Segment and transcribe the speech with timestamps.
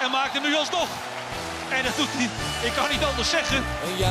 [0.00, 0.88] en maakt hem nu alsnog.
[1.70, 2.28] En dat doet hij,
[2.68, 3.62] ik kan niet anders zeggen.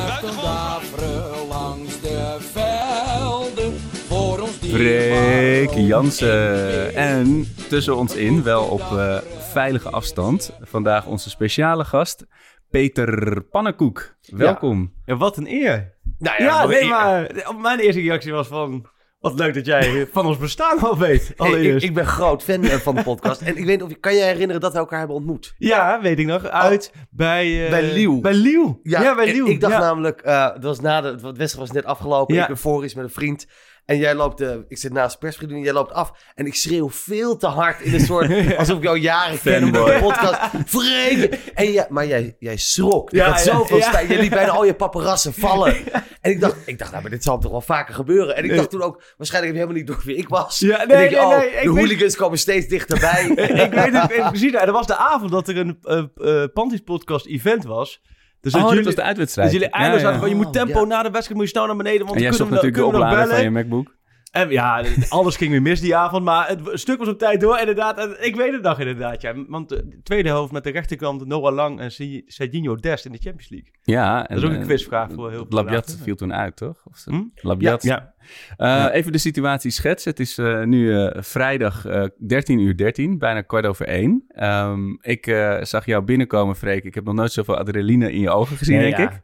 [0.06, 1.48] Buitengewoon.
[1.48, 3.78] langs de velden.
[4.08, 6.94] Voor ons Freek Jansen.
[6.94, 9.16] En tussen ons in, wel op eh,
[9.52, 12.24] veilige afstand, vandaag onze speciale gast,
[12.70, 14.14] Peter Pannenkoek.
[14.26, 14.92] Welkom.
[15.04, 15.94] Ja, wat een eer.
[16.18, 17.30] Nou Ja, maar- nee, maar
[17.60, 18.86] mijn eerste reactie was van...
[19.22, 21.20] Wat leuk dat jij van ons bestaan al weet.
[21.22, 21.84] Hey, ik, Allereerst.
[21.84, 23.40] ik ben groot fan eh, van de podcast.
[23.40, 25.54] en ik weet niet of je kan je herinneren dat we elkaar hebben ontmoet?
[25.58, 26.44] Ja, weet ik nog.
[26.46, 27.64] Uit bij...
[27.64, 28.20] eh, Bij Liel.
[28.20, 28.80] Bij Liel.
[28.82, 29.46] Ja, bij en Liel.
[29.46, 29.78] Ik dacht ja.
[29.80, 32.34] namelijk, eh het was na de, het wedstrijd was net afgelopen.
[32.34, 32.40] Ja.
[32.42, 33.46] Ik ben voor met een vriend.
[33.84, 36.12] En jij loopt, eh, ik zit naast de persvriendin, jij loopt af.
[36.34, 39.72] En ik schreeuw veel te hard in een soort, alsof ik jou jaren ken op
[39.72, 40.40] de podcast.
[40.66, 41.34] Freek!
[41.54, 43.10] En ja, maar jij, jij schrok.
[43.10, 43.98] Ja, ik had zoveel ja.
[44.00, 45.74] Je liet bijna al je paparazzen vallen.
[46.22, 48.36] En ik dacht, ik dacht, nou, maar dit zal toch wel vaker gebeuren.
[48.36, 50.58] En ik dacht toen ook, waarschijnlijk heb je helemaal niet door wie ik was.
[50.58, 53.24] Ja, En nee, je, nee, oh, nee, ik de weet- hooligans komen steeds dichterbij.
[53.66, 54.52] ik weet het ik- precies.
[54.52, 55.78] Nou, dat was de avond dat er een
[56.14, 58.00] eh Panties podcast event was.
[58.42, 59.50] Dus Oh, dat jullie, was de uitwedstrijd.
[59.50, 60.12] Dus jullie Ja, eindelijk ja.
[60.12, 60.86] zaten van, je moet tempo Ja.
[60.86, 63.00] na de wedstrijd, moet je snel naar beneden, want En jij zocht natuurlijk de kunnen
[63.00, 63.52] we nog oplader bellen.
[63.52, 64.00] van je MacBook.
[64.32, 67.58] En ja, alles ging weer mis die avond, maar het stuk was op tijd door.
[67.58, 69.34] Inderdaad, en ik weet het nog inderdaad, ja.
[69.48, 73.18] Want de tweede helft met de rechterkant Noah Lang en Se- Serginho Dest in de
[73.18, 73.70] Champions League.
[73.82, 74.22] Ja.
[74.22, 76.80] Dat is ook een eh, quizvraag voor heel veel Labiat viel toen uit, toch?
[76.84, 77.22] Of, Hm?
[77.34, 77.82] Labiat.
[77.82, 78.11] Ja.
[78.56, 80.10] Eh, Even de situatie schetsen.
[80.10, 84.24] Het is eh, nu eh, vrijdag eh 13 uur 13, bijna kwart over één.
[84.28, 85.24] Ehm, ik
[85.62, 86.84] zag jou binnenkomen, Freek.
[86.84, 89.20] Ik heb nog nooit zoveel adrenaline in je ogen gezien, Nee, denk ik.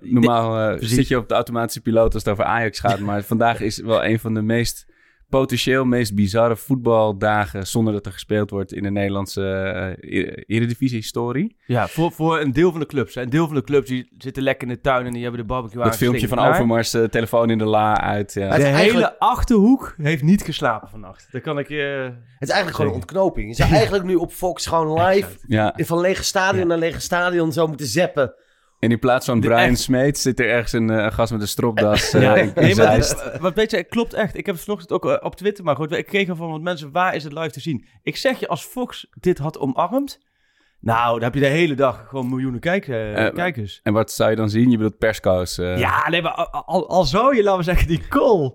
[0.00, 2.98] Normaal zit je op de automatische piloot als het over Ajax gaat.
[2.98, 4.86] Maar vandaag is wel een van de meest
[5.30, 9.42] potentieel meest bizarre voetbaldagen zonder dat er gespeeld wordt in de Nederlandse
[10.00, 11.56] eh, Eredivisie-historie.
[11.66, 13.14] Ja, voor, voor een deel van de clubs.
[13.14, 13.22] hè.
[13.22, 15.46] Een deel van de clubs die zitten lekker in de tuin en die hebben de
[15.46, 16.38] barbecue Dat filmpje van.
[16.38, 18.34] Overmars, eh, telefoon in de la uit.
[18.34, 18.48] Ja.
[18.48, 21.28] Het De hele achterhoek heeft niet geslapen vannacht.
[21.30, 22.12] Dat kan ik je...
[22.38, 23.48] Het is eigenlijk gewoon een ontknoping.
[23.48, 25.74] Je zou eigenlijk nu op Fox gewoon live ja.
[25.76, 28.34] van lege stadion naar lege stadion zo moeten zappen.
[28.80, 29.78] En in plaats van Brian echt.
[29.78, 32.62] Smeet zit er ergens een, eh, een gast met een stropdas eh, Ja, in, in
[32.62, 32.74] nee,
[33.40, 34.36] maar, weet je, klopt echt.
[34.36, 35.92] Ik heb het vanochtend ook eh, op Twitter maar gehoord.
[35.92, 37.86] Ik kreeg van wat mensen, waar is het live te zien?
[38.02, 40.18] Ik zeg je, als Fox dit had omarmd,
[40.80, 43.80] nou, dan heb je de hele dag gewoon miljoenen kijk, eh, Eh, kijkers.
[43.82, 44.70] En wat zou je dan zien?
[44.70, 45.58] Je bedoelt perskoos.
[45.58, 45.78] eh.
[45.78, 48.52] Ja, nee, maar al, al, zou je, laten we zeggen, die call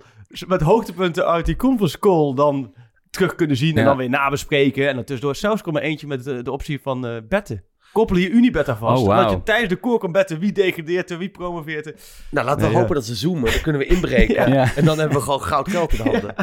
[0.47, 2.73] met hoogtepunten uit die conference call dan
[3.09, 4.87] terug kunnen zien en dan weer nabespreken.
[4.89, 7.63] En dan tussendoor zelfs komt er eentje met de, de optie van eh, betten.
[7.95, 9.01] Koppel je Unibet aan vast.
[9.01, 9.21] Oh, wauw.
[9.23, 11.95] Dat je tijdens de koor kan betten wie degradeert er, wie promoveert er.
[12.31, 12.79] Nou, laten we ja.
[12.79, 13.51] hopen dat ze zoomen.
[13.51, 14.33] Dan kunnen we inbreken.
[14.55, 14.75] Ja.
[14.75, 16.33] En dan hebben we gewoon goud geld in de handen.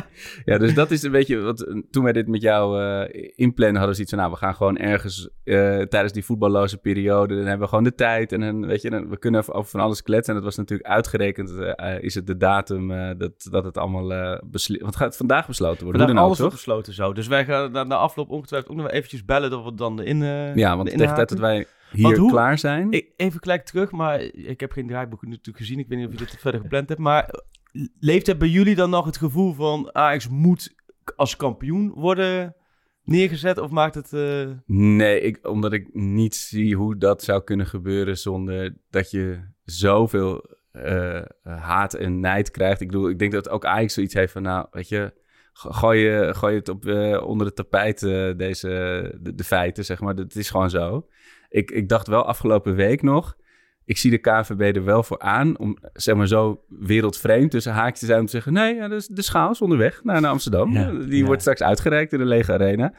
[0.44, 1.66] Ja, dus dat is een beetje wat.
[1.90, 4.76] Toen wij dit met jou eh inplannen, hadden we zoiets van: nou, we gaan gewoon
[4.76, 7.34] ergens eh, tijdens die voetballoze periode.
[7.34, 8.32] Dan hebben we gewoon de tijd.
[8.32, 10.34] En dan, weet je, dan, we kunnen over van alles kletsen.
[10.34, 11.50] En dat was natuurlijk uitgerekend.
[11.58, 14.82] eh, is het de datum eh, dat, dat het allemaal uh, beslist.
[14.82, 16.02] Want gaat vandaag besloten worden?
[16.02, 17.12] Vandaag alles wordt besloten zo.
[17.12, 20.02] Dus wij gaan na, na afloop ongetwijfeld ook nog wel eventjes bellen dat we dan
[20.02, 20.22] in.
[20.22, 22.90] eh, Ja, want de tegen tijd dat wij hier hoe- klaar zijn.
[22.90, 25.78] Ik, even gelijk terug, maar ik heb geen draaiboek natuurlijk gezien.
[25.78, 27.00] Ik weet niet of je dit verder gepland hebt.
[27.00, 27.30] Maar
[28.00, 30.74] leeft het bij jullie dan nog het gevoel van Ajax moet
[31.16, 32.54] als kampioen worden
[33.04, 33.58] neergezet?
[33.58, 34.12] Of maakt het...
[34.12, 39.40] eh, Nee, ik, omdat ik niet zie hoe dat zou kunnen gebeuren zonder dat je
[39.64, 42.80] zoveel eh, haat en nijd krijgt.
[42.80, 45.12] Ik bedoel, ik denk dat ook Ajax zoiets heeft van, nou, weet je,
[45.52, 48.68] gooi, je, gooi het op, eh, onder het tapijt, eh, deze,
[49.20, 50.14] de, de feiten, zeg maar.
[50.14, 51.06] Het is gewoon zo.
[51.48, 53.36] Ik, ik dacht wel afgelopen week nog,
[53.84, 57.98] ik zie de KVB er wel voor aan om, zeg maar zo wereldvreemd tussen haakjes
[57.98, 60.72] te zijn om te zeggen, nee, ja, de, de schaal is onderweg naar, naar Amsterdam.
[60.72, 61.24] Ja, Die ja.
[61.24, 62.94] wordt straks uitgereikt in de lege arena.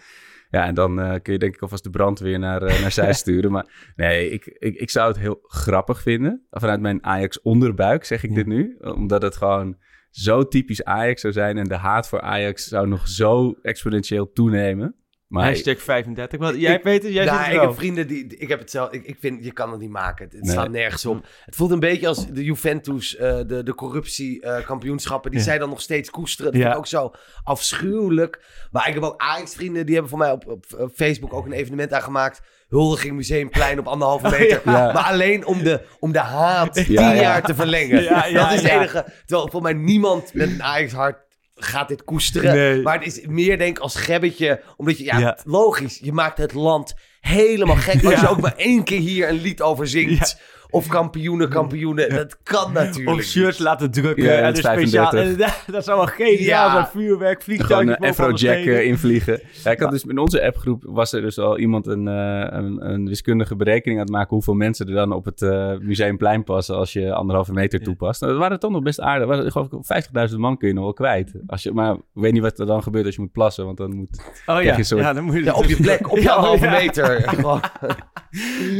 [0.50, 3.52] Ja, en dan eh, kun je denk ik alvast de brandweer naar, naar zij sturen.
[3.52, 6.46] Maar nee, ik, ik, ik zou het heel grappig vinden.
[6.50, 8.78] Vanuit mijn Ajax onderbuik zeg ik dit nu.
[8.80, 9.78] Omdat het gewoon
[10.14, 11.58] zo typisch Ajax zou zijn.
[11.58, 14.96] En de haat voor Ajax zou nog zo exponentieel toenemen.
[15.34, 16.40] Maar hashtag 35.
[16.40, 17.68] Wat, jij weet het, jij nou, zit er ik wel.
[17.70, 18.38] heb vrienden die...
[18.38, 18.92] Ik heb het zelf...
[18.92, 20.26] Ik, ik vind, je kan het niet maken.
[20.26, 20.52] Het, het Nee.
[20.52, 21.26] slaat nergens op.
[21.46, 25.32] Het voelt een beetje als de Juventus, eh, de, de corruptiekampioenschappen.
[25.32, 25.46] die Ja.
[25.46, 26.52] zij dan nog steeds koesteren.
[26.52, 26.68] Dat Ja.
[26.68, 27.12] vind ik ook zo
[27.44, 28.42] afschuwelijk.
[28.72, 29.86] Maar ik heb ook Ajax-vrienden.
[29.86, 32.42] Die hebben voor mij op, op, Facebook ook een evenement aangemaakt.
[32.70, 34.62] Huldiging Museumplein op anderhalve meter.
[34.66, 34.92] Ja.
[34.94, 37.22] Maar alleen om de, om de haat tien Ja, ja.
[37.22, 38.04] jaar te verlengen.
[38.34, 39.06] Dat is het enige.
[39.26, 41.18] Terwijl voor mij niemand met een Ajax-hart
[41.64, 42.56] gaat dit koesteren.
[42.56, 42.82] Nee.
[42.82, 44.62] Maar het is meer denk als gebbetje.
[44.78, 45.38] Omdat je, ja, Ja.
[45.44, 48.04] logisch, je maakt het land helemaal gek.
[48.12, 50.38] Als je ook maar één keer hier een lied over zingt.
[50.74, 52.10] Of kampioenen, kampioenen.
[52.10, 53.18] Dat kan natuurlijk.
[53.18, 54.24] Of shirts laten drukken.
[54.24, 55.10] Ja, en een speciaal.
[55.10, 55.64] 35.
[55.68, 56.38] en dat zou wel geniaal
[56.68, 56.72] Ja.
[56.72, 56.86] zijn.
[56.88, 59.40] Vuurwerk, Gewoon boven alle Afrojack invliegen.
[59.64, 62.90] Ja, ik had dus in onze appgroep was er dus al iemand een, eh, een,
[62.90, 66.76] een wiskundige berekening aan het maken hoeveel mensen er dan op het eh, museumplein passen
[66.76, 68.22] als je anderhalve meter toepast.
[68.22, 69.28] Nou, dat waren toch nog best aardig.
[69.28, 71.32] Waren, geloof ik, 50.000 man kun je nog wel kwijt.
[71.48, 73.78] Als je, maar ik weet niet wat er dan gebeurt als je moet plassen, want
[73.78, 74.22] dan moet...
[74.46, 74.78] Oh ja.
[74.78, 77.22] je soort- ja, dan moet je Ja, op je plek, op je anderhalve meter.
[77.30, 77.62] Gewoon.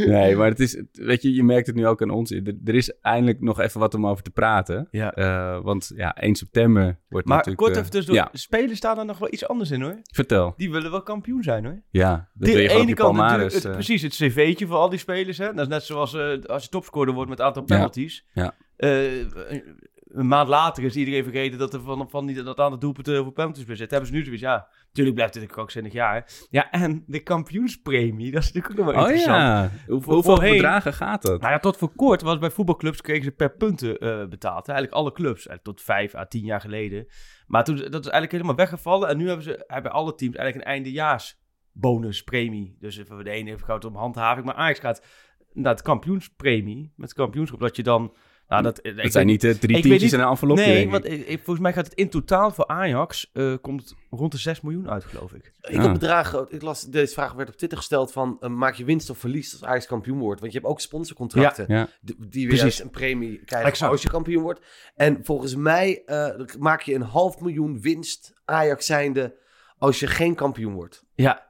[0.06, 2.30] Nee, maar het is, weet je, je merkt het nu ook aan ons.
[2.30, 4.88] Er, er is eindelijk nog even wat om over te praten.
[4.90, 5.12] Ja.
[5.14, 7.62] Eh, want ja, 1 september wordt Maar natuurlijk...
[7.64, 8.22] kort eh, even tussendoor.
[8.24, 9.98] Ja, Spelen staan er nog wel iets anders in hoor.
[10.12, 10.54] vertel.
[10.56, 11.82] Die willen wel kampioen zijn hoor.
[11.90, 15.38] Ja, dat De ene kant natuurlijk, het, eh, precies het cv'tje voor al die spelers.
[15.38, 15.46] Hè?
[15.46, 18.24] Dat is net zoals eh, als je topscorer wordt met het aantal penalties.
[18.32, 18.54] Ja.
[18.76, 19.82] Eh, een-
[20.14, 23.32] een maand later is iedereen vergeten dat er van, van die, dat aantal doelpunten voor
[23.32, 23.76] penalties bij.
[23.76, 26.30] Hebben ze nu zoiets, ja, natuurlijk blijft dit een krankzinnig jaar.
[26.50, 29.72] Ja, en de kampioenspremie, dat is natuurlijk ook nog wel Oh interessant.
[29.86, 31.40] ja, hoeveel voorheen- bedragen gaat dat?
[31.40, 34.68] Nou ja, tot voor kort was bij voetbalclubs kregen ze per punten eh, betaald.
[34.68, 37.06] Eigenlijk alle clubs, eigenlijk tot vijf à tien jaar geleden.
[37.46, 39.08] Maar toen, dat is eigenlijk helemaal weggevallen.
[39.08, 41.38] En nu hebben ze hebben alle teams eigenlijk een eindejaars
[41.72, 42.76] bonuspremie.
[42.80, 44.46] Dus voor de ene heeft goud om handhaving.
[44.46, 45.04] Maar Ajax gaat
[45.52, 46.92] naar het kampioenspremie.
[46.96, 47.60] Met het kampioenschap.
[47.60, 48.14] Dat je dan...
[48.62, 50.72] Nou, dat, weet- zijn niet de drie ik weet tientjes niet- en een envelopje, Nee,
[50.74, 50.90] denk ik.
[50.92, 53.30] want ik- ik- volgens mij gaat het in totaal voor Ajax...
[53.32, 55.52] eh, komt rond de 6 miljoen uit, geloof ik.
[55.60, 58.84] Ik had bedragen, ik las, deze vraag werd op Twitter gesteld van, eh, maak je
[58.84, 60.40] winst of verlies als Ajax kampioen wordt?
[60.40, 61.88] Want je hebt ook sponsorcontracten Ja.
[62.00, 63.92] die, die weer een premie krijgen Exact.
[63.92, 64.60] als je kampioen wordt.
[64.94, 66.28] En volgens mij eh,
[66.58, 69.34] maak je een half miljoen winst Ajax zijnde
[69.78, 71.04] als je geen kampioen wordt.
[71.14, 71.46] Ja,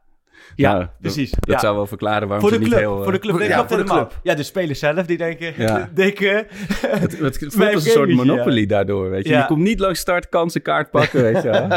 [0.54, 1.30] ja Nou, precies.
[1.30, 1.58] Dat ja.
[1.58, 2.98] zou wel verklaren waarom Voor de, ze club, niet heel...
[2.98, 3.38] eh, voor de club.
[3.38, 4.20] Nee, ja, voor de club.
[4.22, 5.54] Ja, de spelers zelf die denken...
[5.56, 5.88] Ja.
[5.94, 6.46] denken
[6.86, 9.34] Het, het voelt als een soort monopoly daardoor, weet je.
[9.34, 11.68] Je komt niet langs start, kansen, kaart pakken, weet je wel.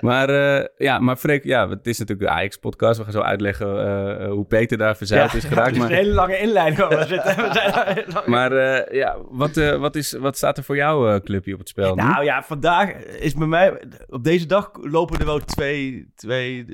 [0.00, 2.98] Maar, eh, ja, maar Freek, ja, het is natuurlijk de Ajax-podcast.
[2.98, 3.86] We gaan zo uitleggen
[4.20, 5.66] eh, hoe Peter daar verzeild is geraakt.
[5.66, 6.88] Het is maar een hele lange inleiding.
[6.88, 8.30] we zitten.
[8.30, 11.58] Maar eh, ja, wat, eh, wat, is, wat staat er voor jouw eh, clubje op
[11.58, 12.02] het spel nu?
[12.02, 13.82] Nou ja, vandaag is bij mij...
[14.08, 16.64] Op deze dag lopen er wel twee, twee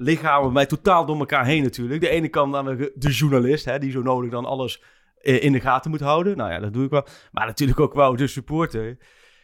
[0.00, 2.00] lichamen mij totaal door elkaar heen natuurlijk.
[2.00, 2.64] De ene kant dan
[2.94, 4.82] de journalist, hè, die zo nodig dan alles
[5.20, 6.36] eh, in de gaten moet houden.
[6.36, 7.06] Nou ja, dat doe ik wel.
[7.32, 8.96] Maar natuurlijk ook wel de supporter.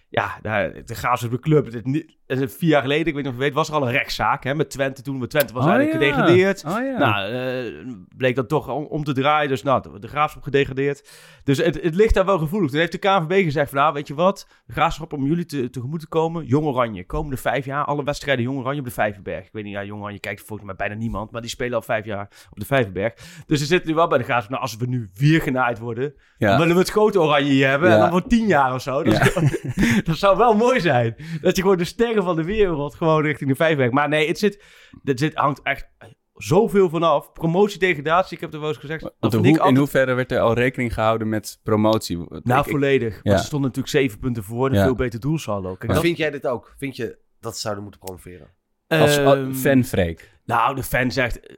[0.08, 1.73] Ja, de Graafschap de club.
[1.73, 3.87] Het niet, is vier jaar geleden, ik weet nog of je weet, was er al
[3.87, 5.02] een rechtszaak hè, met Twente.
[5.02, 6.08] Toen we Twente was Oh, eigenlijk ja.
[6.11, 6.64] gedegradeerd.
[6.64, 6.99] Oh ja.
[6.99, 9.49] Nou, eh, bleek dat toch om, om te draaien.
[9.49, 11.08] Dus nou, de graafschap gedegradeerd.
[11.44, 12.70] Dus het, het ligt daar wel gevoelig.
[12.70, 14.46] Toen heeft de KNVB gezegd van, nou, weet je wat?
[14.67, 16.44] De graafschap om jullie te, tegemoet te komen.
[16.46, 17.84] Jong Oranje, komende vijf jaar.
[17.84, 19.44] Alle wedstrijden Jong Oranje op de Vijverberg.
[19.46, 21.31] Ik weet niet, ja, Jong Oranje kijkt volgens mij bijna niemand.
[21.31, 23.14] Maar die spelen al vijf jaar op de Vijverberg.
[23.46, 24.50] Dus ze zitten nu wel bij de graafschap.
[24.50, 27.90] Nou, als we nu weer genaaid worden, dan willen we het grote Oranje hier hebben.
[27.90, 29.02] En dan voor tien jaar of zo.
[29.02, 31.14] Dat, is- dat zou wel mooi zijn.
[31.40, 33.91] Dat je gewoon de sterren van de wereld gewoon richting de Vijverberg.
[33.91, 34.65] Maar nee, het zit,
[35.05, 35.89] het zit, hangt echt
[36.35, 37.33] zoveel vanaf.
[37.33, 39.03] Promotie, degradatie, ik heb er wel eens gezegd.
[39.03, 42.17] dat hoe, altijd- In hoeverre werd er al rekening gehouden met promotie?
[42.17, 43.15] Nou, Ik- ik- volledig.
[43.15, 43.21] ja.
[43.23, 44.69] Want ze stonden natuurlijk zeven punten voor.
[44.69, 44.85] Een Ja.
[44.85, 45.69] veel beter doelsaldo.
[45.69, 46.75] Kijk, Maar dat, vind jij dit ook?
[46.79, 48.55] Vind je dat ze zouden moeten promoveren?
[48.89, 51.55] als Ehm, fan Freek, Nou, de fan zegt eh,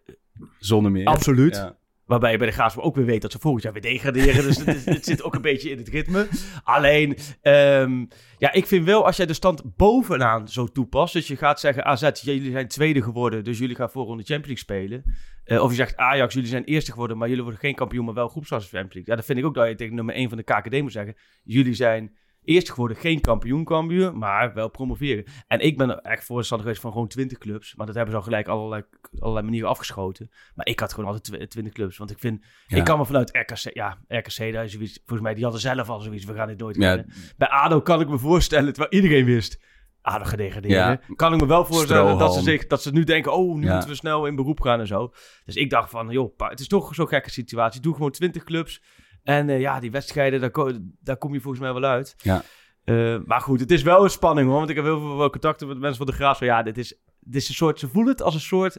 [0.59, 1.07] zonder meer.
[1.07, 1.57] absoluut.
[1.57, 1.78] Ja.
[2.09, 4.43] Waarbij je bij de Graafschap ook weer weet dat ze volgend jaar weer degraderen.
[4.43, 6.29] Dus het, het zit ook een beetje in het ritme.
[6.65, 8.05] Alleen, ehm,
[8.39, 11.13] ja, ik vind wel als jij de stand bovenaan zo toepast.
[11.13, 13.45] Dus je gaat zeggen, AZ, jullie zijn tweede geworden.
[13.45, 15.15] Dus jullie gaan volgende Champions League spelen.
[15.45, 17.19] Eh, of je zegt, Ajax, jullie zijn eerste geworden.
[17.19, 19.11] Maar jullie worden geen kampioen, maar wel groepsfase Champions League.
[19.11, 21.17] Ja, dan vind ik ook dat je tegen nummer 1 van de KKD moet zeggen.
[21.43, 22.17] Jullie zijn
[22.49, 25.25] eerste geworden, geen kampioen kampioen, maar wel promoveren.
[25.47, 27.75] En ik ben er echt voorstander geweest van gewoon 20 clubs.
[27.75, 28.83] Maar dat hebben ze al gelijk allerlei,
[29.19, 30.31] allerlei manieren afgeschoten.
[30.55, 31.97] Maar ik had gewoon altijd tw- 20 clubs.
[31.97, 32.77] Want ik vind, Ja.
[32.77, 35.89] ik kan me vanuit RKC, ja, RKC, daar is zoiets, volgens mij, die hadden zelf
[35.89, 36.89] al zoiets, we gaan dit nooit Ja.
[36.97, 37.13] winnen.
[37.37, 39.61] Bij ADO kan ik me voorstellen, terwijl iedereen wist,
[40.03, 40.73] ADO gedegradeerd.
[40.75, 41.01] Ja.
[41.17, 43.89] Kan ik me wel voorstellen dat ze, zich, dat ze nu denken, oh, nu moeten
[43.89, 45.13] we snel in beroep gaan en zo.
[45.45, 47.81] Dus ik dacht van, joh, het is toch zo'n gekke situatie.
[47.81, 48.83] Doe gewoon 20 clubs.
[49.29, 52.15] En eh, ja, die wedstrijden, daar, ko- daar kom je volgens mij wel uit.
[52.19, 52.43] Ja.
[52.85, 54.57] Eh, maar goed, het is wel een spanning hoor.
[54.59, 56.39] Want ik heb heel veel contacten met mensen van de Graaf.
[56.39, 58.79] Van, ja, dit is, dit is een soort, ze voelen het als een soort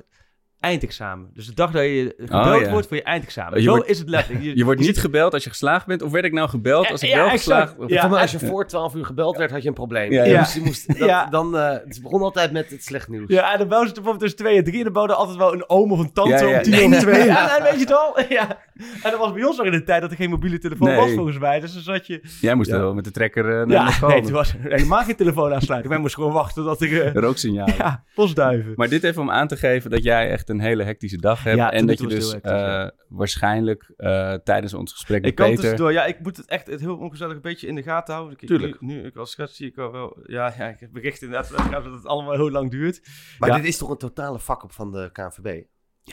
[0.60, 1.30] eindexamen.
[1.34, 2.72] Dus de dag dat je gebeld Oh, ja.
[2.72, 3.58] wordt voor je eindexamen.
[3.58, 4.56] Je Zo wordt- is het letterlijk.
[4.56, 6.02] Je wordt niet gebeld als je geslaagd bent.
[6.02, 8.08] Of werd ik nou gebeld als ik Ja, wel geslaagd Ja.
[8.08, 10.12] Mij, als je voor 12 uur gebeld werd, had je een probleem.
[10.12, 10.40] Ja, Je ja.
[10.40, 11.26] moest- je moest, dat, Ja.
[11.26, 13.26] dan, eh, het begon altijd met het slecht nieuws.
[13.30, 14.78] Ja, en dan bellen ze bijvoorbeeld tussen twee en drie.
[14.78, 16.58] En dan belde altijd wel een oom of een tante Ja, ja.
[16.58, 17.26] om tien over twee.
[17.26, 18.20] Ja, dan weet je het al.
[18.30, 18.58] Ja.
[19.04, 20.98] En dat was bij ons nog in de tijd dat er geen mobiele telefoon Nee.
[20.98, 21.60] was volgens mij.
[21.60, 22.22] Dus dan zat je...
[22.42, 22.78] Jij moest Ja.
[22.78, 24.10] wel met de trekker eh, naar Ja, de school.
[24.10, 25.90] nee, toen was er helemaal geen telefoon aansluiten.
[25.90, 27.02] Wij moesten gewoon wachten tot er...
[27.06, 27.68] eh, Rooksignaal.
[27.78, 28.74] ja, postduiven.
[28.76, 31.58] Maar dit even om aan te geven dat jij echt een hele hectische dag hebt.
[31.58, 35.36] Ja, en dat je dus het hectisch, eh, waarschijnlijk eh, tijdens ons gesprek met Ik
[35.36, 35.62] kan Peter...
[35.62, 38.38] tussendoor, ja, ik moet het echt het heel ongezellig een beetje in de gaten houden.
[38.40, 38.82] Ik, Tuurlijk.
[38.82, 41.50] Nu, nu ik als schets zie ik al wel, ja, ja, ik heb bericht inderdaad
[41.72, 43.02] dat het allemaal heel lang duurt.
[43.40, 43.56] Maar Ja.
[43.56, 45.64] dit is toch een totale fuck-up van de KNVB?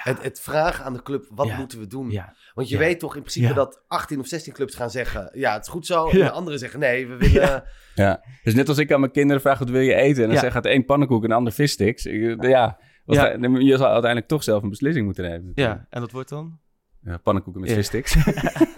[0.03, 1.57] Het, het vragen aan de club, wat Ja.
[1.57, 2.11] moeten we doen?
[2.11, 2.81] Ja, Want je Ja.
[2.81, 3.55] weet toch in principe Ja.
[3.55, 5.31] dat 18 of 16 clubs gaan zeggen...
[5.33, 6.09] ja, het is goed zo.
[6.09, 7.33] En de anderen zeggen nee, we willen...
[7.43, 7.65] Ja.
[7.95, 10.23] Ja, dus net als ik aan mijn kinderen vraag wat wil je eten?
[10.23, 10.43] En dan Ja.
[10.51, 12.03] zegt de een pannenkoek en de ander vissticks.
[12.03, 15.53] Ja, je zal uiteindelijk toch zelf een beslissing moeten nemen.
[15.55, 16.59] ja, en dat wordt dan?
[17.03, 17.77] Ja, pannenkoeken met Ja.
[17.77, 18.15] vissticks.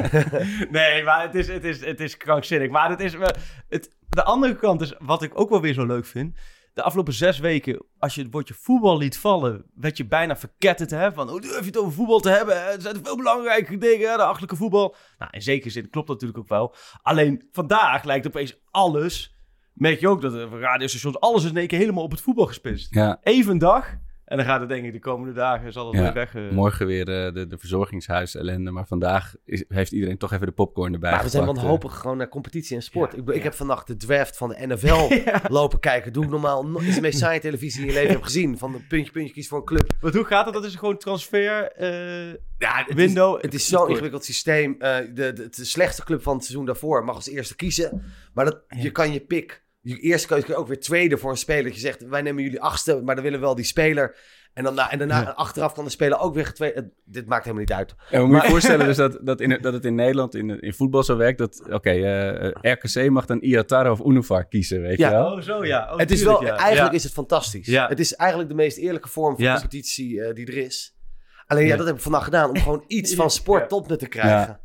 [0.70, 2.70] nee, maar het is, het is, het is krankzinnig.
[2.70, 3.14] Maar het is,
[3.68, 6.37] het, de andere kant is, wat ik ook wel weer zo leuk vind.
[6.78, 10.90] De afgelopen zes weken, als je het woordje voetbal liet vallen, werd je bijna verketterd.
[10.90, 11.12] Hè?
[11.12, 12.56] Van, hoe durf je het over voetbal te hebben?
[12.56, 14.94] Er zijn veel belangrijke dingen, hè, de achterlijke voetbal.
[15.18, 16.75] Nou, in zekere zin klopt dat natuurlijk ook wel.
[17.02, 19.37] Alleen vandaag lijkt opeens alles,
[19.73, 22.47] merk je ook dat de radiostations, alles is in één keer helemaal op het voetbal
[22.47, 22.94] gespitst.
[22.94, 23.94] ja, Even een dag,
[24.28, 26.35] en dan gaat het denk ik de komende dagen, zal het Ja, weer weg.
[26.35, 28.70] eh, morgen weer eh, de, de verzorgingshuis ellende.
[28.70, 31.94] Maar vandaag is, heeft iedereen toch even de popcorn erbij Maar we zijn gepakt, wanhopig
[31.99, 33.12] gewoon naar competitie en sport.
[33.12, 35.08] Ja, ik, ik heb vannacht de draft van de NFL
[35.58, 36.12] lopen kijken.
[36.12, 36.87] Doe ik normaal nooit.
[36.87, 38.58] is de meest saaie televisie in je leven heb gezien.
[38.58, 39.90] Van de puntje, puntje, kies voor een club.
[40.00, 40.54] Want hoe gaat het?
[40.54, 43.37] Dat is gewoon transfer, eh, Ja, het window.
[43.37, 44.76] Is, het is zo'n ingewikkeld systeem.
[44.78, 48.02] Eh, de, de, de slechtste club van het seizoen daarvoor mag als eerste kiezen.
[48.35, 49.66] Maar dat, je kan je pick.
[49.88, 51.64] Je eerste je ook weer tweede voor een speler.
[51.64, 54.16] Dat je zegt, wij nemen jullie achtste, maar dan willen we wel die speler.
[54.54, 55.28] En, dan, na- en daarna Ja.
[55.30, 56.92] achteraf kan de speler ook weer getweede.
[57.04, 57.95] Dit maakt helemaal niet uit.
[58.11, 60.73] En we moeten je voorstellen dus dat, dat, in, dat het in Nederland in, in
[60.75, 61.38] voetbal zo werkt.
[61.38, 65.09] Dat, oké, eh, eh, RKC mag dan Iatara of Unifar kiezen, weet Ja.
[65.09, 65.33] je wel?
[65.33, 65.92] Oh, zo ja.
[65.92, 66.57] Oh, het is tuurlijk, wel, ja.
[66.57, 66.97] eigenlijk Ja.
[66.97, 67.66] is het fantastisch.
[67.66, 67.88] Ja.
[67.88, 69.52] Het is eigenlijk de meest eerlijke vorm van Ja.
[69.54, 70.97] competitie eh, die er is.
[71.47, 71.76] Alleen ja, Ja.
[71.76, 72.49] dat heb ik vandaag gedaan.
[72.50, 73.66] Om gewoon iets van sport Ja.
[73.66, 74.61] tot me te krijgen.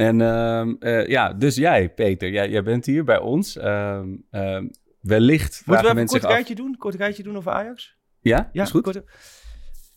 [0.00, 3.56] En ehm, eh, ja, dus jij, Peter, jij, jij bent hier bij ons.
[3.56, 4.66] Ehm, ehm,
[5.00, 6.36] wellicht Moeten we een mensen kort zich af...
[6.36, 6.76] rijtje doen?
[6.76, 7.96] Kort rijtje doen over Ajax?
[8.20, 8.82] Ja, Ja, is goed.
[8.82, 9.02] kort-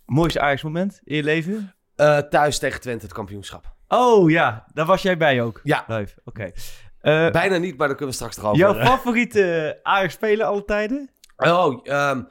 [0.05, 1.74] Mooiste Ajax-moment in je leven?
[1.95, 3.74] Eh, thuis tegen Twente het kampioenschap.
[3.88, 5.60] Oh ja, daar was jij bij ook.
[5.63, 5.83] Ja.
[5.88, 6.51] Live, oké.
[7.00, 11.10] Eh, Bijna niet, maar daar kunnen we straks erover jouw favoriete Ajax-speler alle tijden?
[11.38, 12.22] Oh, ehm,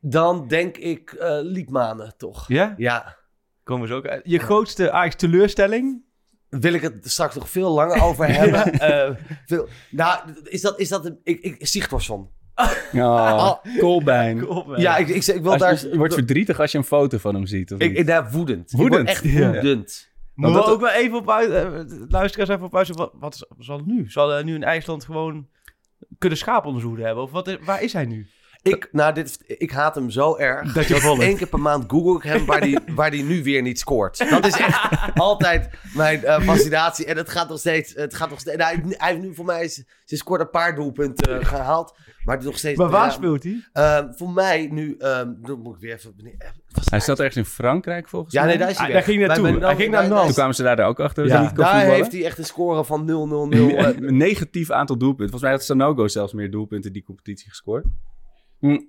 [0.00, 2.48] dan denk ik eh Liedmanen toch.
[2.48, 2.74] Ja?
[2.76, 3.16] Ja.
[3.64, 4.20] Komen we zo ook uit.
[4.24, 6.02] Je grootste Ajax-teleurstelling?
[6.48, 8.72] Wil ik het straks nog veel langer over hebben.
[8.80, 9.10] Eh,
[9.46, 12.28] veel, nou, is dat, is dat een, ik, ik, Sigtorsson.
[12.92, 14.46] Oh, Kolbein.
[14.76, 15.80] Ja, ik, ik, ik wil Als daar...
[15.80, 17.98] je, je wordt verdrietig als je een foto van hem ziet, of ik, niet?
[17.98, 18.70] ik, daar woedend.
[18.70, 19.08] Woedend?
[19.08, 19.50] echt Ja.
[19.52, 20.12] woedend.
[20.34, 21.50] Moeten Want we dat- ook wel even op uit...
[21.50, 22.88] eh, luisteraars even op uit...
[22.88, 24.10] Wat, wat is- zal het nu?
[24.10, 25.48] Zal hij nu in IJsland gewoon
[26.18, 27.24] kunnen schaaponderzoeken hebben?
[27.24, 28.26] Of wat, waar is hij nu?
[28.72, 30.72] Ik, nou, dit, ik haat hem zo erg.
[30.72, 31.22] Dat je volgt.
[31.22, 34.30] Eén keer per maand google ik hem waar die, waar die nu weer niet scoort.
[34.30, 37.06] Dat is echt altijd mijn eh, fascinatie.
[37.06, 37.94] En het gaat nog steeds.
[37.94, 39.68] Het gaat nog steeds nou, hij, hij heeft nu voor mij.
[39.68, 41.94] Ze scoort een paar doelpunten eh, gehaald.
[42.24, 42.78] Maar het is nog steeds.
[42.78, 43.64] Maar waar ja, speelt hij?
[43.72, 44.94] eh, voor mij nu.
[44.98, 46.14] ehm dan moet ik weer even.
[46.90, 48.48] Hij zat ergens in Frankrijk, volgens Ja, mij.
[48.48, 49.64] nee, daar is hij Ah, daar ging hij naartoe.
[49.66, 50.24] Hij ging naar Nantes.
[50.24, 51.94] Toen kwamen ze daar ook achter Ja, niet Daar voetballen.
[51.94, 53.76] heeft hij echt een score van 0-0-0.
[53.76, 55.28] eh, Een negatief aantal doelpunten.
[55.30, 57.84] Volgens mij had Sanogo zelfs meer doelpunten die competitie gescoord.
[58.64, 58.80] Hm.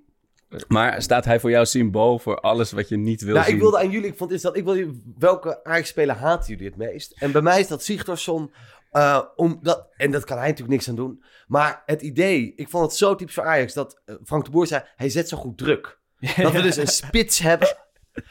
[0.68, 3.54] Maar staat hij voor jou symbool voor alles wat je niet wil nou, zien?
[3.54, 6.76] ik wilde aan jullie, ik vond is dat, ik wil welke Ajax-speler haten jullie het
[6.76, 7.12] meest?
[7.12, 8.52] En bij mij is dat Sigtorsson,
[8.90, 11.24] eh, omdat, en dat kan hij natuurlijk niks aan doen.
[11.46, 14.66] Maar het idee, ik vond het zo typisch voor Ajax, dat eh, Frank de Boer
[14.66, 15.98] zei, hij zet zo goed druk.
[16.36, 17.76] Dat we dus een spits hebben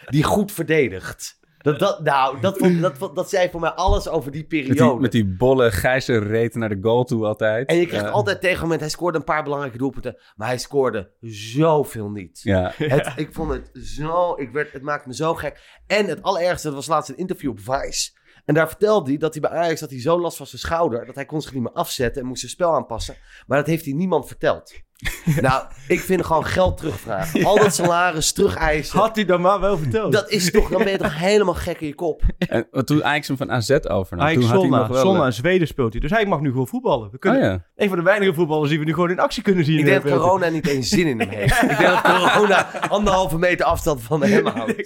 [0.05, 1.39] die goed verdedigt.
[1.65, 4.49] Dat, dat, nou, dat, vond, dat, vond- dat zei voor mij alles over die met,
[4.49, 5.01] die, periode.
[5.01, 7.69] met die bolle gijzer reet naar de goal toe altijd.
[7.69, 11.11] En je krijgt altijd tegen moment, hij scoorde een paar belangrijke doelpunten, maar hij scoorde
[11.21, 12.39] zoveel niet.
[12.43, 12.71] Ja.
[12.77, 15.81] Het, ik vond het zo, ik werd, het maakte me zo gek.
[15.87, 18.11] En het allerergste, dat was laatst een interview op Vice.
[18.45, 21.05] En daar vertelde hij dat hij bij Ajax had hij zo last van zijn schouder,
[21.05, 23.15] dat hij kon zich niet meer afzetten en moest zijn spel aanpassen.
[23.47, 24.73] Maar dat heeft hij niemand verteld.
[25.41, 27.43] nou, ik vind gewoon geld terugvragen.
[27.45, 28.99] Al dat salaris terugeisen.
[28.99, 30.11] Had hij dan maar wel verteld.
[30.11, 32.21] Dat is toch, dan ben je toch helemaal gek in je kop.
[32.37, 35.01] En want toen Ajax hem van AZ overnam, Ajax toen had hij nog wel...
[35.01, 36.01] Solna in Zweden speelt hij.
[36.01, 37.11] Dus hij mag nu gewoon voetballen.
[37.11, 37.65] We kunnen, Oh ja.
[37.75, 39.79] Een van de weinige voetballers die we nu gewoon in actie kunnen zien.
[39.79, 40.29] Ik denk de dat wereld.
[40.29, 41.61] corona niet eens zin in hem heeft.
[41.61, 44.79] Ik denk dat corona anderhalve meter afstand van hem houdt.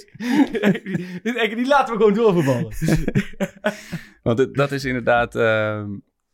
[1.23, 2.73] Ik, die laten we gewoon doorvoetballen.
[4.23, 5.85] Want dat is inderdaad ehm,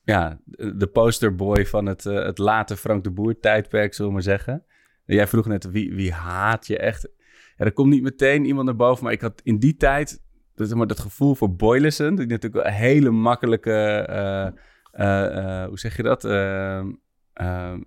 [0.05, 0.39] ja,
[0.75, 4.63] de posterboy van het, eh, het late Frank de Boer tijdperk, zullen we maar zeggen.
[5.05, 7.09] Jij vroeg net, wie, wie haat je echt?
[7.57, 10.23] Ja, er komt niet meteen iemand naar boven, maar ik had in die tijd
[10.55, 14.47] dat, maar, dat gevoel voor Boylissen, die natuurlijk een hele makkelijke, eh,
[14.91, 16.21] eh, hoe zeg je dat,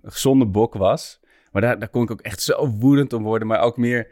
[0.03, 1.19] gezonde bok was.
[1.51, 4.11] Maar daar, daar kon ik ook echt zo woedend om worden, maar ook meer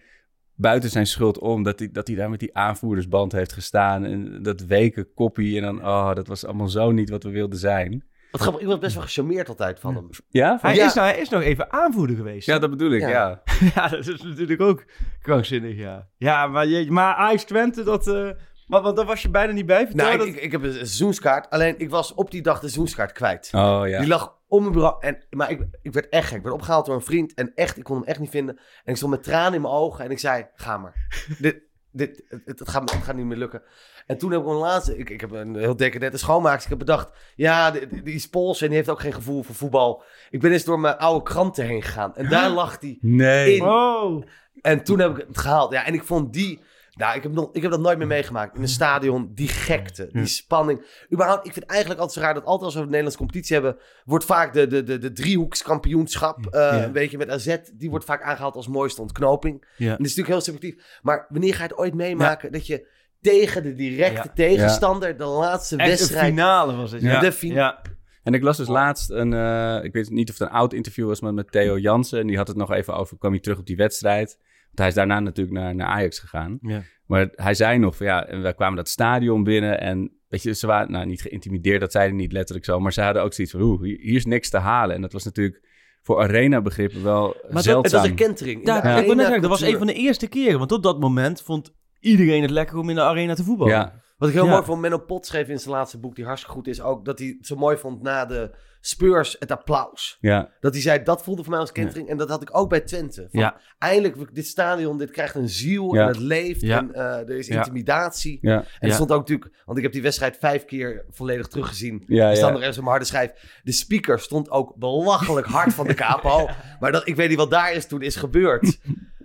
[0.58, 4.06] buiten zijn schuld om dat hij, dat hij daar met die aanvoerdersband heeft gestaan.
[4.06, 5.58] En dat weken koppie.
[5.58, 8.04] En dan, oh, dat was allemaal zo niet wat we wilden zijn.
[8.32, 10.10] Wat grappig, ik was best wel gecharmeerd altijd van hem.
[10.30, 10.58] Ja?
[10.62, 10.86] Hij, Ja.
[10.86, 12.46] is nou, hij is nog even aanvoerder geweest.
[12.48, 13.10] Ja, dat bedoel ik, Ja.
[13.10, 13.42] ja.
[13.76, 14.86] Ja, dat is natuurlijk ook
[15.22, 16.08] krankzinnig, ja.
[16.18, 18.08] Ja, maar, je, maar Ajax Twente, dat...
[18.08, 18.30] eh
[18.68, 19.88] maar, want daar was je bijna niet bij.
[19.88, 20.28] Vertel Nou, ik, dat...
[20.28, 21.50] ik, ik heb een seizoenskaart.
[21.50, 23.50] Alleen, ik was op die dag de seizoenskaart kwijt.
[23.52, 24.00] Oh ja.
[24.00, 24.96] Die lag om mijn bureau.
[25.00, 26.38] En, maar ik, ik werd echt gek.
[26.38, 27.34] Ik werd opgehaald door een vriend.
[27.34, 28.56] En echt, ik kon hem echt niet vinden.
[28.58, 30.06] En ik stond met tranen in mijn ogen.
[30.06, 31.08] En ik zei, ga maar.
[31.40, 33.62] dit, dit, het, het, gaat, het gaat niet meer lukken.
[34.06, 34.98] En toen heb ik een laatste...
[34.98, 36.72] Ik, ik heb een heel decadente schoonmaakster.
[36.72, 39.44] Ik heb bedacht, ja, die, die- die is Pools en die heeft ook geen gevoel
[39.44, 40.04] voor voetbal.
[40.30, 42.16] Ik ben eens door mijn oude kranten heen gegaan.
[42.16, 43.56] En daar lag die Nee.
[43.56, 43.64] in.
[43.64, 44.24] Oh.
[44.62, 45.72] En toen heb ik het gehaald.
[45.74, 46.62] Ja, en ik vond die...
[46.98, 48.56] Nou, ik heb, nog, ik heb dat nooit meer meegemaakt.
[48.56, 51.06] In een stadion, die gekte, die spanning.
[51.14, 53.54] Überhaupt, ik vind het eigenlijk altijd zo raar dat altijd als we een Nederlandse competitie
[53.56, 53.78] hebben...
[54.06, 56.84] wordt vaak de, de, de, de driehoekskampioenschap, eh Ja.
[56.84, 57.58] een beetje met AZ...
[57.74, 59.66] die wordt vaak aangehaald als mooiste ontknoping.
[59.78, 59.86] Ja.
[59.86, 61.00] En dat is natuurlijk heel subjectief.
[61.02, 62.88] Maar wanneer ga je het ooit meemaken dat je
[63.22, 65.18] tegen de directe tegenstander...
[65.18, 66.26] de laatste Echt een wedstrijd...
[66.34, 67.02] finale was het.
[67.02, 67.20] Ja.
[67.20, 67.82] De fin- ja.
[68.24, 71.08] En ik las dus laatst een, eh, ik weet niet of het een oud interview
[71.08, 72.20] was, maar met Theo Jansen.
[72.20, 74.40] En die had het nog even over, kwam hij terug op die wedstrijd.
[74.78, 76.58] Want hij is daarna natuurlijk naar, naar Ajax gegaan.
[76.62, 76.82] Ja.
[77.06, 80.54] Maar hij zei nog van ja, en wij kwamen dat stadion binnen en weet je,
[80.54, 82.80] ze waren nou niet geïntimideerd, dat zeiden niet letterlijk zo.
[82.80, 84.96] Maar ze hadden ook zoiets van, oeh, hier is niks te halen.
[84.96, 85.66] En dat was natuurlijk
[86.04, 87.82] voor arena begrippen wel dat- het zeldzaam.
[87.84, 88.60] Het was een kentering.
[88.60, 90.58] in Ja, ik zeggen, dat was een van de eerste keren.
[90.60, 93.74] Want op dat moment vond iedereen het lekker om in de arena te voetballen.
[93.74, 94.52] ja, Wat ik heel Ja.
[94.52, 97.20] mooi vond, Menno Pot schreef in zijn laatste boek, die hartstikke goed is, ook dat
[97.20, 98.56] hij het zo mooi vond na de
[98.88, 100.18] Spurs het applaus.
[100.22, 102.10] ja, Dat hij zei, dat voelde voor mij als kentering.
[102.10, 103.28] En dat had ik ook bij Twente.
[103.32, 103.58] Van, Ja.
[103.80, 106.64] Eindelijk, dit stadion, dit krijgt een ziel en het leeft.
[106.64, 108.38] En eh, er is intimidatie.
[108.42, 112.04] ja, En er stond ook natuurlijk, want ik heb die wedstrijd vijf keer volledig teruggezien.
[112.08, 113.60] ja, Er nog op mijn harde schijf.
[113.64, 116.50] De speaker stond ook belachelijk hard van de capo.
[116.80, 118.78] Maar dat, ik weet niet wat daar is toen is gebeurd.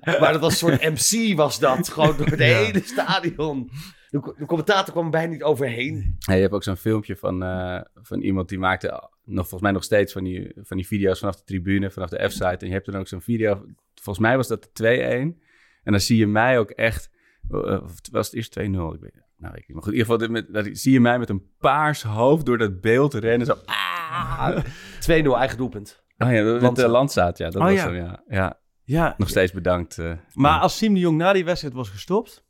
[0.20, 1.88] Maar dat was een soort MC was dat.
[1.88, 3.70] Gewoon door het hele stadion.
[4.10, 6.16] De, co- de commentator kwam er bijna niet overheen.
[6.18, 9.84] Je hebt ook zo'n filmpje van, eh, van iemand die maakte nog, volgens mij nog
[9.84, 12.46] steeds van die, van die video's vanaf de tribune, vanaf de F-site.
[12.46, 13.64] En je hebt dan ook zo'n video,
[13.94, 15.40] volgens mij was dat de 2-1.
[15.82, 17.10] En dan zie je mij ook echt,
[17.50, 18.62] eh, of was het eerst 2-0?
[18.94, 19.74] Ik weet, nou, weet ik.
[19.74, 22.58] Maar goed, in ieder geval, met, dat, zie je mij met een paars hoofd door
[22.58, 23.46] dat beeld rennen.
[23.46, 24.64] Zo, ah!
[25.00, 26.04] 2-0 eigen doelpunt.
[26.18, 26.90] Oh ja, dat- met de Landzaat.
[26.90, 27.44] landzaat, ja.
[27.50, 27.82] Dat Oh was ja.
[27.82, 28.22] zo, ja.
[28.28, 28.60] ja.
[28.84, 29.14] Ja.
[29.18, 29.98] Nog steeds bedankt.
[29.98, 32.44] eh, Maar als Siem de Jong na die wedstrijd was gestopt,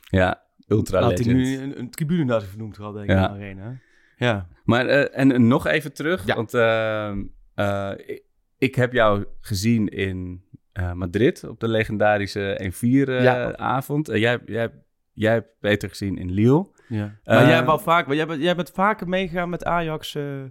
[0.00, 3.26] ja, ultra had hij nu een, een tribune vernoemd gehad, denk ik, Ja.
[3.28, 3.78] in de arena.
[4.16, 4.48] Ja.
[4.64, 6.34] Maar eh, en, nog even terug, Ja.
[6.34, 8.22] want ehm, eh, ik,
[8.58, 13.56] ik heb jou gezien in eh, Madrid op de legendarische 1-4 eh, Ja.
[13.56, 14.08] avond.
[14.08, 14.70] En jij, jij,
[15.12, 16.66] jij hebt Peter gezien in Lille.
[16.88, 17.18] ja.
[17.24, 20.14] Eh, maar jij, wou vaak, jij, bent, jij bent vaker meegegaan met Ajax...
[20.14, 20.42] eh,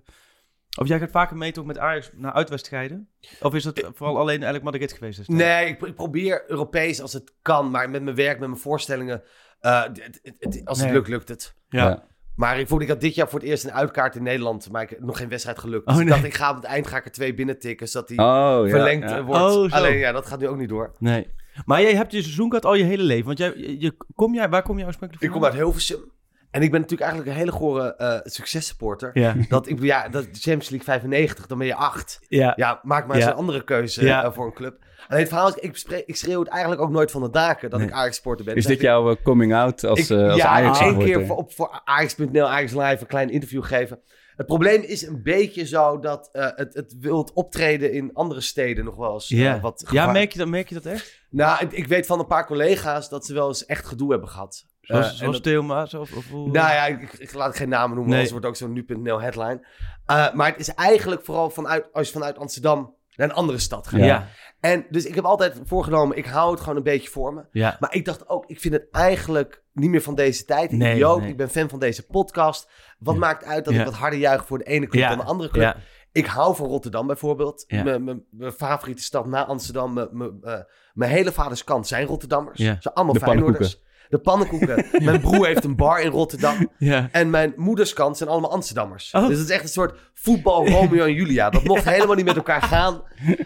[0.79, 3.09] of jij gaat vaker mee toch met Ajax naar uitwedstrijden?
[3.41, 5.17] Of is het vooral alleen eigenlijk Madrid geweest?
[5.17, 5.43] destijds?
[5.43, 7.71] Nee, ik, ik probeer Europees als het kan.
[7.71, 9.23] Maar met mijn werk, met mijn voorstellingen.
[9.59, 11.55] eh, het- het- het- als het lukt, lukt het.
[11.69, 12.05] Ja.
[12.35, 14.71] Maar ik voelde ik had dit jaar voor het eerst een uitkaart in Nederland.
[14.71, 15.87] Maar ik heb nog geen wedstrijd gelukt.
[15.87, 16.13] Oh, Dus ik nee.
[16.13, 17.87] dacht, ik ga op het eind ga ik er twee binnen tikken.
[17.87, 19.23] Zodat die Oh, verlengd ja.
[19.23, 19.41] wordt.
[19.41, 19.71] Oh.
[19.71, 20.95] Alleen ja, dat gaat nu ook niet door.
[20.99, 21.27] Nee.
[21.65, 23.25] Maar jij hebt je seizoenkaart al je hele leven.
[23.25, 26.11] Want jij, je, kom jij, waar kom je oorspronkelijk Ik kom uit Hilversum.
[26.51, 29.09] En ik ben natuurlijk eigenlijk een hele gore eh successupporter.
[29.13, 29.35] Ja.
[29.49, 32.19] Dat ik, ja, dat Champions League 95, dan ben je acht.
[32.27, 32.53] Ja.
[32.55, 34.23] Ja, maak maar eens een andere keuze Ja.
[34.23, 34.84] eh, voor een club.
[35.07, 37.79] Alleen het verhaal is, ik, ik schreeuw het eigenlijk ook nooit van de daken dat
[37.79, 37.87] Nee.
[37.87, 38.55] ik Ajax-supporter ben.
[38.55, 41.17] Is Dus dit jouw eh, coming out als, ik, eh als ja, Ajax één supporter?
[41.17, 43.99] keer voor, op, voor Ajax.nl, Ajax Live, een klein interview geven.
[44.35, 48.85] Het probleem is een beetje zo dat eh, het, het wilt optreden in andere steden
[48.85, 49.59] nog wel eens Ja.
[49.59, 51.23] wat ja, merk je, dat, merk je dat echt?
[51.29, 54.29] Nou, ik, ik weet van een paar collega's dat ze wel eens echt gedoe hebben
[54.29, 54.65] gehad.
[54.81, 55.93] Zoals, Theo Maas?
[55.93, 56.51] Of, of hoe...
[56.51, 58.13] nou ja, ik, ik laat geen namen noemen, Nee.
[58.13, 59.67] anders wordt ook zo'n nu.nl headline.
[60.05, 63.87] Eh, maar het is eigenlijk vooral vanuit, als je vanuit Amsterdam naar een andere stad
[63.87, 63.99] gaat.
[63.99, 64.27] ja.
[64.59, 67.43] En dus ik heb altijd voorgenomen, ik hou het gewoon een beetje voor me.
[67.51, 67.77] Ja.
[67.79, 70.71] Maar ik dacht ook, ik vind het eigenlijk niet meer van deze tijd.
[70.71, 72.69] Ik Nee, ik ben fan van deze podcast.
[72.99, 73.19] Wat Ja.
[73.19, 73.79] maakt uit dat Ja.
[73.79, 75.09] ik wat harder juich voor de ene club Ja.
[75.09, 75.63] dan de andere club?
[75.63, 75.75] Ja.
[76.11, 77.63] Ik hou van Rotterdam bijvoorbeeld.
[77.67, 77.83] Ja.
[77.83, 78.23] Mijn-
[78.57, 79.93] favoriete stad na Amsterdam.
[79.93, 80.59] Mijn- eh,
[80.93, 82.57] mijn hele vaders kant zijn Rotterdammers.
[82.59, 82.73] Ja.
[82.75, 83.81] Ze zijn allemaal De Feyenoorders.
[84.09, 84.85] De pannenkoeken.
[85.05, 86.69] mijn broer heeft een bar in Rotterdam.
[86.77, 87.09] Ja.
[87.11, 89.11] En mijn moeders kant zijn allemaal Amsterdammers.
[89.11, 89.27] Oh.
[89.27, 91.49] Dus het is echt een soort voetbal Romeo en Julia.
[91.49, 93.01] Dat mocht helemaal niet met elkaar gaan.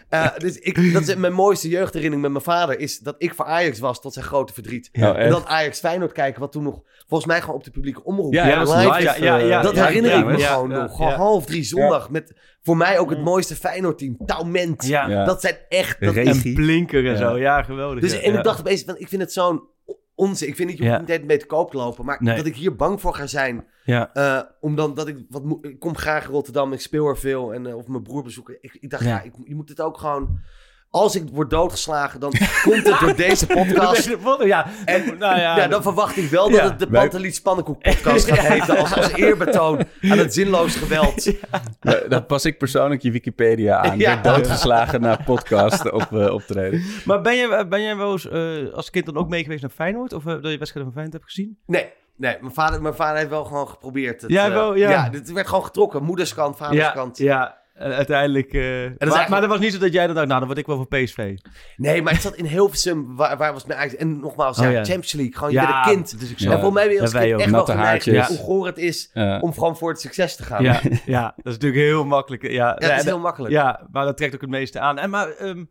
[0.09, 2.79] Eh, dus ik, dat is mijn mooiste jeugdherinnering met mijn vader.
[2.79, 4.89] Is dat ik voor Ajax was tot zijn grote verdriet.
[4.91, 5.31] Ja, en echt?
[5.31, 6.39] dat Ajax Feyenoord kijken.
[6.39, 8.33] Wat toen nog volgens mij gewoon op de publieke omroep.
[8.33, 9.01] Ja, Ja, was is live.
[9.01, 9.61] Ja, ja, ja.
[9.61, 10.95] dat ja, herinner ja, ik me ja, gewoon ja, nog.
[10.95, 11.17] Gewoon ja.
[11.17, 12.09] half drie zondag.
[12.09, 14.17] Met voor mij ook het mooiste Feyenoord-team.
[14.25, 14.85] Taument.
[14.85, 15.07] Ja.
[15.09, 15.25] Ja.
[15.25, 15.99] Dat zijn echt...
[15.99, 17.17] Dat En Blinker en Ja.
[17.17, 17.37] zo.
[17.37, 18.01] Ja, geweldig.
[18.01, 18.19] dus, ja.
[18.19, 18.37] en Ja.
[18.37, 19.63] ik dacht opeens, van, ik vind het zo'n
[20.19, 20.47] onzin.
[20.47, 21.03] Ik vind niet, je Ja.
[21.07, 22.05] niet mee te koop lopen.
[22.05, 22.35] Maar Nee.
[22.35, 23.65] dat ik hier bang voor ga zijn.
[23.83, 24.13] Ja.
[24.13, 26.73] eh omdat dat ik, wat, ik kom graag in Rotterdam.
[26.73, 27.53] Ik speel er veel.
[27.53, 28.57] En, eh, of mijn broer bezoeken.
[28.61, 29.09] Ik, ik dacht, Ja.
[29.09, 30.39] ja, ik, je moet het ook gewoon...
[30.91, 32.31] Als ik word doodgeslagen, dan
[32.63, 34.17] komt het door deze podcast.
[34.43, 36.65] ja, En nou ja, ja, dan verwacht ik wel dat Ja.
[36.65, 38.77] het de Panteliet Spannenkoek podcast gaat heten.
[38.77, 41.31] Als, als eerbetoon aan het zinloos geweld.
[42.09, 43.97] Dan pas ik persoonlijk je Wikipedia aan.
[43.97, 44.11] Ja.
[44.11, 44.21] Ja.
[44.21, 46.83] doodgeslagen naar podcast op, eh, optreden.
[47.05, 49.71] Maar ben jij, ben jij wel eens eh, als kind dan ook mee geweest naar
[49.71, 50.13] Feyenoord?
[50.13, 51.57] Of eh, dat je wedstrijden van Feyenoord hebt gezien?
[51.65, 54.21] Nee, nee mijn, vader, mijn vader heeft wel gewoon geprobeerd.
[54.21, 55.09] Het, Ja, wel, ja.
[55.09, 56.03] dit werd gewoon getrokken.
[56.03, 57.17] Moederskant, vaderskant.
[57.17, 57.57] ja.
[57.79, 58.53] En uiteindelijk...
[58.53, 60.59] eh, maar, eigenlijk- maar dat was niet zo dat jij dan dacht, nou, dan word
[60.59, 61.37] ik wel voor PSV.
[61.75, 63.15] Nee, maar het zat in Hilversum.
[63.15, 63.99] Waar, waar was mijn eigen...
[63.99, 64.75] En nogmaals, Oh, ja, ja.
[64.83, 65.33] Champions League.
[65.35, 66.19] Gewoon, je bent een kind.
[66.19, 66.37] dat Ja.
[66.37, 66.51] zo.
[66.51, 67.39] En voor mij je als kind ook.
[67.39, 68.27] echt wel haartjes.
[68.27, 69.39] hoe goor het is Ja.
[69.39, 70.63] om gewoon voor het succes te gaan.
[70.63, 72.43] Ja, ja, dat is natuurlijk heel makkelijk.
[72.43, 73.53] Ja, Ja, het is heel makkelijk.
[73.53, 74.97] Ja, maar dat trekt ook het meeste aan.
[74.97, 75.65] En maar ehm,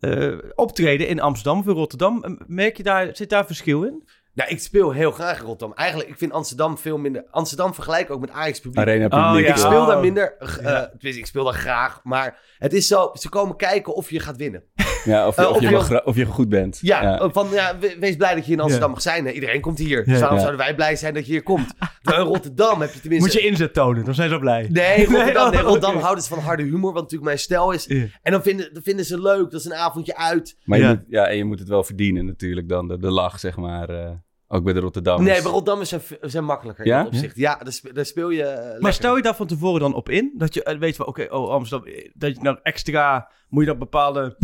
[0.00, 4.08] eh, optreden in Amsterdam of in Rotterdam, eh, merk je daar, zit daar verschil in?
[4.36, 5.76] Nou, ik speel heel graag in Rotterdam.
[5.76, 7.24] Eigenlijk, ik vind Amsterdam veel minder...
[7.30, 8.78] Amsterdam vergelijk ik ook met Ajax publiek.
[8.78, 9.46] Arena Oh, ja.
[9.48, 10.02] Ik speel daar Oh.
[10.02, 10.36] minder.
[10.38, 10.90] eh, Ja.
[10.98, 12.00] ik speel daar graag.
[12.02, 14.62] Maar het is zo, ze komen kijken of je gaat winnen.
[15.04, 16.78] Ja, of, je, Eh, of, of je of je goed bent.
[16.82, 18.94] Ja, Van, ja we- wees blij dat je in Amsterdam Ja.
[18.94, 19.24] mag zijn.
[19.26, 19.30] hè.
[19.32, 20.04] Iedereen komt hier.
[20.04, 20.44] Dus waarom Ja.
[20.44, 21.74] zouden wij blij zijn dat je hier komt?
[22.02, 23.28] Terwijl in Rotterdam heb je tenminste...
[23.30, 24.68] Moet je inzet tonen, dan zijn ze blij.
[24.70, 27.84] Nee, Rotterdam, nee, oh, Rotterdam houden ze van harde humor, wat natuurlijk mijn stijl is.
[27.84, 28.04] Ja.
[28.22, 30.56] En dan vinden, dan vinden ze leuk, dat is een avondje uit.
[30.64, 30.90] Maar je, Ja.
[30.90, 33.88] Moet, ja, en je moet het wel verdienen natuurlijk dan, de, de lach, zeg maar.
[33.88, 34.10] eh,
[34.48, 35.30] ook bij de Rotterdammers.
[35.30, 36.98] Nee, maar Rotterdammers zijn, zijn makkelijker Ja?
[36.98, 37.36] in dat opzicht.
[37.36, 38.80] Ja, daar, spe- daar speel je eh, lekker.
[38.82, 40.32] Maar stel je daar van tevoren dan op in?
[40.36, 43.68] Dat je eh, weet van, oké, oh Amsterdam, eh, dat je nou extra, moet je
[43.70, 44.36] dan bepaalde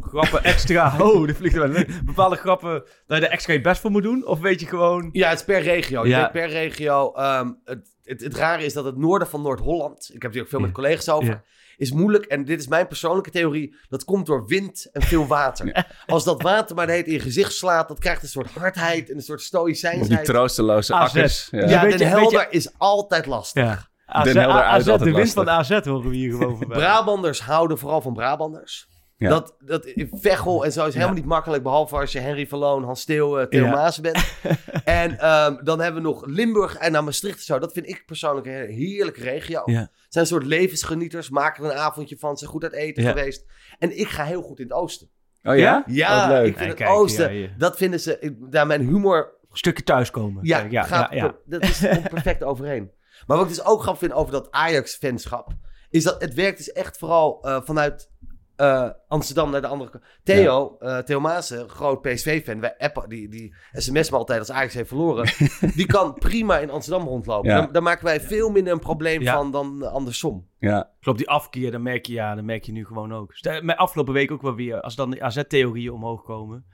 [0.00, 3.80] grappen extra, oh, de vliegt er wel, bepaalde grappen, dat je er extra je best
[3.80, 4.26] voor moet doen?
[4.26, 6.02] Of weet je gewoon, Ja, het is per regio.
[6.02, 6.20] Je Ja.
[6.20, 7.12] weet per regio.
[7.12, 10.48] ehm, het, het, het rare is dat het noorden van Noord-Holland, ik heb hier ook
[10.48, 11.42] veel met collega's over, Ja.
[11.76, 12.24] is moeilijk.
[12.24, 13.76] En dit is mijn persoonlijke theorie.
[13.88, 15.86] Dat komt door wind en veel water.
[16.06, 19.10] Als dat water maar de heet in je gezicht slaat, dat krijgt een soort hardheid
[19.10, 20.24] en een soort Op die stoïcijnsheid.
[20.24, 21.14] troosteloze AZ.
[21.16, 21.48] akkers.
[21.50, 21.68] Ja.
[21.68, 23.62] Ja, Den Helder je- is altijd lastig.
[23.64, 25.48] ja, AZ, Den Helder uit AZ, de winst van.
[25.50, 26.78] AZ horen we hier gewoon voorbij.
[26.78, 28.88] Brabanders houden vooral van Brabanders.
[29.20, 29.28] Ja.
[29.28, 33.00] Dat, dat Veghel en zo is helemaal niet makkelijk, behalve als je Henry Verloon, Hans
[33.00, 33.70] Steeuw, eh, Theo Ja.
[33.70, 34.32] Maassen bent.
[34.84, 37.58] en ehm, dan hebben we nog Limburg en naar Maastricht en zo.
[37.58, 39.62] Dat vind ik persoonlijk een heerlijke regio.
[39.64, 39.90] Ja.
[40.08, 43.08] Zijn een soort levensgenieters, maken er een avondje van, zijn goed uit eten Ja.
[43.08, 43.44] geweest.
[43.78, 45.08] En ik ga heel goed in het oosten.
[45.42, 45.82] Oh ja?
[45.86, 46.46] Ja, Wat leuk.
[46.46, 47.48] ik vind het kijk, oosten, ja, ja.
[47.58, 50.44] dat vinden ze, ik- daar mijn humor, stukje thuiskomen.
[50.44, 51.34] ja, ja, gaat, ja, ja.
[51.44, 51.78] dat is
[52.10, 52.90] perfect overeen.
[53.26, 55.52] Maar wat ik dus ook grappig vind over dat Ajax-fanschap,
[55.90, 58.10] is dat het werkt dus echt vooral eh, vanuit
[58.58, 60.04] eh, Amsterdam naar de andere kant.
[60.22, 64.74] Theo, eh Theo Maassen, groot PSV-fan, wij appen, die, die sms me altijd als Ajax
[64.74, 65.28] heeft verloren,
[65.76, 67.50] die kan prima in Amsterdam rondlopen.
[67.50, 67.58] Ja.
[67.60, 69.34] Daar, daar maken wij veel minder een probleem Ja.
[69.34, 70.48] van dan eh, andersom.
[70.58, 70.90] Ja.
[71.00, 73.34] Klopt, die afkeer, dan merk je, ja, dan merk je nu gewoon ook.
[73.34, 76.64] Stel, Mijn afgelopen week ook wel weer, als dan de AZ-theorieën omhoog komen.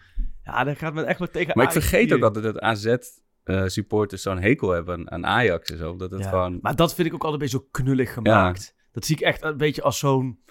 [0.43, 4.39] Ja, dan gaat men echt wel tegen Maar ik vergeet ook altijd dat AZ-supporters zo'n
[4.41, 5.97] hekel hebben aan, Ajax en zo.
[5.97, 6.29] Dat het Ja.
[6.29, 6.59] gewoon...
[6.63, 8.75] Maar dat vind ik ook altijd een beetje zo knullig gemaakt.
[8.93, 10.43] Dat zie ik echt een beetje als zo'n...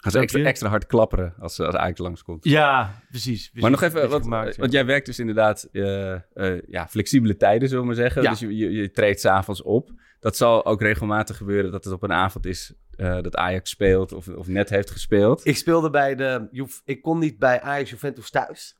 [0.00, 2.44] Gaan ze extra, extra hard klapperen als, als Ajax langskomt.
[2.44, 3.24] Ja, precies.
[3.34, 3.60] precies.
[3.60, 4.60] Maar nog even, Beetje wat, gemaakt, ja.
[4.60, 8.22] want jij werkt dus inderdaad eh, eh, ja, flexibele tijden, zullen we maar zeggen.
[8.22, 8.30] Ja.
[8.30, 9.90] Dus je, je, je treedt s'avonds op.
[10.20, 14.12] Dat zal ook regelmatig gebeuren dat het op een avond is eh, dat Ajax speelt
[14.12, 15.46] of, of net heeft gespeeld.
[15.46, 18.78] Ik speelde bij de, ik kon niet bij Ajax Juventus thuis.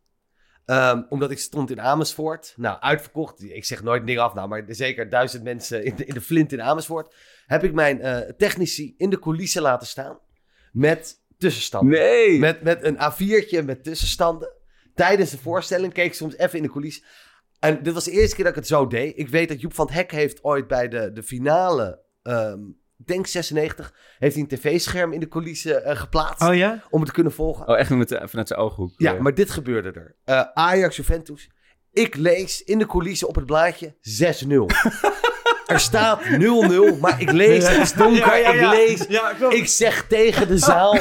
[0.64, 2.54] Ehm, omdat ik stond in Amersfoort.
[2.56, 3.42] Nou, uitverkocht.
[3.42, 6.52] Ik zeg nooit dingen af, nou, maar zeker duizend mensen in de, in de flint
[6.52, 7.14] in Amersfoort.
[7.46, 10.18] Heb ik mijn technici in de coulissen laten staan.
[10.72, 11.98] Met tussenstanden.
[11.98, 12.38] Nee!
[12.38, 14.52] Met, met een A4'tje met tussenstanden.
[14.94, 17.04] Tijdens de voorstelling keek ik soms even in de coulissen.
[17.58, 19.18] En dit was de eerste keer dat ik het zo deed.
[19.18, 22.60] Ik weet dat Joep van het Hek heeft ooit bij de, de finale, ehm,
[22.98, 26.48] ik denk 96, heeft hij een tv-scherm in de coulissen eh, geplaatst.
[26.48, 26.84] Oh ja?
[26.90, 27.68] Om het te kunnen volgen.
[27.68, 28.92] Oh, echt met de- vanuit zijn ooghoek.
[28.96, 30.16] Ja, Eh, maar dit gebeurde er.
[30.24, 31.50] Eh, Ajax Juventus.
[31.92, 34.66] Ik lees in de coulissen op het blaadje 6-0.
[35.70, 39.06] er staat 0-0, maar ik lees, het is donker, Ja, ik lees.
[39.48, 40.98] Ik zeg tegen de zaal,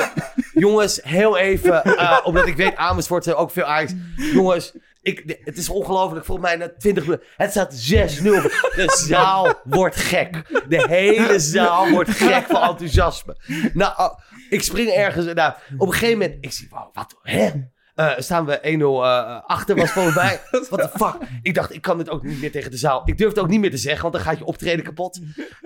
[0.53, 3.93] jongens, heel even, eh, omdat ik weet, Amersfoort zijn ook veel Ajax.
[4.15, 7.27] Jongens, ik, het is ongelooflijk, volgens mij na 20 minuten.
[7.38, 8.41] Het staat 6-0.
[8.75, 10.63] De zaal wordt gek.
[10.67, 13.36] De hele zaal wordt gek van enthousiasme.
[13.73, 15.34] Nou, oh, ik spring ergens.
[15.34, 17.51] Nou, op een gegeven moment, ik zie, wow, wat, hè?
[17.99, 20.39] Eh, staan we 1-0 eh, achter, was volgens mij.
[20.69, 21.15] What the fuck?
[21.41, 23.01] Ik dacht, ik kan dit ook niet meer tegen de zaal.
[23.05, 25.19] Ik durf het ook niet meer te zeggen, want dan gaat je optreden kapot.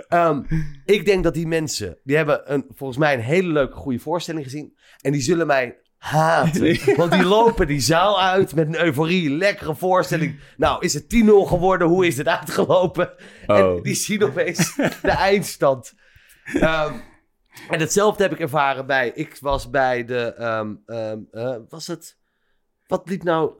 [0.07, 0.41] Ehm,
[0.85, 4.43] ik denk dat die mensen, die hebben een, volgens mij een hele leuke, goede voorstelling
[4.43, 4.77] gezien.
[5.01, 6.79] En die zullen mij haten.
[6.97, 10.39] Want die lopen die zaal uit met een euforie, lekkere voorstelling.
[10.57, 11.87] Nou, is het 10-0 geworden?
[11.87, 13.13] Hoe is het uitgelopen?
[13.47, 13.83] En Oh.
[13.83, 15.93] die zien opeens de eindstand.
[16.43, 16.93] Ehm,
[17.69, 20.73] en hetzelfde heb ik ervaren bij, ik was bij de, ehm,
[21.31, 22.21] eh, was het,
[22.87, 23.51] wat liep nou,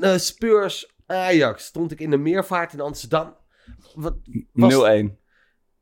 [0.00, 1.64] Eh, Spurs Ajax.
[1.64, 3.34] Stond ik in de meervaart in Amsterdam.
[3.94, 4.14] Wat,
[4.52, 5.18] was- 0-1.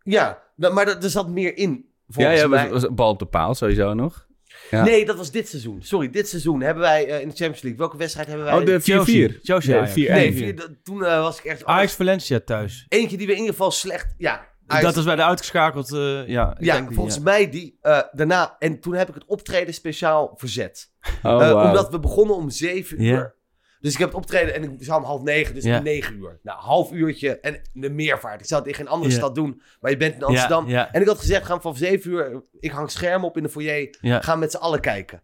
[0.03, 1.71] Ja, nou, maar er, zat meer in,
[2.07, 2.71] Ja, volgens ja, mij.
[2.71, 4.27] was, bal op de paal sowieso nog.
[4.71, 4.85] Ja.
[4.85, 5.83] Nee, dat was dit seizoen.
[5.83, 7.79] Sorry, dit seizoen hebben wij eh, in de Champions League.
[7.79, 8.55] Welke wedstrijd hebben wij?
[8.59, 8.85] Oh, de 4-4.
[8.85, 9.29] Chelsea.
[9.43, 9.93] Chelsea, Ja, Ajax.
[9.93, 9.95] 4-1.
[9.95, 10.37] Nee, 4-1.
[10.37, 11.65] vier- dat- toen eh, was ik echt...
[11.65, 12.87] Ajax Valencia thuis.
[12.89, 14.15] Eentje die we in ieder geval slecht...
[14.19, 15.93] Ja, Ajax- Dat is bij de uitgeschakeld.
[15.93, 17.23] eh, ja, ik ja, denk die, volgens ja.
[17.23, 18.57] mij die eh, daarna.
[18.59, 20.92] En toen heb ik het optreden speciaal verzet.
[21.23, 21.65] Oh, Eh.
[21.69, 23.35] Omdat we begonnen om zeven uur.
[23.81, 26.39] Dus ik heb het optreden en ik zou om half negen, dus om negen uur.
[26.43, 28.41] Nou, half uurtje en de meervaart.
[28.41, 30.67] Ik zou het in geen andere stad doen, maar je bent in Amsterdam.
[30.93, 33.97] En ik had gezegd, gaan van zeven uur, ik hang schermen op in de foyer,
[34.01, 35.23] gaan met z'n allen kijken.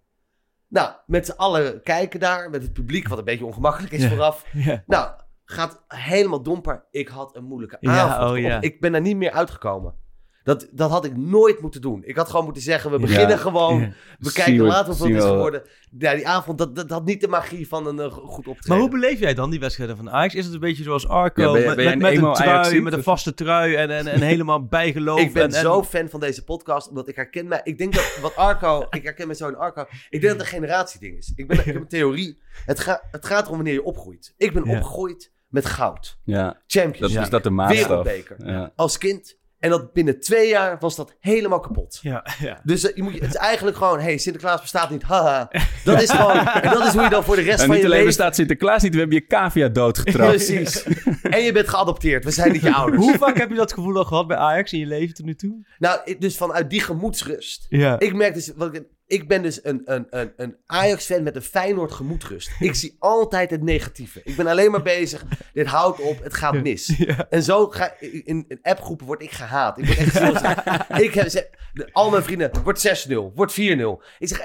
[0.68, 4.44] Nou, met z'n allen kijken daar, met het publiek, wat een beetje ongemakkelijk is vooraf.
[4.86, 5.10] Nou,
[5.44, 6.86] gaat helemaal domper.
[6.90, 8.30] Ik had een moeilijke Ja, avond.
[8.30, 8.60] oh ja.
[8.60, 9.94] Ik ben daar niet meer uitgekomen.
[10.48, 12.02] Dat, dat had ik nooit moeten doen.
[12.04, 13.36] Ik had gewoon moeten zeggen, we beginnen Ja.
[13.36, 13.80] gewoon.
[13.80, 13.92] Ja.
[14.18, 15.62] We kijken we- later of het is geworden.
[15.98, 18.68] Ja, die avond, dat, dat had niet de magie van een eh, goed optreden.
[18.68, 20.34] Maar hoe beleef jij dan die wedstrijden van Ajax?
[20.34, 21.42] Is het een beetje zoals Arco?
[21.42, 24.06] Ja, ben je- met met, een met een trui, met een vaste trui en, en,
[24.06, 25.20] en helemaal bijgeloof.
[25.20, 27.60] ik ben en, en- zo fan van deze podcast, omdat ik herken mij.
[27.64, 29.80] Ik denk dat wat Arco, ik herken me zo in Arco.
[29.82, 31.32] Ik denk dat het een generatieding is.
[31.36, 32.38] Ik, ben, ik heb een theorie.
[32.64, 34.34] Het, ga, het gaat erom wanneer je opgroeit.
[34.36, 34.76] Ik ben Ja.
[34.76, 36.18] opgegroeid met goud.
[36.24, 37.22] Ja, Champions dat League.
[37.24, 37.86] is dat de maatstaf.
[37.86, 38.36] Wereldbeker.
[38.46, 38.72] Ja.
[38.76, 39.36] Als kind.
[39.58, 41.98] En dat binnen twee jaar was dat helemaal kapot.
[42.02, 42.60] Ja, ja.
[42.64, 45.50] Dus eh, je moet, je- het is eigenlijk gewoon, hey, Sinterklaas bestaat niet, haha.
[45.84, 47.76] Dat is gewoon, en dat is hoe je dan voor de rest En van niet
[47.78, 48.06] je alleen leven...
[48.16, 50.30] bestaat Sinterklaas niet, we hebben je cavia doodgetrapt.
[50.44, 50.82] Precies.
[51.22, 53.02] En je bent geadopteerd, we zijn niet je ouders.
[53.02, 55.34] Hoe vaak heb je dat gevoel al gehad bij Ajax in je leven tot nu
[55.34, 55.66] toe?
[55.78, 57.66] Nou, dus vanuit die gemoedsrust.
[57.68, 57.98] Ja.
[57.98, 61.42] Ik merk dus, wat ik, ik ben dus een, een, een, een Ajax-fan met een
[61.42, 62.50] Feyenoord gemoedsrust.
[62.58, 64.20] Ik zie altijd het negatieve.
[64.24, 67.04] Ik ben alleen maar bezig, dit houdt op, het gaat mis.
[67.30, 69.78] En zo ga in, in appgroepen word ik gehaat.
[69.78, 70.26] Ik word echt zo,
[71.06, 73.56] ik heb, de- al mijn vrienden, wordt 6-0, wordt 4-0.
[74.18, 74.40] Ik zeg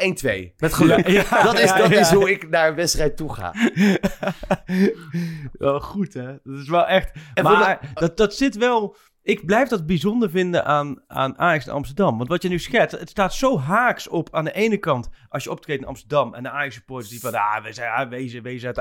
[0.52, 1.08] 1-2, met geluk.
[1.08, 3.54] Ja, dat is, dat is hoe ik naar een wedstrijd toe ga.
[5.52, 6.26] Wel goed, hè?
[6.44, 7.12] Dat is wel echt...
[7.34, 8.96] En maar dat, dat zit wel...
[9.24, 12.18] Ik blijf dat bijzonder vinden aan, aan Ajax in Amsterdam.
[12.18, 15.10] Want wat je nu schetst, het staat zo haaks op aan de ene kant...
[15.30, 17.34] als je optreedt in Amsterdam en de Ajax-supporters die van...
[17.34, 18.68] Ah, we zijn ah, wezen, WZA...
[18.68, 18.76] Uh,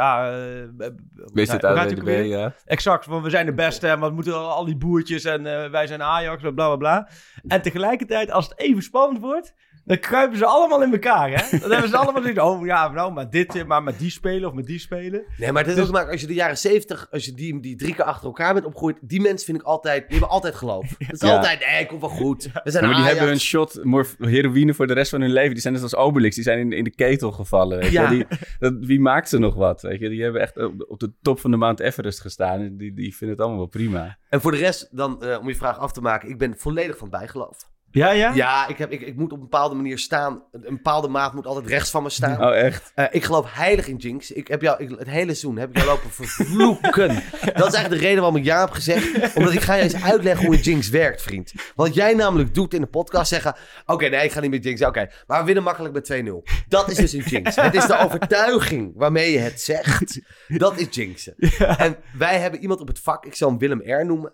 [1.34, 2.54] het uit bij de B, ja.
[2.64, 5.70] Exact, want we zijn de beste en wat moeten al, al die boertjes en eh,
[5.70, 7.08] wij zijn Ajax, bla bla bla.
[7.46, 11.58] En tegelijkertijd, als het even spannend wordt, dan kruipen ze allemaal in elkaar, hè?
[11.58, 14.48] Dan hebben ze allemaal zoiets, oh ja, nou, maar dit, eh, maar met die spelen
[14.48, 15.22] of met die spelen.
[15.38, 17.60] Nee, maar het is ook te maken, als je de jaren 70, als je die,
[17.60, 20.54] die drie keer achter elkaar bent opgegroeid, die mensen vind ik altijd, die hebben altijd
[20.54, 20.94] geloof.
[20.98, 21.36] Het is Ja.
[21.36, 22.42] altijd, nee, komt wel goed.
[22.64, 23.10] We zijn Ja, maar die Ajax.
[23.18, 25.52] hebben een shot morf- heroïne voor de rest van hun leven.
[25.52, 26.34] Die zijn net als Obelix.
[26.34, 27.78] Die zijn in, in de ketel gevallen.
[27.78, 27.92] Weet je.
[27.92, 28.00] Ja.
[28.02, 28.10] wel.
[28.10, 28.26] Die,
[28.58, 29.82] dat, wie maakt ze nog wat?
[29.82, 30.08] Weet je?
[30.08, 32.60] Die hebben echt op de, op de top van de Mount Everest gestaan.
[32.60, 34.18] En Die, die vinden het allemaal wel prima.
[34.28, 36.96] En voor de rest, dan, eh, om je vraag af te maken, ik ben volledig
[36.98, 37.56] van bijgeloof.
[37.92, 38.32] Ja, ja?
[38.34, 40.42] Ja, ik, heb, ik, ik moet op een bepaalde manier staan.
[40.52, 42.44] Een bepaalde maat moet altijd rechts van me staan.
[42.44, 42.92] Oh, echt?
[42.94, 44.30] Eh, ik geloof heilig in Jinx.
[44.30, 47.08] Ik heb jou, ik, het hele seizoen heb ik jou lopen vervloeken.
[47.54, 49.36] Dat is eigenlijk de reden waarom ik ja heb gezegd.
[49.36, 51.52] Omdat ik ga je eens uitleggen hoe een Jinx werkt, vriend.
[51.74, 53.56] Wat jij namelijk doet in de podcast zeggen...
[53.86, 54.84] Oké, nee, ik ga niet met Jinx.
[54.84, 56.64] Oké, maar we winnen makkelijk met 2-0.
[56.68, 57.56] Dat is dus een Jinx.
[57.62, 60.20] Het is de overtuiging waarmee je het zegt.
[60.48, 61.34] Dat is Jinxen.
[61.58, 64.32] En wij hebben iemand op het vak, ik zal hem Willem R noemen.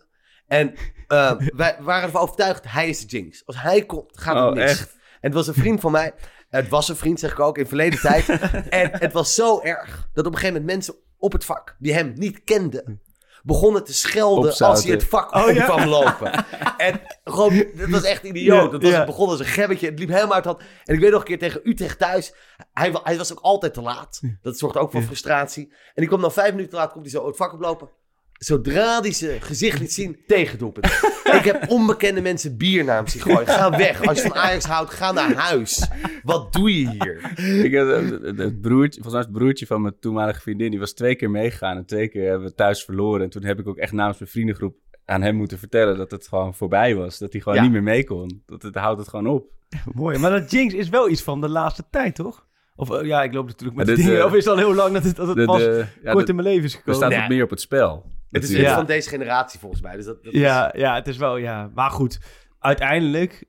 [0.48, 0.74] En
[1.06, 3.42] eh, wij waren ervan overtuigd, hij is de Jinx.
[3.46, 4.70] Als hij komt, gaat het Oh, mis.
[4.70, 4.90] echt?
[4.92, 6.12] En het was een vriend van mij.
[6.48, 8.28] Het was een vriend, zeg ik ook, in verleden tijd.
[8.68, 11.92] en het was zo erg dat op een gegeven moment mensen op het vak, die
[11.92, 13.02] hem niet kenden,
[13.42, 15.64] begonnen te schelden als hij het vak Oh, op ja?
[15.64, 16.44] kwam lopen.
[16.76, 18.72] en gewoon, het was echt idioot.
[18.72, 18.96] Het, was, ja.
[18.96, 20.62] het begon als een gebbetje, het liep helemaal uit de hand.
[20.84, 22.34] En ik weet nog een keer tegen Utrecht thuis,
[22.72, 24.20] hij, hij was ook altijd te laat.
[24.42, 25.72] Dat zorgt ook voor frustratie.
[25.72, 27.88] En die kwam dan vijf minuten te laat, komt hij zo het vak oplopen.
[28.38, 30.86] Zodra hij zijn gezicht liet zien, tegendoelpunt.
[31.38, 33.46] ik heb onbekende mensen bier naar hem zien gooien.
[33.46, 34.02] Ga weg.
[34.06, 35.88] Als je van Ajax houdt, ga naar huis.
[36.22, 37.34] Wat doe je hier?
[37.64, 40.78] Ik, heb, eh, het, het broertje, volgens mij het broertje van mijn toenmalige vriendin, die
[40.78, 41.76] was twee keer meegegaan.
[41.76, 43.22] En twee keer hebben we thuis verloren.
[43.22, 46.28] En toen heb ik ook echt namens mijn vriendengroep aan hem moeten vertellen dat het
[46.28, 47.18] gewoon voorbij was.
[47.18, 47.62] Dat hij gewoon Ja.
[47.64, 48.42] niet meer mee kon.
[48.46, 49.50] Dat het houdt het gewoon op.
[49.94, 52.46] Mooi, maar dat Jinx is wel iets van de laatste tijd, toch?
[52.80, 54.18] Of eh, ja, ik loop natuurlijk met dit, dingen.
[54.18, 56.12] eh, of is het al heel lang dat het, dat het De- pas de- ja,
[56.12, 57.00] kort de- in mijn leven is er gekomen?
[57.08, 57.28] staat Nee.
[57.28, 58.10] meer op het spel.
[58.30, 59.96] Het is iets van deze generatie volgens mij.
[59.96, 61.70] Dus dat, dat is- Ja, ja, het is wel, ja.
[61.74, 62.18] Maar goed,
[62.58, 63.44] uiteindelijk,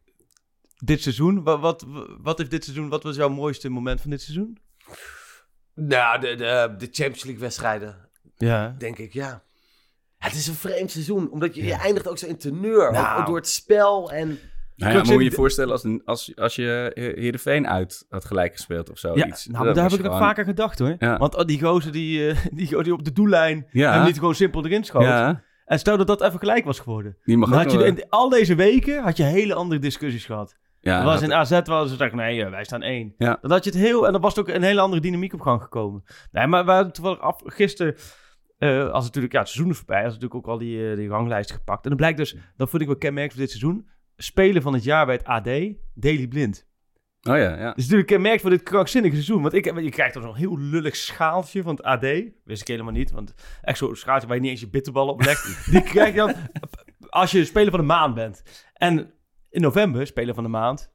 [0.75, 1.85] dit seizoen, wat, wat,
[2.21, 4.57] wat heeft dit seizoen, wat was jouw mooiste moment van dit seizoen?
[5.75, 8.75] Nou, de, de, de Champions League wedstrijden, Ja.
[8.77, 9.43] denk ik, ja.
[10.17, 12.91] Het is een vreemd seizoen, omdat je, je eindigt ook zo in teneur.
[12.91, 13.19] Nou.
[13.19, 14.39] Ook door het spel en...
[14.79, 18.51] Nou ja, moet je je voorstellen als, een- als, als je Heerenveen uit had gelijk
[18.53, 19.15] gespeeld of zo.
[19.15, 19.47] Ja, iets.
[19.47, 20.95] nou, maar daar heb ik nog gewoon- vaker gedacht hoor.
[20.99, 21.17] Ja.
[21.17, 23.93] Want oh, die gozer die, eh, die, die op de doellijn Ja.
[23.93, 25.03] hem niet gewoon simpel erin schoot.
[25.03, 27.17] Ja, En stel dat dat even gelijk was geworden.
[27.23, 29.79] die mag Dan ook had je nog- in al deze weken had je hele andere
[29.81, 30.57] discussies gehad.
[30.81, 33.13] ja, Dat was in AZ was het nee, eh, wij staan één.
[33.17, 33.37] Ja.
[33.41, 35.41] Dan had je het heel, en dan was het ook een hele andere dynamiek op
[35.41, 36.03] gang gekomen.
[36.31, 37.95] Nee, maar we hadden toevallig af, gisteren,
[38.57, 41.07] eh, als natuurlijk, ja, het seizoen is voorbij, als natuurlijk ook al die, eh, die
[41.09, 41.83] ranglijst gepakt.
[41.83, 43.87] En dan blijkt dus, dat vond ik wel kenmerkend voor dit seizoen,
[44.23, 45.49] speler van het jaar bij het AD,
[45.93, 46.67] Daily Blind.
[47.21, 47.75] Oh ja, ja.
[47.75, 49.41] Is natuurlijk kenmerk van dit krankzinnige seizoen.
[49.41, 52.01] Want ik, je krijgt dan zo'n heel lullig schaaltje van het AD.
[52.43, 53.11] Wist ik helemaal niet.
[53.11, 55.65] Want echt zo'n schaaltje waar je niet eens je bitterbal op legt.
[55.71, 56.33] die krijg je dan
[57.09, 58.67] als je speler van de maand bent.
[58.73, 59.13] En
[59.49, 60.91] in november, speler van de maand,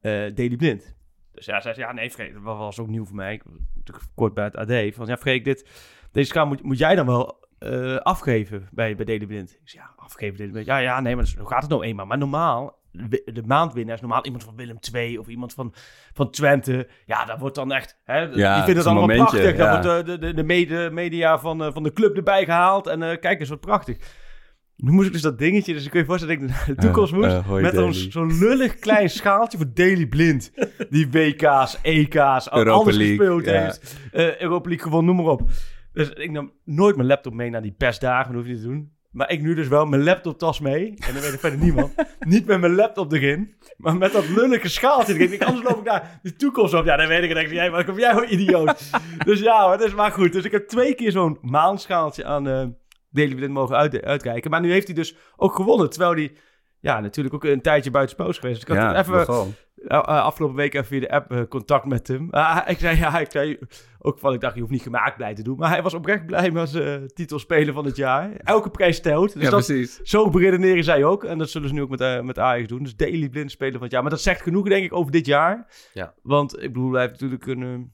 [0.00, 0.96] eh Daily Blind.
[1.32, 3.34] Dus ja, zei ze, ja nee Freek, dat was ook nieuw voor mij.
[3.34, 3.42] Ik
[3.84, 4.94] was kort bij het AD.
[4.94, 5.68] Van ja Freek, dit,
[6.12, 9.50] deze schaal moet, moet jij dan wel eh, afgeven bij, bij Daily Blind.
[9.50, 10.66] Ik zei, ja, afgeven Daily Blind.
[10.66, 12.06] Ja, ja, nee, maar zo gaat het nou eenmaal.
[12.06, 15.74] Maar normaal, de, maandwinnaar is normaal iemand van Willem II of iemand van,
[16.12, 16.88] van Twente.
[17.06, 19.56] Ja, dat wordt dan echt, hè, die het vinden het allemaal momentje, prachtig.
[19.56, 19.82] Dan ja.
[19.82, 22.86] wordt de, de, de, de mede- media van, eh, van de club erbij gehaald.
[22.86, 23.96] En eh, kijk eens, wat prachtig.
[24.76, 26.74] Nu moest ik dus dat dingetje, dus ik kun je voorstellen dat ik naar de
[26.82, 27.30] toekomst Eh, moest.
[27.34, 28.10] eh, met dan Daily.
[28.10, 30.52] zo'n lullig klein schaaltje voor Daily Blind.
[30.90, 33.52] Die WK's, EK's, Europa alles League, gespeeld ja.
[33.62, 33.96] heeft.
[34.12, 35.48] Eh, Europa League gewonnen, noem maar op.
[36.00, 38.68] Dus ik nam nooit mijn laptop mee naar die persdagen, dat hoef je niet te
[38.68, 38.92] doen.
[39.10, 40.88] Maar ik nu dus wel mijn laptoptas mee.
[40.88, 41.94] En dan weet ik verder niemand.
[42.20, 45.32] niet met mijn laptop erin, maar met dat lullige schaaltje erin.
[45.32, 46.84] Ik, anders loop ik daar de toekomst op.
[46.84, 48.90] Ja, dan weet ik en denk jij, wat kom jij voor idioot.
[49.24, 50.32] dus ja, hoor, dat is maar goed.
[50.32, 52.66] Dus ik heb twee keer zo'n maanschaaltje aan eh
[53.10, 54.50] Daily Blind mogen uit, uitkijken.
[54.50, 56.32] Maar nu heeft hij dus ook gewonnen, terwijl hij...
[56.80, 58.60] Ja, natuurlijk ook een tijdje buiten spoos geweest.
[58.60, 59.46] Dus ik had ja, even nogal.
[59.46, 62.28] uh, uh, afgelopen week even via de app uh, contact met hem.
[62.30, 63.58] Uh, ik zei, ja, ik zei
[63.98, 65.58] ook van, ik dacht, je hoeft niet gemaakt blij te doen.
[65.58, 68.32] Maar hij was oprecht blij met zijn uh, titelspeler van het jaar.
[68.36, 69.32] Elke prijs telt.
[69.32, 70.00] Dus ja, dat, precies.
[70.02, 71.24] Zo beredeneren zij ook.
[71.24, 72.82] En dat zullen ze nu ook met, uh, met Ajax doen.
[72.82, 74.02] Dus Daily Blind speler van het jaar.
[74.02, 75.66] Maar dat zegt genoeg, denk ik, over dit jaar.
[75.92, 76.14] Ja.
[76.22, 77.92] Want, ik bedoel, hij heeft natuurlijk een,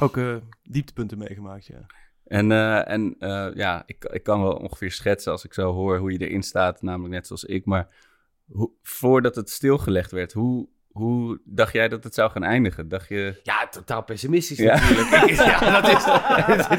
[0.00, 0.18] ook
[0.62, 1.86] dieptepunten meegemaakt, ja.
[2.24, 5.98] En, uh, en uh, ja, ik, ik kan wel ongeveer schetsen als ik zo hoor
[5.98, 7.64] hoe je erin staat, namelijk net zoals ik.
[7.64, 7.88] Maar
[8.52, 12.88] hoe, voordat het stilgelegd werd, hoe, hoe dacht jij dat het zou gaan eindigen?
[12.88, 13.40] Dacht je...
[13.42, 14.74] Ja, totaal pessimistisch ja.
[14.74, 15.30] natuurlijk.
[15.60, 16.04] ja, dat is...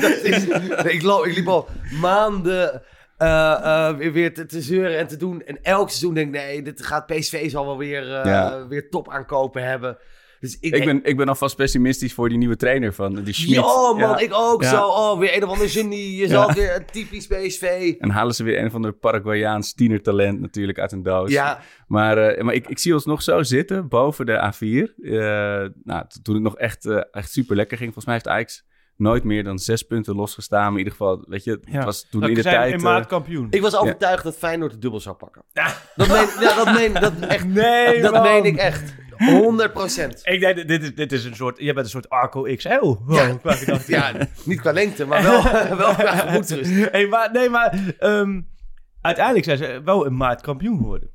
[0.02, 0.46] dat is
[0.94, 1.68] ik, loop, ik liep al
[2.02, 2.82] maanden
[3.18, 5.42] uh, weer, weer te, te, zeuren en te doen.
[5.44, 8.68] En elk seizoen denk ik, nee, dit gaat PSV zal wel weer, ja.
[8.68, 9.98] weer top aankopen hebben.
[10.42, 13.56] Dus ik, ik, ben, ik ben alvast pessimistisch voor die nieuwe trainer van die Schmid.
[13.56, 14.18] Ja, man, ja.
[14.18, 14.70] ik ook ja.
[14.70, 14.88] zo.
[14.88, 16.16] Oh, weer een of ander genie.
[16.16, 17.96] Je zal weer een typisch PSV.
[18.00, 21.32] En halen ze weer een of ander Paraguayaans tienertalent natuurlijk uit een doos.
[21.32, 21.60] Ja.
[21.88, 24.96] Maar, uh, maar ik, ik zie ons nog zo zitten boven de A4.
[24.98, 25.22] Uh,
[25.84, 27.94] nou, toen het nog echt, uh, echt super lekker ging.
[27.94, 28.64] Volgens mij heeft Ajax
[28.96, 30.62] nooit meer dan zes punten losgestaan.
[30.62, 31.86] Maar in ieder geval, weet je, het ja.
[31.86, 32.74] was toen dat in de tijd...
[32.74, 33.48] in maart kampioen.
[33.50, 35.44] Ik was overtuigd dat Feyenoord de dubbel zou pakken.
[35.54, 35.74] Ja.
[35.96, 38.22] Dat meen, ja, dat meen, dat echt, nee, dat man.
[38.22, 38.94] meen ik echt.
[39.30, 40.22] 100 procent.
[40.24, 42.70] Ik denk, dit is, dit is een soort, je bent een soort Arco XL.
[42.70, 43.38] Wow, ja,
[43.88, 44.14] ja,
[44.46, 45.44] niet qua lengte, maar wel,
[45.84, 46.72] wel qua gemoedsrust.
[46.92, 48.48] Hey, maar, nee, maar um,
[49.02, 51.10] uiteindelijk zijn ze wel een maart kampioen geworden.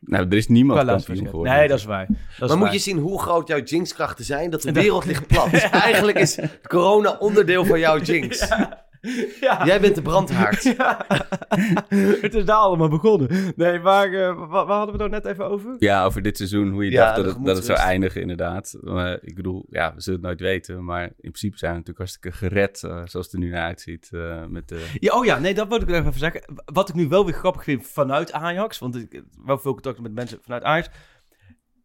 [0.00, 1.52] Nou, er is niemand kampioen geworden.
[1.52, 2.06] Nee, dat is waar.
[2.06, 2.72] Dat maar is moet waar.
[2.72, 5.50] je zien hoe groot jouw jinxkrachten zijn, dat de wereld ligt plat.
[5.50, 8.48] Dus eigenlijk is corona onderdeel van jouw jinx.
[8.48, 8.85] Ja.
[9.40, 9.66] Ja.
[9.66, 10.62] Jij bent de brandhaard.
[10.76, 11.04] Ja.
[12.20, 13.52] het is daar allemaal begonnen.
[13.56, 15.76] Nee, maar uh, waar, waar, hadden we het nou net even over?
[15.78, 18.76] Ja, over dit seizoen, hoe je ja, dacht dat het, dat het zou eindigen inderdaad.
[18.80, 20.84] Maar ik bedoel, ja, we zullen het nooit weten.
[20.84, 24.10] Maar in principe zijn we natuurlijk hartstikke gered, uh, zoals het er nu naar uitziet.
[24.12, 24.86] Uh, met de...
[24.98, 26.42] ja, oh ja, nee, dat wil ik even zeggen.
[26.64, 30.00] Wat ik nu wel weer grappig vind vanuit Ajax, want ik heb wel veel contact
[30.00, 30.88] met mensen vanuit Ajax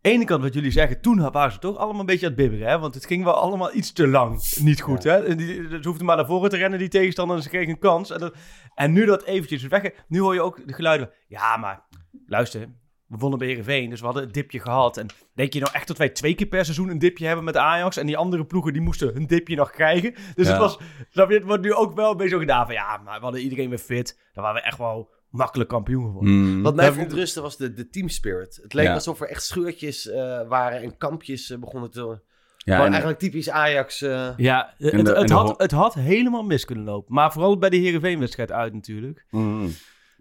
[0.02, 2.68] ene kant wat jullie zeggen, toen waren ze toch allemaal een beetje aan het bibberen.
[2.68, 2.80] Hè?
[2.80, 5.04] Want het ging wel allemaal iets te lang niet goed.
[5.04, 5.22] Ja.
[5.22, 5.36] Hè?
[5.36, 8.12] Die, ze hoefden maar naar voren te rennen, die tegenstander, en ze kregen een kans.
[8.12, 8.36] En, dat,
[8.76, 9.92] en nu dat eventjes weg.
[10.08, 11.10] Nu hoor je ook de geluiden.
[11.28, 11.86] Ja, maar
[12.26, 12.70] luister,
[13.08, 14.98] we wonnen bij Heerenveen, dus we hadden een dipje gehad.
[14.98, 17.58] En denk je nou echt dat wij twee keer per seizoen een dipje hebben met
[17.58, 17.98] Ajax?
[17.98, 20.14] En die andere ploegen, die moesten hun dipje nog krijgen.
[20.36, 20.52] Dus ja.
[20.52, 22.76] het was, snap je, het wordt nu ook wel een beetje zo gedaan van...
[22.76, 24.20] Ja, maar we hadden iedereen weer fit.
[24.34, 26.34] Dan waren we echt wel makkelijk kampioen geworden.
[26.34, 26.63] Mm.
[26.63, 28.60] Wat mij verontrustte was de, de team spirit.
[28.62, 28.94] Het leek ja.
[28.94, 30.13] alsof er echt scheurtjes uh,
[30.48, 32.20] waren en kampjes uh, begonnen te...
[32.58, 34.02] Ja, maar eigenlijk typisch Ajax.
[34.02, 34.30] Uh...
[34.38, 37.13] Ja, het, de, het, had, het had helemaal mis kunnen lopen.
[37.13, 39.26] Maar vooral bij de Heerenveen-wedstrijd uit natuurlijk.
[39.30, 39.72] Mm.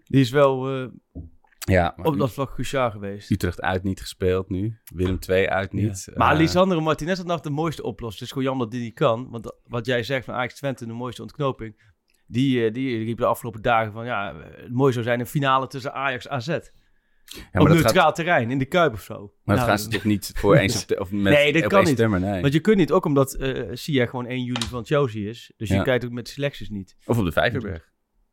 [0.03, 0.87] Die is wel uh,
[1.59, 3.29] ja, op dat vlak cruciaal geweest.
[3.29, 4.79] Utrecht uit niet gespeeld nu.
[4.93, 6.03] Willem II uit niet.
[6.05, 6.13] Ja.
[6.15, 8.19] Maar uh, Lisandro Martinez had nog de mooiste oplossing.
[8.19, 9.29] Het is gewoon jammer dat die niet kan.
[9.29, 11.90] Want wat jij zegt van Ajax Twente, de mooiste ontknoping.
[12.31, 15.93] Die, die riep de afgelopen dagen van ja, het mooi zou zijn een finale tussen
[15.93, 16.47] Ajax AZ.
[16.47, 18.15] Ja, op neutraal gaat...
[18.15, 19.19] terrein, in de Kuip of zo.
[19.19, 21.05] Maar dat nou, gaan ze toch niet voor één september?
[21.05, 21.97] Of met, nee, dat kan niet.
[21.97, 22.41] Nee.
[22.41, 25.51] Want je kunt niet, ook omdat uh, Sia gewoon 1 juli van Chelsea is.
[25.57, 25.75] Dus ja.
[25.75, 26.95] je kijkt ook met selecties niet.
[27.05, 27.89] Of op de Vijverberg.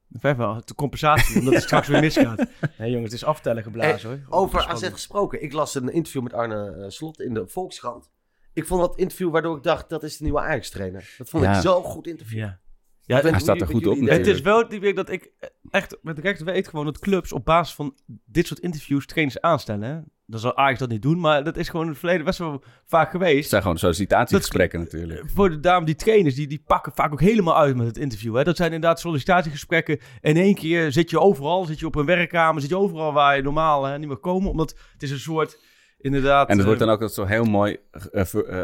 [0.07, 2.47] De Vijverberg, de compensatie, omdat het straks weer misgaat.
[2.79, 4.41] Nee jongens, het is aftellen geblazen hey, hoor.
[4.41, 5.43] Over AZ gesproken.
[5.43, 8.11] Ik las een interview met Arne uh, Slot in de Volkskrant.
[8.53, 11.15] Ik vond dat interview waardoor ik dacht, dat is de nieuwe Ajax-trainer.
[11.19, 11.55] Dat vond ja.
[11.55, 12.39] ik zo'n goed interview.
[12.39, 12.61] Ja.
[13.09, 14.01] Ja, hij staat er goed op.
[14.01, 15.31] Het is wel die week dat ik
[15.71, 17.95] echt met recht weet gewoon dat clubs op basis van
[18.25, 19.89] dit soort interviews trainers aanstellen.
[19.89, 20.01] Hè?
[20.27, 22.63] Dan zal Ajax dat niet doen, maar dat is gewoon in het verleden best wel
[22.87, 23.39] vaak geweest.
[23.39, 25.31] Het zijn gewoon sollicitatiegesprekken dat, natuurlijk.
[25.31, 28.37] Voor de dame, die trainers, die, die pakken vaak ook helemaal uit met het interview.
[28.37, 28.45] Hè?
[28.45, 29.99] Dat zijn inderdaad sollicitatiegesprekken.
[30.21, 33.37] In één keer zit je overal, zit je op een werkkamer, zit je overal waar
[33.37, 34.51] je normaal hè, niet meer komen.
[34.51, 35.59] Omdat het is een soort
[36.01, 36.49] inderdaad...
[36.49, 37.77] En het wordt eh, dan ook zo heel mooi
[38.13, 38.63] eh, eh,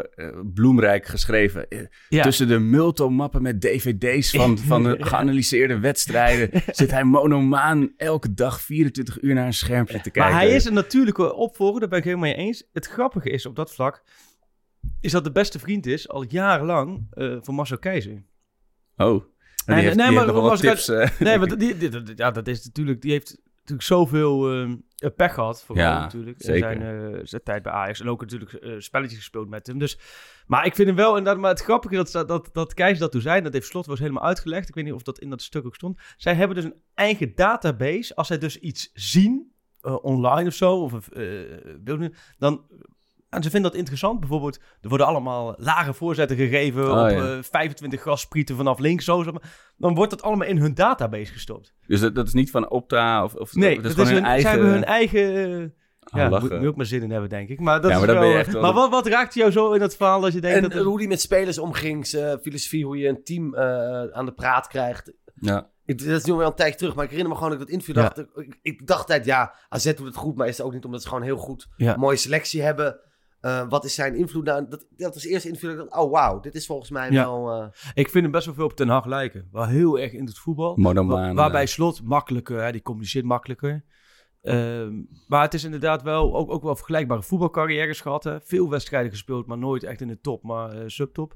[0.53, 1.67] bloemrijk geschreven.
[2.09, 2.23] Ja.
[2.23, 6.49] Tussen de multomappen met dvd's van, van de geanalyseerde wedstrijden...
[6.71, 10.21] zit hij monomaan elke dag 24 uur naar een schermpje te kijken.
[10.21, 12.63] Maar hij is een natuurlijke opvolger, daar ben ik helemaal mee eens.
[12.73, 14.03] Het grappige is op dat vlak,
[15.01, 18.23] is dat de beste vriend is al jarenlang eh, van Marcel Keizer.
[18.97, 19.21] Oh, en
[19.65, 20.87] die Nee, heeft, nee, die maar heeft nog wat tips.
[21.19, 24.75] Nee, maar die, die- die- ja, dat is natuurlijk, die heeft natuurlijk zoveel ehm,
[25.15, 25.63] pech gehad.
[25.63, 26.41] Vooral Ja, natuurlijk.
[26.41, 26.59] Zeker.
[26.59, 27.99] zijn, zijn tijd bij Ajax.
[27.99, 29.77] En ook natuurlijk eh, spelletjes gespeeld met hem.
[29.77, 29.99] Dus,
[30.47, 33.21] maar ik vind hem wel, inderdaad, maar het grappige dat, dat, dat Keizer dat toen
[33.21, 34.69] zei, dat heeft Slot was helemaal uitgelegd.
[34.69, 35.99] Ik weet niet of dat in dat stuk ook stond.
[36.17, 38.15] Zij hebben dus een eigen database.
[38.15, 41.09] Als zij dus iets zien, online of zo, of
[42.37, 42.65] dan...
[43.35, 44.19] En ze vinden dat interessant.
[44.19, 47.35] Bijvoorbeeld, er worden allemaal lage voorzetten gegeven Oh, op ja.
[47.35, 49.05] eh, 25 grasprieten vanaf links.
[49.05, 49.73] Zo, zeg maar.
[49.77, 51.73] Dan wordt dat allemaal in hun database gestopt.
[51.87, 53.33] Dus dat, dat is niet van Opta of...
[53.35, 54.41] of Nee, dat is dat gewoon is hun hun, eigen...
[54.41, 55.61] zij hebben hun eigen...
[55.61, 55.69] eh,
[56.09, 57.59] Ah, ja, moet, moet ook maar zin in hebben, denk ik.
[57.59, 59.71] Maar, dat Ja, is maar je wel, echt wel maar wat, wat raakte jou zo
[59.73, 60.83] in dat verhaal als je denkt En dat...
[60.85, 64.67] hoe hij met spelers omging, zijn filosofie, hoe je een team eh, aan de praat
[64.67, 65.13] krijgt.
[65.35, 65.69] Ja.
[65.85, 67.65] Ik, dat is nu wel een tijd terug, maar ik herinner me gewoon dat ik
[67.67, 68.09] dat interview Ja.
[68.09, 68.27] dacht.
[68.47, 71.01] Ik, ik dacht altijd, ja, AZ doet het goed, maar is het ook niet omdat
[71.01, 71.93] ze gewoon heel goed Ja.
[71.93, 72.99] een mooie selectie hebben.
[73.45, 74.43] Eh, wat is zijn invloed?
[74.45, 77.23] Nou, dat, dat was eerste interview dat oh wauw, dit is volgens mij Ja.
[77.25, 77.51] wel...
[77.51, 79.47] eh, Ik vind hem best wel veel op Ten Hag lijken.
[79.51, 80.75] Wel heel erg in het voetbal.
[81.07, 83.83] Wa- waarbij Slot makkelijker, hè, die communiceert makkelijker.
[84.41, 84.93] Ehm,
[85.27, 88.23] maar het is inderdaad wel ook, ook wel vergelijkbare voetbalcarrières gehad.
[88.23, 88.41] Hè.
[88.41, 91.33] Veel wedstrijden gespeeld, maar nooit echt in de top, maar eh, subtop.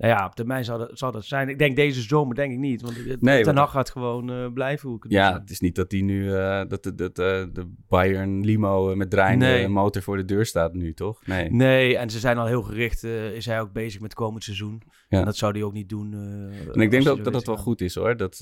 [0.00, 1.48] Nou ja, op termijn zal dat, zal dat zijn.
[1.48, 2.82] Ik denk deze zomer denk ik niet.
[2.82, 4.88] Want het- Nee, Ten Hag gaat gewoon eh, blijven.
[4.88, 7.44] Hoe ik het Ja, het is niet dat die nu eh, dat, dat, dat eh,
[7.52, 9.68] de Bayern limo met draaiende Nee.
[9.68, 11.26] motor voor de deur staat nu, toch?
[11.26, 11.50] Nee.
[11.52, 13.02] Nee, en ze zijn al heel gericht.
[13.04, 14.82] is hij ook bezig met komend seizoen.
[15.08, 15.18] Ja.
[15.18, 16.12] En dat zou hij ook niet doen.
[16.12, 18.16] En ik denk hij ook dat dat wel goed is hoor.
[18.16, 18.38] Dat,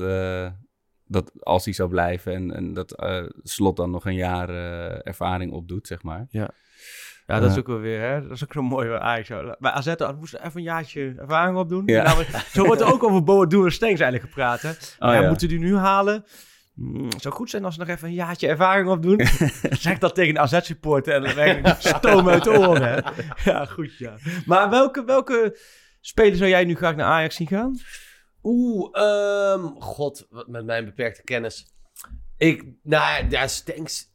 [1.05, 2.95] dat als hij zou blijven en, en dat
[3.43, 4.49] Slot dan nog een jaar
[5.03, 6.27] ervaring opdoet, zeg maar.
[6.31, 6.51] Ja,
[7.35, 7.59] dat is Ja.
[7.61, 8.23] ook wel weer, hè?
[8.23, 9.29] Dat is ook zo mooi Ajax.
[9.59, 11.83] Bij AZ had- moest er even een jaartje ervaring opdoen.
[11.87, 12.03] Ja.
[12.03, 14.69] Nou, zo wordt er ook over Boadu en Stengs eigenlijk gepraat, hè?
[14.71, 15.29] Oh, ja, ja.
[15.29, 16.25] Moeten die nu halen?
[16.75, 19.21] Hmm, het zou goed zijn als ze nog even een jaartje ervaring opdoen.
[19.81, 22.99] zeg dat tegen een AZ-supporter en dan ik stoom uit de oren, hè?
[23.51, 24.15] Ja, goed, ja.
[24.47, 25.59] Maar welke, welke
[26.01, 27.79] speler zou jij nu graag naar Ajax zien gaan?
[28.43, 31.67] Oeh, ehm, god, wat met mijn beperkte kennis.
[32.37, 34.07] Ik, nou ja, Stenks.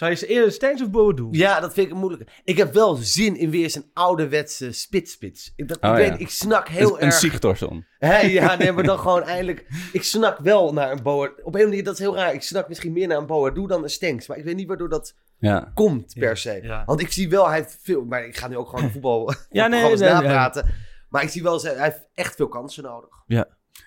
[0.00, 1.28] Zou je eerder Stengs of Boadu?
[1.30, 2.30] Ja, dat vind ik moeilijk.
[2.44, 5.52] Ik heb wel zin in weer zijn ouderwetse spits-spits.
[5.56, 6.18] Ik, dat, ik, Oh, weet, ja.
[6.18, 7.14] ik snak heel een een erg...
[7.14, 7.86] Sigtorsson.
[7.98, 9.66] Hé, ja, nee, maar dan gewoon eindelijk...
[9.92, 11.24] Ik snak wel naar een Boa...
[11.26, 12.34] Op een of andere manier, dat is heel raar.
[12.34, 14.26] Ik snak misschien meer naar een Boadu dan een Stenks.
[14.26, 15.70] Maar ik weet niet waardoor dat Ja.
[15.74, 16.58] komt, per Ja, se.
[16.62, 16.82] ja.
[16.86, 18.04] Want ik zie wel, hij heeft veel...
[18.04, 20.08] Maar ik ga nu ook gewoon voetbal Ja, nee, nee, nee.
[20.08, 20.74] napraten.
[21.08, 23.10] Maar ik zie wel, hij heeft echt veel kansen nodig.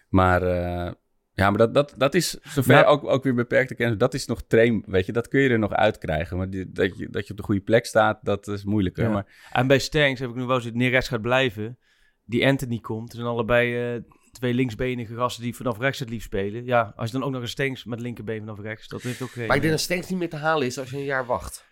[0.09, 0.91] Maar, eh,
[1.35, 2.83] ja, maar dat, dat, dat is zover Ja.
[2.83, 3.97] ook, ook weer beperkte kennis.
[3.97, 5.11] Dat is nog train, weet je.
[5.11, 6.37] Dat kun je er nog uitkrijgen.
[6.37, 9.03] Maar die, dat, je, dat je op de goede plek staat, dat is moeilijker.
[9.03, 9.09] Ja.
[9.09, 11.77] Maar En bij Stengs heb ik nu wel eens rechts gaat blijven.
[12.25, 13.11] Die Anthony komt.
[13.11, 16.65] Zijn allebei eh, twee linksbenige gasten die vanaf rechts het liefst spelen.
[16.65, 18.87] Ja, als je dan ook nog een Stengs met linkerbeen vanaf rechts.
[18.87, 19.47] Dat heeft ook geen...
[19.47, 21.65] Maar ik denk dat Stenks niet meer te halen is als je een jaar wacht.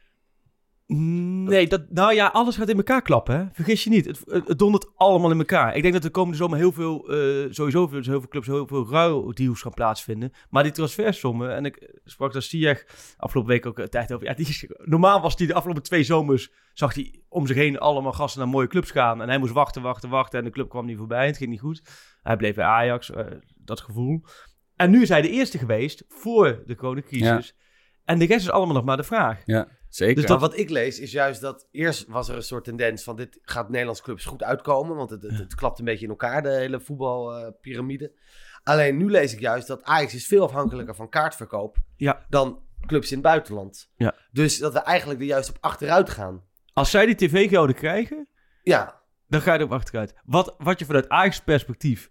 [1.52, 3.36] Nee, dat, nou ja, alles gaat in elkaar klappen.
[3.36, 3.45] Hè?
[3.52, 4.06] Vergis je niet.
[4.06, 5.76] Het, het, het dondert allemaal in elkaar.
[5.76, 8.68] Ik denk dat de komende zomer heel veel, eh, sowieso veel, heel veel clubs heel
[8.68, 10.32] veel ruildeals gaan plaatsvinden.
[10.49, 12.86] Maar die transfersommen, en ik sprak daar Ziyech
[13.18, 14.28] afgelopen week ook een tijd over.
[14.28, 17.80] Ja, die is, normaal was hij de afgelopen twee zomers, zag hij om zich heen
[17.80, 19.22] allemaal gasten naar mooie clubs gaan.
[19.22, 20.39] En hij moest wachten, wachten, wachten.
[20.39, 21.26] En de club kwam niet voorbij.
[21.26, 21.82] Het ging niet goed.
[22.22, 23.26] Hij bleef bij Ajax, eh,
[23.56, 24.24] dat gevoel.
[24.76, 27.56] En nu is hij de eerste geweest voor de coronacrisis.
[28.06, 29.41] En de rest is allemaal nog maar de vraag.
[29.45, 30.27] ja, zeker.
[30.27, 33.39] Dus wat ik lees is juist dat eerst was er een soort tendens van dit
[33.41, 34.95] gaat Nederlandse clubs goed uitkomen.
[34.95, 38.11] Want het, het, het klapt een beetje in elkaar, de hele voetbalpyramide.
[38.63, 42.25] Alleen nu lees ik juist dat Ajax is veel afhankelijker van kaartverkoop Ja.
[42.29, 43.91] dan clubs in het buitenland.
[43.95, 44.15] Ja.
[44.31, 46.43] Dus dat we eigenlijk er juist op achteruit gaan.
[46.73, 48.27] Als zij die tv-gelden krijgen,
[48.63, 50.13] Ja, dan ga je erop achteruit.
[50.25, 52.09] Wat, wat je vanuit Ajax perspectief,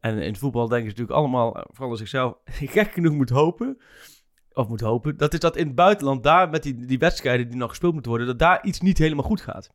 [0.00, 2.34] en in het voetbal denken ze natuurlijk allemaal, vooral zichzelf,
[2.74, 3.80] gek genoeg moet hopen,
[4.54, 7.56] of moet hopen, dat is dat in het buitenland, daar met die, die wedstrijden die
[7.56, 9.70] nog gespeeld moeten worden, dat daar iets niet helemaal goed gaat.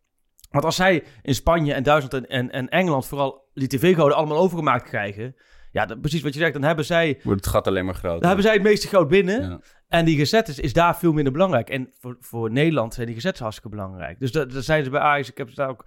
[0.52, 4.38] Want als zij in Spanje en Duitsland en, en, en Engeland vooral die tv-goden allemaal
[4.38, 5.36] overgemaakt krijgen,
[5.72, 8.20] ja, dat, precies wat je zegt, dan hebben zij, Wordt het gat alleen maar groter.
[8.20, 9.42] dan hebben zij het meeste goud binnen.
[9.42, 9.60] Ja.
[9.88, 11.70] En die gezettes is daar veel minder belangrijk.
[11.70, 14.20] En voor, voor Nederland zijn die gezettes hartstikke belangrijk.
[14.20, 15.30] Dus dat, dat zijn ze bij Ajax.
[15.30, 15.86] Ik heb het daar ook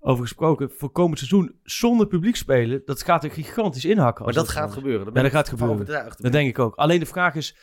[0.00, 0.70] over gesproken.
[0.70, 4.24] Voor komend seizoen zonder publiek spelen, dat gaat er gigantisch inhakken.
[4.24, 5.10] maar als dat gaat gebeuren.
[5.14, 5.86] Ja, dat gaat gebeuren.
[6.16, 6.74] Dat denk ik ook.
[6.74, 7.56] Alleen de vraag is,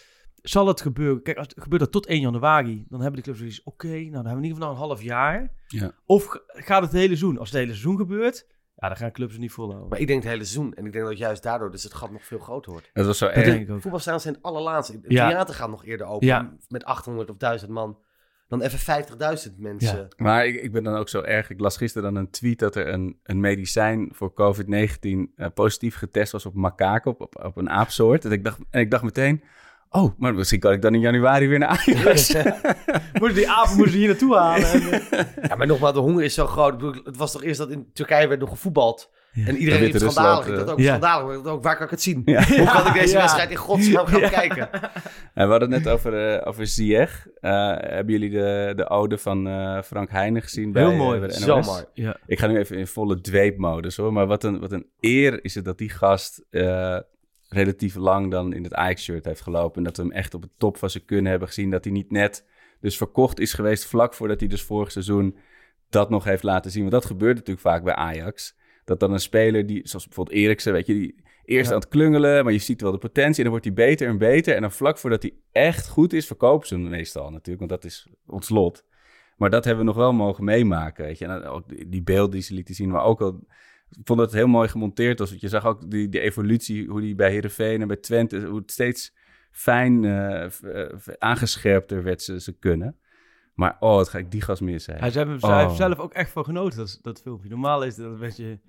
[0.43, 1.21] zal het gebeuren?
[1.21, 4.03] Kijk, als het gebeurt dat tot 1 januari, dan hebben de clubs zoiets, oké, nou
[4.11, 5.51] dan hebben we in ieder geval nog een half jaar.
[5.67, 5.91] Ja.
[6.05, 7.37] Of gaat het het hele seizoen?
[7.37, 9.89] Als het hele seizoen gebeurt, ja, dan gaan clubs het niet volhouden.
[9.89, 10.73] Maar ik denk het hele seizoen.
[10.73, 12.89] En ik denk dat juist daardoor dus het gat nog veel groter wordt.
[12.93, 13.67] Dat was zo dat erg.
[13.67, 14.93] Voetbalstadions zijn het allerlaatste.
[14.93, 15.29] Het Ja.
[15.29, 16.27] theater gaat nog eerder open.
[16.27, 16.55] Ja.
[16.67, 17.97] Met 800 of 1000 man.
[18.47, 18.79] dan even
[19.49, 20.07] 50.000 mensen.
[20.17, 21.49] Maar ik, ik ben dan ook zo erg.
[21.49, 25.95] Ik las gisteren dan een tweet dat er een, een medicijn voor COVID-19 eh, positief
[25.95, 28.25] getest was op makaken, op, op, op een aapsoort.
[28.25, 29.43] En ik, dacht, en ik dacht meteen,
[30.01, 32.33] oh, maar misschien kan ik dan in januari weer naar Ajax.
[33.19, 34.67] Moesten die apen moesten hier naartoe halen.
[34.71, 36.77] En, eh, Ja, maar nogmaals, de honger is zo groot.
[36.77, 39.09] Bedoel, het was toch eerst dat in Turkije werd nog gevoetbald.
[39.45, 40.45] En iedereen Wit-Rusland, schandalig.
[40.45, 40.85] Ik eh, dacht ook ja.
[40.85, 41.25] schandalig.
[41.25, 42.21] maar ik dacht ook, waar kan ik het zien?
[42.25, 42.43] Ja.
[42.47, 43.19] Hoe kan ik deze Ja.
[43.19, 44.69] wedstrijd in godsnaam gaan kijken?
[45.33, 47.27] En we hadden het net over, uh, over Ziyech.
[47.39, 50.71] Eh, hebben jullie de, de ode van eh, Frank Heijnen gezien?
[50.71, 51.13] bij, Heel mooi.
[51.13, 51.83] eh, bij de Zo mooi.
[51.93, 52.17] ja.
[52.27, 54.13] Ik ga nu even in volle dweepmodus hoor.
[54.13, 56.97] Maar wat een, wat een eer is het dat die gast eh,
[57.53, 59.77] relatief lang dan in het Ajax-shirt heeft gelopen.
[59.77, 61.69] En dat we hem echt op het top van zijn kunnen hebben gezien.
[61.69, 62.45] Dat hij niet net
[62.79, 65.37] dus verkocht is geweest vlak voordat hij dus vorig seizoen
[65.89, 66.81] dat nog heeft laten zien.
[66.81, 68.55] Want dat gebeurt natuurlijk vaak bij Ajax.
[68.85, 72.43] Dat dan een speler, die, zoals bijvoorbeeld Eriksen, weet je, die eerst aan het klungelen,
[72.43, 73.37] maar je ziet wel de potentie.
[73.37, 74.55] En dan wordt hij beter en beter.
[74.55, 77.59] En dan vlak voordat hij echt goed is, verkopen ze hem meestal natuurlijk.
[77.59, 78.85] Want dat is ons lot.
[79.37, 81.05] Maar dat hebben we nog wel mogen meemaken.
[81.05, 81.25] Weet je.
[81.25, 83.39] En ook die, die beelden die ze lieten zien, maar ook al.
[83.99, 85.29] Ik vond dat het heel mooi gemonteerd was.
[85.29, 88.59] Want je zag ook die, die evolutie, hoe die bij Herenveen en bij Twente, hoe
[88.59, 89.13] het steeds
[89.51, 92.97] fijn eh, eh, aangescherpter werd ze, ze kunnen.
[93.53, 94.93] Maar oh, wat ga ik die gas missen.
[94.93, 94.99] hè.
[94.99, 95.59] Hij, zei- hij Oh.
[95.59, 97.49] heeft zelf ook echt van genoten, dat, dat filmpje.
[97.49, 98.59] Normaal is dat een beetje...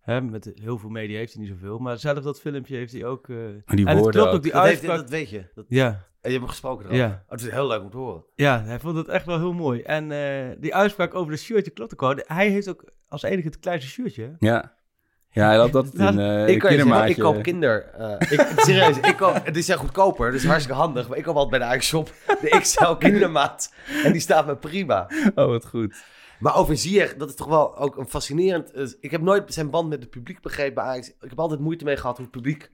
[0.00, 1.78] Hè, met heel veel media heeft hij niet zoveel.
[1.78, 3.28] Maar zelf dat filmpje heeft hij ook...
[3.28, 4.42] eh, Maar die en het woorden klopt ook, ook.
[4.42, 5.50] die Dat, heeft, dat weet je.
[5.54, 7.04] Dat, Ja, en je hebt hem gesproken erover.
[7.04, 7.22] ja.
[7.24, 8.24] Oh, het is heel leuk om te horen.
[8.34, 9.82] Ja, hij vond het echt wel heel mooi.
[9.82, 12.22] En eh, die uitspraak over de shirtje klopt ook.
[12.26, 14.36] Hij heeft ook als enige het kleinste shirtje.
[14.38, 14.72] Ja.
[15.30, 17.84] Ja, hij had dat in eh ik zeggen, ik koop kinder.
[17.84, 21.08] eh, ik, serieus, ik koop, het is ja goedkoper, dus hartstikke handig.
[21.08, 23.74] Maar ik koop altijd bij de Ajax Shop de XL kindermaat.
[24.04, 25.06] En die staat me prima.
[25.34, 25.94] Oh, wat goed.
[26.38, 28.72] Maar over Ziyech, dat is toch wel ook een fascinerend...
[28.72, 31.08] eh, ik heb nooit zijn band met het publiek begrepen bij Ajax.
[31.08, 32.70] Ik heb altijd moeite mee gehad hoe het publiek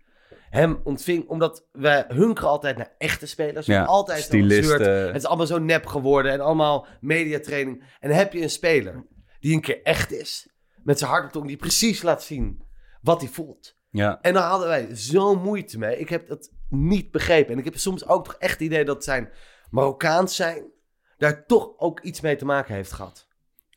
[0.51, 1.29] hem ontving.
[1.29, 3.67] Omdat wij hunkeren altijd naar echte spelers.
[3.67, 5.07] Ja, altijd stylisten.
[5.07, 7.83] Het is allemaal zo nep geworden en allemaal mediatraining.
[8.01, 9.07] En dan heb je een speler
[9.41, 10.49] die een keer echt is.
[10.83, 12.63] Met zijn hart op tong, die precies laat zien
[13.03, 13.79] wat hij voelt.
[13.91, 14.19] Ja.
[14.21, 15.99] En daar hadden wij zo moeite mee.
[15.99, 17.53] Ik heb dat niet begrepen.
[17.53, 19.31] En ik heb soms ook toch echt het idee dat zijn
[19.71, 20.65] Marokkaans zijn...
[21.19, 23.29] daar toch ook iets mee te maken heeft gehad.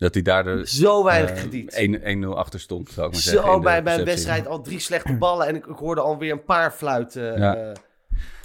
[0.03, 1.87] Dat hij daardoor Zo weinig eh, krediet.
[2.25, 3.43] 1-0 achter stond, zou ik maar zeggen.
[3.43, 4.05] Zo in de bij, perceptie.
[4.13, 7.39] wedstrijd al drie slechte ballen en ik, ik hoorde alweer een paar fluiten.
[7.39, 7.55] Ja.
[7.55, 7.71] eh,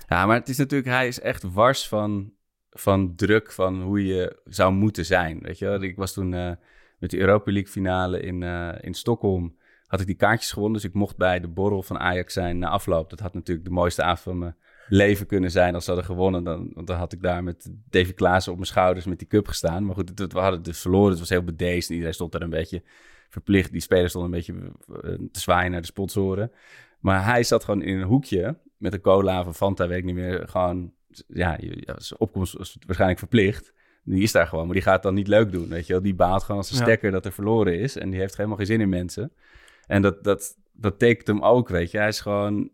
[0.09, 2.33] Ja, maar het is natuurlijk, hij is echt wars van,
[2.71, 5.39] van druk van hoe je zou moeten zijn.
[5.43, 5.83] Weet je wel?
[5.83, 6.51] Ik was toen eh,
[6.99, 9.57] met de Europa League finale in, eh, in Stockholm.
[9.87, 12.69] Had ik die kaartjes gewonnen, dus ik mocht bij de borrel van Ajax zijn na
[12.69, 13.11] afloop.
[13.11, 14.57] Dat had natuurlijk de mooiste avond van mijn
[14.89, 16.45] leven kunnen zijn als ze hadden gewonnen.
[16.45, 19.47] Dan, want dan had ik daar met Davy Klaassen op mijn schouders met die cup
[19.47, 19.85] gestaan.
[19.85, 21.11] Maar goed, het, we hadden het dus verloren.
[21.11, 22.83] Het was heel bedeesd en iedereen stond daar een beetje
[23.29, 23.73] verplicht.
[23.73, 24.73] Die spelers stonden een beetje
[25.03, 26.53] eh, te zwaaien naar de sponsoren.
[27.01, 30.05] Maar hij zat gewoon in een hoekje met een cola of een Fanta, weet ik
[30.05, 30.49] niet meer.
[30.49, 30.93] Gewoon,
[31.27, 31.59] ja,
[31.97, 33.73] zijn opkomst was waarschijnlijk verplicht.
[34.05, 36.03] Die is daar gewoon, maar die gaat het dan niet leuk doen, weet je wel.
[36.03, 36.83] Die baalt gewoon als een Ja.
[36.83, 37.97] stekker dat er verloren is.
[37.97, 39.33] En die heeft helemaal geen zin in mensen.
[39.87, 41.99] En dat, dat, dat tekent hem ook, weet je.
[41.99, 42.71] Hij is gewoon,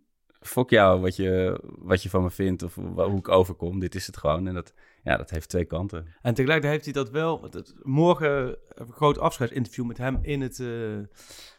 [0.46, 3.78] fok jou wat je, wat je van me vindt of hoe ik overkom.
[3.78, 4.46] Dit is het gewoon.
[4.46, 4.72] En dat,
[5.02, 6.06] ja, dat heeft twee kanten.
[6.22, 7.42] En tegelijkertijd heeft hij dat wel.
[7.50, 10.92] het- morgen een groot afscheidsinterview met hem in, het, eh,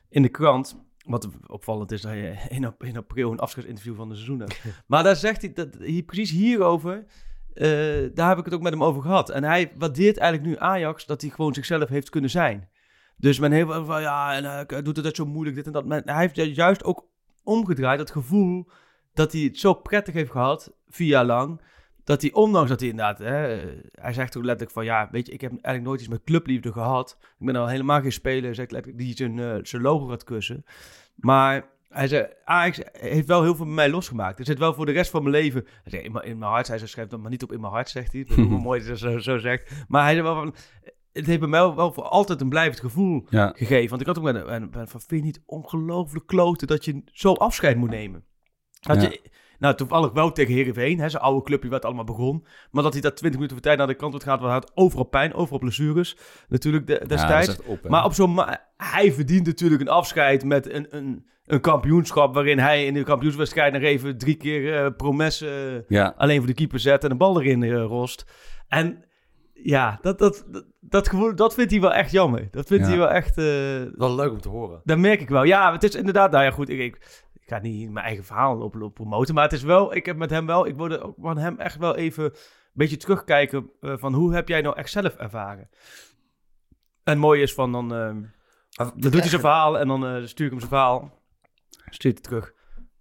[0.09, 0.83] in de krant.
[1.05, 4.61] Wat opvallend is dat je in, ap- in april een afscheidsinterview van de seizoen hebt.
[4.87, 7.05] maar daar zegt hij dat hier, precies hierover.
[7.53, 7.67] eh,
[8.13, 9.29] daar heb ik het ook met hem over gehad.
[9.29, 12.69] En hij waardeert eigenlijk nu Ajax dat hij gewoon zichzelf heeft kunnen zijn.
[13.17, 15.85] Dus men heeft van ja, en hij doet het zo moeilijk, dit en dat.
[15.85, 17.07] Maar hij heeft ju- juist ook
[17.45, 18.69] omgedraaid het gevoel
[19.13, 21.61] dat hij het zo prettig heeft gehad, vier jaar lang.
[22.03, 23.59] Dat hij, ondanks dat hij inderdaad, hè,
[23.91, 26.71] hij zegt ook letterlijk van ja, weet je, ik heb eigenlijk nooit iets met clubliefde
[26.71, 27.17] gehad.
[27.39, 30.65] Ik ben al helemaal geen speler, zegt letterlijk, die zijn, eh, zijn logo gaat kussen.
[31.15, 34.39] Maar hij zei, Ajax heeft wel heel veel bij mij losgemaakt.
[34.39, 36.51] Er zit wel voor de rest van mijn leven, hij zei, in, mijn- in mijn
[36.51, 38.23] hart, hij schrijft dat maar niet op in mijn hart, zegt hij.
[38.23, 39.71] Dat wel mooi dat hij dat zo, zo zegt.
[39.87, 40.55] Maar hij zei wel van,
[41.15, 43.89] het heeft bij mij wel, voor altijd een blijvend gevoel Ja, gegeven.
[43.89, 47.01] Want ik had ook met en, en van, vind je niet ongelooflijk kloten dat je
[47.05, 48.23] zo afscheid moet nemen?
[48.79, 49.09] Dat Ja.
[49.09, 49.21] je,
[49.59, 52.45] nou, toevallig wel tegen Heerenveen, hè, zijn oude clubje waar het allemaal begon.
[52.71, 54.71] Maar dat hij daar 20 minuten voor tijd naar de kant wordt gaat, hij had
[54.73, 56.17] overal pijn, overal blessures.
[56.47, 57.61] Natuurlijk de, dat destijds.
[57.61, 58.39] op, maar op zo'n
[58.77, 63.73] hij verdient natuurlijk een afscheid met een, een, een kampioenschap waarin hij in de kampioenswedstrijd
[63.73, 67.41] nog even drie keer eh promesse ja, alleen voor de keeper zet en een bal
[67.41, 68.25] erin eh, rost.
[68.67, 69.04] En
[69.63, 72.47] ja, dat, dat, dat, dat, gevoel, dat vindt hij wel echt jammer.
[72.51, 72.89] Dat vindt Ja.
[72.89, 73.37] hij wel echt...
[73.37, 73.45] eh,
[73.97, 74.81] wel leuk om te horen.
[74.83, 75.43] dat merk ik wel.
[75.43, 76.31] Ja, het is inderdaad...
[76.31, 76.95] Nou ja, goed, ik, ik,
[77.33, 79.33] ik ga niet mijn eigen verhaal op, op promoten.
[79.33, 79.95] Maar het is wel...
[79.95, 80.67] Ik heb met hem wel...
[80.67, 82.31] Ik wilde ook van hem echt wel even een
[82.73, 83.71] beetje terugkijken...
[83.79, 85.69] eh, van hoe heb jij nou echt zelf ervaren?
[87.03, 87.93] En mooi is van dan...
[87.93, 88.15] eh,
[88.77, 91.23] dan doet hij zijn verhaal en dan stuur ik hem zijn verhaal.
[91.89, 92.53] Stuurt hij terug.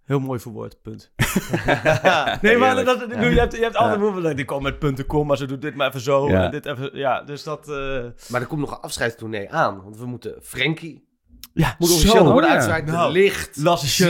[0.05, 1.11] Heel mooi verwoord, punt.
[2.41, 5.27] nee, maar dat, dat- je, hebt, je hebt altijd bijvoorbeeld, die komt met punten kom,
[5.27, 6.29] maar ze doet dit maar even zo.
[6.29, 6.43] Ja.
[6.45, 7.69] En dit even, ja, dus dat...
[7.69, 9.81] eh, Maar er komt nog een afscheidstournee aan.
[9.83, 11.07] Want we moeten Frenkie...
[11.53, 12.55] ja, Moet Zo, officieel worden ja.
[12.55, 12.85] uitgezwaaid.
[12.85, 13.57] Nou, licht.
[13.57, 14.07] Lasse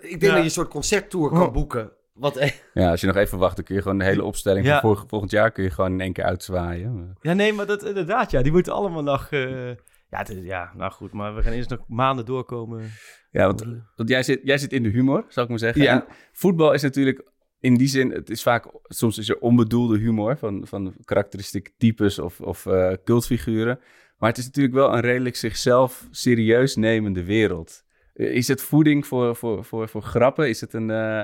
[0.00, 0.28] ik denk Ja.
[0.28, 1.52] dat je een soort concerttour kan Oh.
[1.52, 1.90] boeken.
[2.14, 4.66] Wat, eh, Ja, als je nog even wacht, dan kun je gewoon de hele opstelling
[4.66, 4.80] Ja.
[4.80, 7.16] van vorig- volgend jaar kun je gewoon in één keer uitzwaaien.
[7.20, 8.42] Ja, nee, maar dat inderdaad, ja.
[8.42, 9.26] Die moeten allemaal nog...
[9.30, 9.70] eh,
[10.10, 12.90] ja, het is, ja, nou goed, maar we gaan eerst nog maanden doorkomen.
[13.30, 13.64] Ja, want,
[13.96, 15.82] want jij, zit, jij zit in de humor, zou ik maar zeggen.
[15.82, 15.92] Ja.
[15.92, 17.30] En voetbal is natuurlijk
[17.60, 22.18] in die zin, het is vaak, soms is er onbedoelde humor van, van karakteristieke types
[22.18, 23.80] of, of eh, cultfiguren.
[24.18, 27.84] Maar het is natuurlijk wel een redelijk zichzelf serieus nemende wereld.
[28.14, 30.48] Eh, Is het voeding voor, voor, voor, voor grappen?
[30.48, 31.22] Is het een, eh,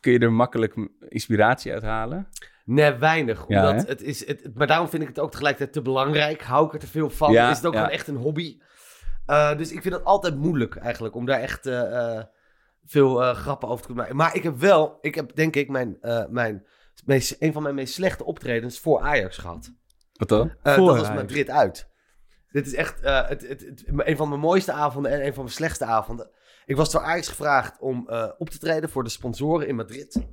[0.00, 0.74] kun je er makkelijk
[1.08, 2.28] inspiratie uit halen?
[2.66, 3.44] Nee, weinig.
[3.48, 6.42] Ja, Omdat het is, het, maar daarom vind ik het ook tegelijkertijd te belangrijk.
[6.42, 7.32] Hou ik er te veel van.
[7.32, 7.78] Ja, is het ook ja.
[7.78, 8.58] gewoon echt een hobby.
[9.26, 12.24] Eh, dus ik vind het altijd moeilijk eigenlijk om daar echt eh, eh,
[12.84, 14.18] veel eh, grappen over te kunnen maken.
[14.18, 16.66] Maar ik heb wel, ik heb denk ik mijn, eh, mijn
[17.04, 19.72] meest, een van mijn meest slechte optredens voor Ajax gehad.
[20.12, 20.52] Wat dan?
[20.62, 21.20] Eh, Voor dat was Ajax.
[21.20, 21.88] Madrid uit.
[22.50, 25.42] Dit is echt eh, het, het, het- een van mijn mooiste avonden en een van
[25.42, 26.30] mijn slechtste avonden.
[26.66, 30.26] Ik was door Ajax gevraagd om eh, op te treden voor de sponsoren in Madrid.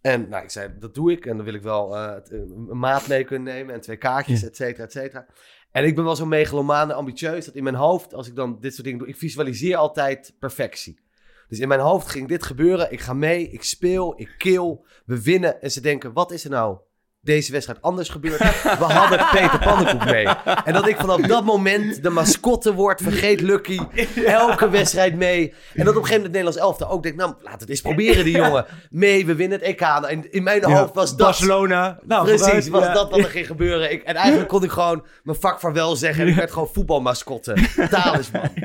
[0.00, 1.26] En nou, ik zei, dat doe ik.
[1.26, 4.56] En dan wil ik wel eh, een maat mee kunnen nemen en twee kaartjes, et
[4.56, 5.26] cetera, et cetera.
[5.70, 8.60] En ik ben wel zo megalomaan en ambitieus dat in mijn hoofd, als ik dan
[8.60, 11.00] dit soort dingen doe, ik visualiseer altijd perfectie.
[11.48, 12.92] Dus in mijn hoofd ging dit gebeuren.
[12.92, 15.60] Ik ga mee, ik speel, ik kill, we winnen.
[15.60, 16.78] En ze denken, wat is er nou
[17.20, 18.38] deze wedstrijd anders gebeurd?
[18.62, 20.26] We hadden Peter Pannenkoek mee.
[20.64, 23.78] En dat ik vanaf dat moment de mascotte word, vergeet Lucky,
[24.24, 25.54] elke wedstrijd mee.
[25.74, 27.80] En dat op een gegeven moment het Nederlands elftal ook denkt, nou, laat het eens
[27.80, 28.66] proberen die jongen.
[28.90, 29.80] Mee, we winnen het EK.
[29.80, 31.18] Nou, in, mijn hoofd was dat...
[31.18, 31.98] Barcelona.
[32.06, 33.92] Nou, Precies, was dat wat er ging gebeuren.
[33.92, 36.22] Ik, en eigenlijk kon ik gewoon mijn vak vaarwel zeggen.
[36.22, 37.56] En ik werd gewoon voetbalmascotte.
[37.90, 38.50] Talisman.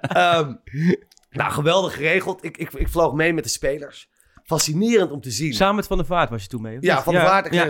[0.00, 0.52] Ehm,
[1.30, 2.44] nou, geweldig geregeld.
[2.44, 4.08] Ik, ik, ik vloog mee met de spelers.
[4.46, 5.52] Fascinerend om te zien.
[5.54, 6.78] Samen met Van der Vaart was je toen mee?
[6.80, 7.02] ja?
[7.02, 7.64] Van der Vaart en ja.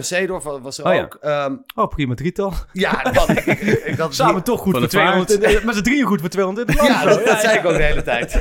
[0.60, 1.02] Was er Oh ja.
[1.02, 1.14] ook.
[1.14, 2.52] Ehm, Oh, prima drietal.
[2.72, 5.26] ja, dat, ik, Samen toch goed Van voor der Vaart.
[5.28, 5.64] 200.
[5.64, 6.72] Met z'n drieën goed voor 200.
[6.72, 8.32] Ja, dat, dat zei ik ook de hele tijd.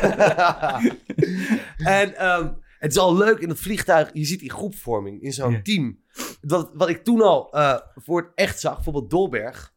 [1.99, 2.47] en ehm,
[2.79, 4.09] het is al leuk in het vliegtuig.
[4.13, 5.99] Je ziet die groepvorming in zo'n team.
[6.41, 9.73] Wat, wat ik toen al eh, voor het echt zag, bijvoorbeeld Dolberg.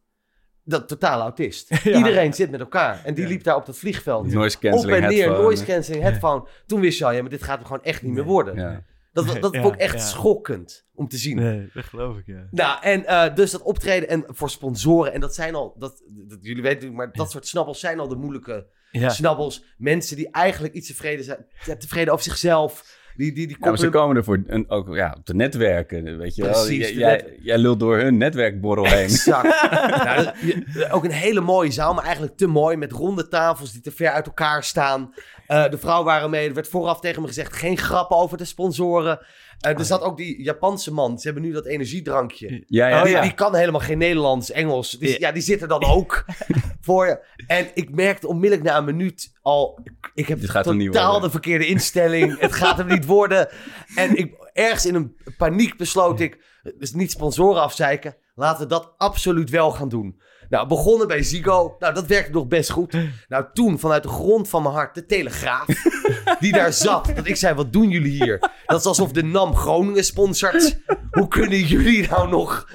[0.69, 1.69] Dat totale autist.
[1.83, 1.97] Ja.
[1.97, 3.01] Iedereen zit met elkaar.
[3.05, 3.29] En die Ja.
[3.29, 4.31] liep daar op dat vliegveld.
[4.31, 5.43] Noise Op cancelling en neer, headphone.
[5.43, 6.47] noise cancelling, headphone.
[6.65, 8.55] Toen wist je al, ja, maar dit gaat er gewoon echt niet meer worden.
[8.55, 8.83] Ja.
[9.13, 9.99] Dat, dat, dat Ja, vond ik echt ja.
[9.99, 11.35] schokkend om te zien.
[11.35, 12.47] Nee, dat geloof ik, ja.
[12.51, 15.13] Nou, en eh, dus dat optreden en voor sponsoren.
[15.13, 18.07] En dat zijn al, dat, dat, jullie weten natuurlijk, maar dat soort snabbels zijn al
[18.07, 19.09] de moeilijke Ja.
[19.09, 19.63] snabbels.
[19.77, 21.45] Mensen die eigenlijk iets tevreden zijn,
[21.79, 22.97] tevreden over zichzelf.
[23.15, 26.35] Die, die, die Ja, maar ze komen ervoor een, ook ja, op te netwerken, weet
[26.35, 26.51] je wel.
[26.51, 29.03] Precies, de jij, lult door hun netwerkborrel heen.
[29.03, 29.43] Exact.
[30.05, 32.77] nou, dat- je- ook een hele mooie zaal, maar eigenlijk te mooi.
[32.77, 35.13] Met ronde tafels die te ver uit elkaar staan.
[35.47, 36.47] Eh, de vrouw waren mee.
[36.47, 39.19] Er werd vooraf tegen me gezegd: geen grappen over de sponsoren.
[39.59, 41.19] Eh, er zat ook die Japanse man.
[41.19, 42.63] Ze hebben nu dat energiedrankje.
[42.67, 42.97] Ja, ja.
[42.97, 43.21] Oh, die, ja.
[43.21, 44.91] die kan helemaal geen Nederlands, Engels.
[44.91, 46.25] Dus, ja, die zit er dan ook
[46.81, 47.19] voor je.
[47.47, 49.79] En ik merkte onmiddellijk na een minuut al...
[50.13, 52.39] Ik heb Dit gaat totaal de verkeerde instelling.
[52.39, 53.49] het gaat hem niet worden.
[53.95, 56.47] En ik, ergens in een paniek besloot ik...
[56.77, 58.15] Dus niet sponsoren afzeiken.
[58.35, 60.21] Laten we dat absoluut wel gaan doen.
[60.49, 61.75] Nou, begonnen bij Zigo.
[61.79, 62.97] Nou, dat werkte nog best goed.
[63.27, 65.65] Nou, toen vanuit de grond van mijn hart de Telegraaf.
[66.39, 67.11] Die daar zat.
[67.15, 68.39] Dat ik zei, wat doen jullie hier?
[68.65, 70.79] Dat is alsof de NAM Groningen sponsort.
[71.11, 72.69] Hoe kunnen jullie nou nog...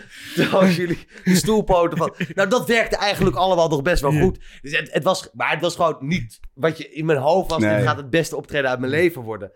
[0.53, 2.15] Als jullie de stoelpoten van...
[2.35, 4.39] Nou, dat werkte eigenlijk allemaal nog best wel goed.
[4.63, 7.61] Dus het, het was, maar het was gewoon niet wat je in mijn hoofd was.
[7.61, 7.77] Nee.
[7.77, 9.53] Dit gaat het beste optreden uit mijn leven worden.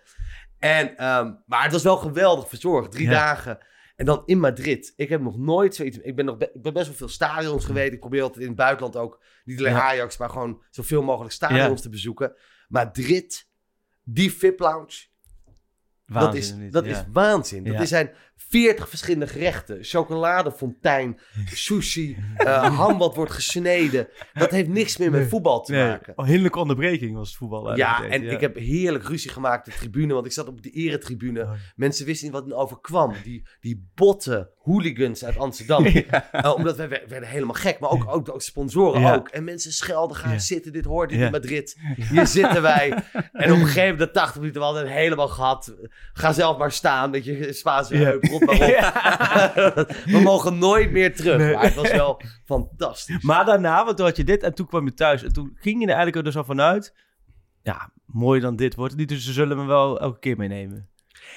[0.59, 2.93] En, ehm, maar het was wel geweldig verzorgd.
[2.93, 3.11] Drie Ja.
[3.13, 3.59] dagen.
[3.99, 4.93] En dan in Madrid.
[4.97, 5.99] Ik heb nog nooit zoiets...
[5.99, 7.93] Ik ben, nog be- ik ben best wel veel stadions geweest.
[7.93, 9.23] Ik probeer altijd in het buitenland ook...
[9.45, 9.83] Niet alleen Ja.
[9.83, 11.83] Ajax, maar gewoon zoveel mogelijk stadions Ja.
[11.83, 12.35] te bezoeken.
[12.69, 13.49] Madrid,
[14.03, 15.07] die VIP-lounge...
[16.07, 16.91] Dat is, dat ja.
[16.91, 17.65] is waanzin.
[17.65, 18.15] Dat er zijn
[18.49, 19.79] 40 verschillende gerechten.
[19.85, 21.19] Chocoladefontein,
[21.55, 24.09] sushi, uh, ham wat wordt gesneden.
[24.35, 26.13] Dat heeft niks meer met voetbal te Nee, maken.
[26.17, 27.77] oh, hinderlijke onderbreking was het voetbal.
[27.77, 30.71] Ja, en ik heb heerlijk ruzie gemaakt op de tribune, want ik zat op de
[30.71, 31.43] eretribune.
[31.43, 31.51] Oh.
[31.77, 33.15] Mensen wisten niet wat er overkwam.
[33.23, 35.87] Die, die botte hooligans uit Amsterdam.
[36.33, 39.15] Eh, omdat wij we- werden helemaal gek, maar ook, ook, ook sponsoren Ja.
[39.15, 39.29] ook.
[39.29, 41.77] En mensen schelden, gaan zitten, dit hoort in Madrid.
[42.11, 42.91] Hier zitten wij.
[43.33, 45.75] En op een gegeven moment, de 80 minuten, we hadden het helemaal gehad.
[46.13, 48.55] Ga zelf maar staan, met je Spaanse heup, rot maar
[49.77, 49.91] op.
[50.05, 51.39] we mogen nooit meer terug.
[51.39, 51.55] Nee.
[51.55, 53.23] Maar het was wel fantastisch.
[53.23, 55.23] Maar daarna, want toen had je dit en toen kwam je thuis.
[55.23, 56.95] En toen ging je er eigenlijk dus al vanuit.
[57.63, 59.09] Ja, mooier dan dit wordt het niet.
[59.09, 60.89] Dus ze zullen me wel elke keer meenemen.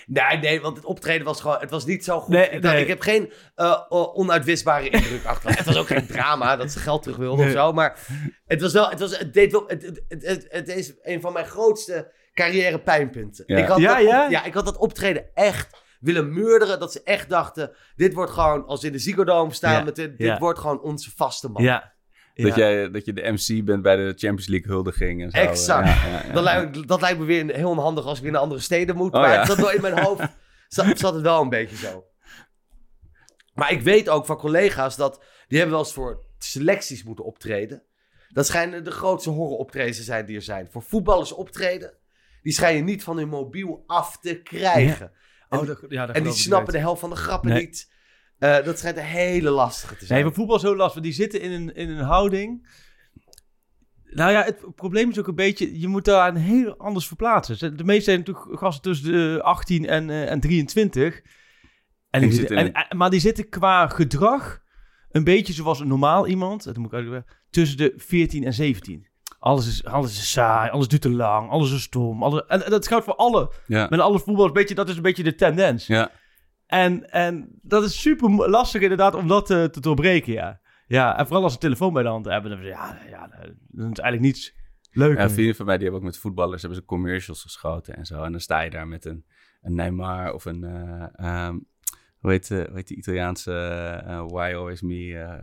[0.06, 1.58] Nee, nee, want het optreden was gewoon...
[1.60, 2.34] Het was niet zo goed.
[2.34, 2.84] Nee, ik, dacht, nee.
[2.84, 5.56] ik heb geen eh, onuitwisbare indruk achter.
[5.58, 7.56] Het was ook geen drama dat ze geld terug wilden Nee.
[7.56, 7.74] of zo.
[7.74, 7.98] Maar
[8.46, 8.90] het was wel...
[8.90, 12.12] Het, was, het, deed wel het, het, het, het, het is een van mijn grootste
[12.34, 13.44] carrière pijnpunten.
[13.48, 13.58] Ja.
[13.58, 14.30] Ik had Ja, dat op- ja?
[14.30, 16.80] ja, ik had dat optreden echt willen murderen.
[16.80, 19.84] Dat ze echt dachten, dit wordt gewoon, als we in de Ziggo Dome staan, Ja,
[19.84, 20.38] met dit, dit ja.
[20.38, 21.64] wordt gewoon onze vaste man.
[21.64, 21.94] Ja.
[22.34, 22.56] Dat, Ja.
[22.56, 25.38] jij, dat je de MC bent bij de Champions League huldiging en zo.
[25.38, 25.88] Exact.
[25.88, 26.34] Ja, ja, ja.
[26.34, 29.14] Dat, lijkt, dat lijkt me weer heel onhandig als ik weer naar andere steden moet.
[29.14, 29.38] Oh, maar ja.
[29.38, 30.28] het zat wel in mijn hoofd,
[30.68, 32.06] zat, zat het wel een beetje zo.
[33.54, 37.84] Maar ik weet ook van collega's dat, die hebben wel eens voor selecties moeten optreden.
[38.30, 40.68] Dat schijnen de grootste horroroptredens te zijn die er zijn.
[40.72, 41.94] Voor voetballers optreden,
[42.42, 45.12] die schijnen niet van hun mobiel af te krijgen.
[45.60, 47.66] En- dat, ja, dat En die snappen de helft van de grappen Nee.
[47.66, 47.92] niet.
[48.38, 50.20] Eh, dat schijnt een hele lastige te zijn.
[50.20, 51.02] Nee, voor voetbal is zo lastig.
[51.02, 52.68] Die zitten in een, in een houding.
[54.04, 57.78] Nou ja, het probleem is ook een beetje, je moet daar een heel anders verplaatsen.
[57.78, 61.22] De meeste zijn natuurlijk gasten tussen de 18 en, eh, en 23.
[62.10, 64.62] En die en- maar die zitten qua gedrag
[65.12, 69.08] een beetje zoals een normaal iemand, dat moet ik uitleggen, tussen de 14 en 17.
[69.42, 72.24] Alles is, alles is saai, alles duurt te lang, alles is stom.
[72.24, 73.88] Alles, en, en dat geldt voor alle, Ja.
[73.90, 75.88] met alle voetballers, beetje, dat is een beetje de tendens.
[75.88, 76.12] Ja.
[76.66, 80.62] En, en dat is super lastig inderdaad om dat eh, te doorbreken, ja.
[80.88, 83.28] Ja, en vooral als ze een telefoon bij de hand hebben, dan, ja, ja,
[83.68, 84.54] dan is eigenlijk niets
[84.92, 85.18] leuk.
[85.18, 88.24] Ja, vrienden van mij die hebben ook met voetballers hebben ze commercials geschoten en zo.
[88.24, 89.26] En dan sta je daar met een,
[89.62, 90.64] een Neymar of een,
[91.16, 91.58] ehm,
[92.20, 93.54] hoe, heet, eh, hoe heet die Italiaanse
[94.06, 95.40] eh, Why Always Me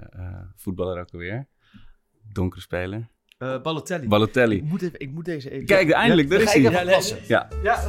[0.57, 1.49] voetballer ook alweer?
[2.33, 3.09] Donkere speler.
[3.39, 4.03] Eh, Balotelli.
[4.03, 4.63] ik, Balotelli.
[4.63, 5.67] moet even, ik moet deze even...
[5.67, 7.25] Kijk, eindelijk, daar is ik hij.
[7.27, 7.85] Ja, Ja,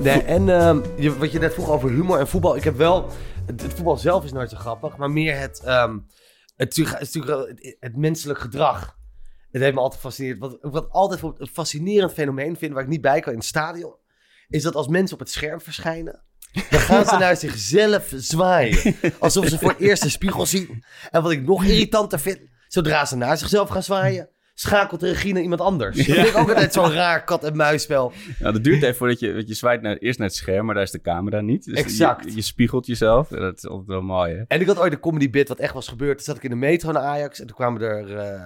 [0.00, 2.56] Nee, en ehm, je, wat je net vroeg over humor en voetbal.
[2.56, 3.08] Ik heb wel...
[3.46, 4.96] Het, het voetbal zelf is nooit zo grappig.
[4.96, 5.60] Maar meer het...
[5.64, 5.98] ehm,
[6.56, 8.98] het, het, is natuurlijk wel het, het menselijk gedrag.
[9.50, 10.38] Het heeft me altijd gefascineerd.
[10.38, 12.72] Wat, wat altijd een fascinerend fenomeen vind...
[12.72, 14.00] waar ik niet bij kan in het stadion...
[14.52, 16.22] is dat als mensen op het scherm verschijnen...
[16.70, 18.96] dan gaan ze naar zichzelf zwaaien.
[19.18, 20.84] Alsof ze voor het eerst een spiegel zien.
[21.10, 22.40] En wat ik nog irritanter vind...
[22.68, 24.28] zodra ze naar zichzelf gaan zwaaien...
[24.54, 25.96] schakelt de regie naar iemand anders.
[25.96, 28.12] Dat vind ik ook altijd zo'n raar kat-en-muisspel.
[28.38, 30.84] nou, dat duurt even voordat je, je zwaait naar, eerst naar het scherm, maar daar
[30.84, 31.64] is de camera niet.
[31.64, 32.24] Dus Exact.
[32.24, 33.28] Je, je spiegelt jezelf.
[33.28, 34.42] Dat is altijd wel mooi, hè?
[34.48, 36.16] En ik had ooit een comedy bit wat echt was gebeurd.
[36.16, 37.40] Toen zat ik in de metro naar Ajax.
[37.40, 38.04] En toen kwamen er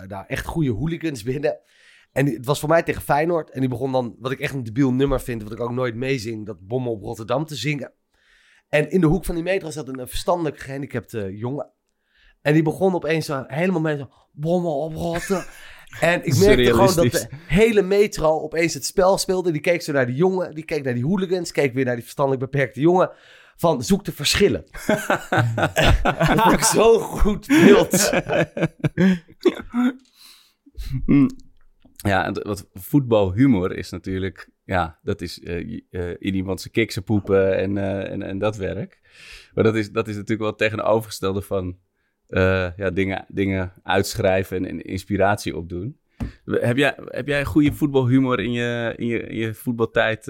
[0.09, 1.59] nou, echt goede hooligans binnen.
[2.17, 3.51] En het was voor mij tegen Feyenoord.
[3.51, 5.43] En die begon dan, wat ik echt een debiel nummer vind.
[5.43, 6.47] Wat ik ook nooit meezing.
[6.47, 7.93] Dat Bommen op Rotterdam te zingen.
[8.69, 11.71] En in de hoek van die metro zat een verstandelijk gehandicapte jongen.
[12.43, 14.09] En die begon opeens zo, helemaal met zo...
[14.33, 15.45] Bommen op Rotterdam.
[16.01, 19.53] En ik merkte gewoon dat de hele metro opeens het spel speelde.
[19.53, 20.55] Die keek zo naar die jongen.
[20.55, 21.53] Die keek naar die hooligans.
[21.53, 23.11] Keek weer naar die verstandelijk beperkte jongen.
[23.57, 24.65] Van zoek de verschillen.
[26.27, 28.11] dat vond ik zo'n goed beeld.
[31.07, 31.46] Mm.
[32.07, 34.49] Ja, wat voetbalhumor is natuurlijk...
[34.65, 38.57] Ja, dat is eh, eh, in iemand zijn kiksen poepen en, eh, en, en dat
[38.57, 39.01] werk.
[39.55, 41.79] Maar dat is, dat is natuurlijk wel het tegenovergestelde van...
[42.77, 45.99] ja, dingen, dingen uitschrijven en, en inspiratie opdoen.
[46.45, 50.27] Heb jij, heb jij goede voetbalhumor in je, in je, in je voetbaltijd?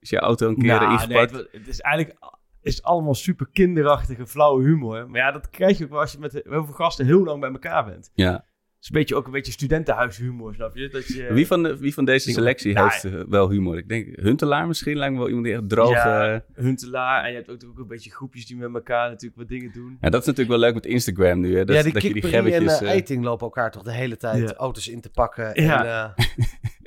[0.00, 1.32] is je auto een keer Nou, nee, ingepakt?
[1.32, 2.18] het, het is eigenlijk
[2.62, 5.10] is allemaal super kinderachtige, flauwe humor.
[5.10, 7.40] Maar ja, dat krijg je ook wel als je met heel veel gasten heel lang
[7.40, 8.10] bij elkaar bent.
[8.14, 8.48] ja.
[8.80, 10.88] Het is een beetje, ook een beetje studentenhuishumor, snap je?
[10.88, 13.76] Dat je Wie, van de, wie van deze selectie Nou, heeft eh, wel humor?
[13.78, 15.92] Ik denk Huntelaar misschien, lijkt me wel iemand die echt droog...
[15.92, 16.44] Ja.
[16.54, 17.24] Huntelaar.
[17.24, 19.96] En je hebt ook, ook een beetje groepjes die met elkaar natuurlijk wat dingen doen.
[20.00, 21.56] Ja, dat is natuurlijk wel leuk met Instagram nu.
[21.56, 21.64] Hè?
[21.64, 24.48] Dat, ja, die dat je die en eh, Eiting lopen elkaar toch de hele tijd
[24.48, 24.54] Ja.
[24.54, 25.62] auto's in te pakken.
[25.62, 26.14] Ja.
[26.16, 26.26] En, eh,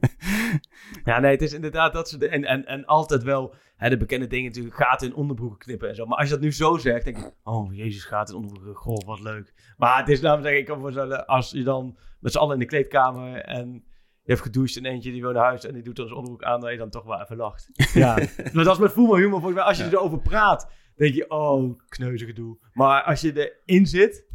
[1.04, 4.26] Ja, nee, het is inderdaad dat soort en, en, en altijd wel hè, de bekende
[4.26, 6.06] dingen natuurlijk, gaten in onderbroeken knippen en zo.
[6.06, 9.06] Maar als je dat nu zo zegt, denk ik, oh jezus, gaten in onderbroeken, goh,
[9.06, 9.74] wat leuk.
[9.76, 12.60] Maar het is namelijk, zeg ik, kan voorstellen, als je dan met z'n allen in
[12.60, 13.84] de kleedkamer en
[14.22, 16.48] je hebt gedoucht en eentje die wil naar huis en die doet dan zijn onderbroek
[16.48, 17.68] aan, dat je dan toch wel even lacht.
[17.94, 18.14] Ja,
[18.52, 19.64] maar dat is met voetbalhumor volgens mij.
[19.64, 22.58] Als je erover praat, denk je, oh, kneuze gedoe.
[22.72, 24.25] Maar als je erin zit,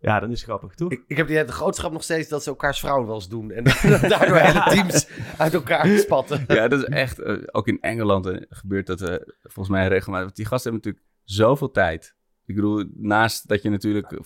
[0.00, 0.90] ja, dan is grappig, toch?
[0.92, 3.50] ik, ik heb die de grootschap nog steeds dat ze elkaars vrouwen wel eens doen.
[3.50, 3.64] En
[4.08, 6.44] daardoor hele teams uit elkaar spatten.
[6.56, 7.18] Ja, dat is echt...
[7.18, 10.24] eh, ook in Engeland eh, gebeurt dat eh, volgens mij regelmatig.
[10.24, 12.14] Want die gasten hebben natuurlijk zoveel tijd.
[12.50, 14.18] Ik bedoel, naast dat je natuurlijk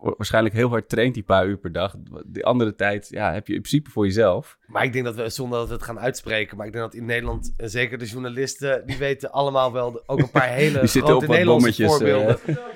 [0.00, 1.94] waarschijnlijk heel hard traint die paar uur per dag.
[2.26, 4.58] Die andere tijd ja, heb je in principe voor jezelf.
[4.66, 6.94] Maar ik denk dat we, zonder dat we het gaan uitspreken, maar ik denk dat
[6.94, 10.88] in Nederland, zeker de journalisten, die weten allemaal wel de- ook een paar hele Die
[10.88, 12.38] zitten grote op Nederlandse bommetjes, voorbeelden.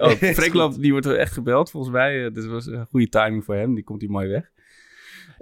[0.00, 2.30] Oh, Freekland, die wordt wel echt gebeld volgens mij.
[2.32, 3.74] Dit was een goede timing voor hem.
[3.74, 4.50] Die komt hier mooi weg.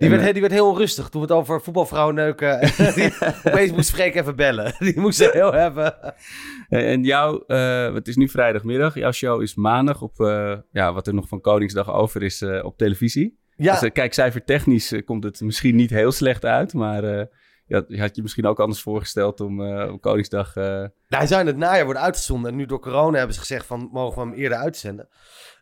[0.01, 2.61] Die, werd, eh, die werd heel onrustig toen we het over voetbalvrouwen neuken.
[2.94, 3.12] die,
[3.44, 4.74] opeens moest Freek even bellen.
[4.78, 6.14] Die moest ze heel hebben.
[6.68, 8.94] En jouw, eh, het is nu vrijdagmiddag.
[8.94, 12.76] Jouw show is maandag op, eh, ja, wat er nog van Koningsdag over is, op
[12.76, 13.38] televisie.
[13.57, 16.74] Ja, Dus kijk, cijfertechnisch komt het misschien niet heel slecht uit.
[16.74, 17.28] Maar
[17.70, 20.56] Ja, je had je misschien ook anders voorgesteld om eh, op Koningsdag...
[20.56, 22.50] eh, Nou, hij zou in het najaar worden uitgezonden.
[22.50, 25.08] En nu door corona hebben ze gezegd van, mogen we hem eerder uitzenden.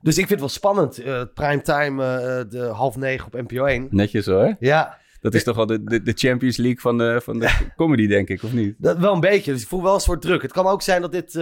[0.00, 0.98] Dus ik vind het wel spannend.
[0.98, 2.02] Eh primetime,
[2.48, 3.86] de half negen op NPO 1.
[3.90, 4.56] netjes hoor.
[4.61, 8.06] Ja, Dat is toch wel de, de, de Champions League van de, van de comedy,
[8.06, 8.74] denk ik, of niet?
[8.78, 9.52] dat, wel een beetje.
[9.52, 10.42] Dus ik voel wel een soort druk.
[10.42, 11.32] Het kan ook zijn dat dit,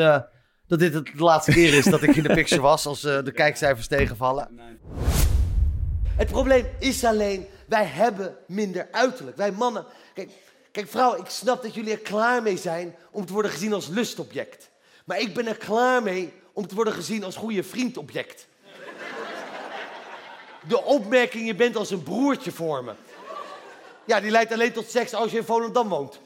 [0.66, 2.86] dat dit het de laatste keer is dat ik in de picture was.
[2.86, 4.48] Als de kijkcijfers tegenvallen.
[6.16, 9.36] Het probleem is alleen, wij hebben minder uiterlijk.
[9.36, 9.84] Wij mannen.
[10.14, 10.30] Kijk,
[10.76, 13.86] kijk, vrouw, ik snap dat jullie er klaar mee zijn om te worden gezien als
[13.86, 14.70] lustobject.
[15.04, 18.46] Maar ik ben er klaar mee om te worden gezien als goede vriendobject.
[20.68, 22.92] De opmerking, je bent als een broertje voor me.
[24.04, 26.20] Ja, die leidt alleen tot seks als je in Volendam woont.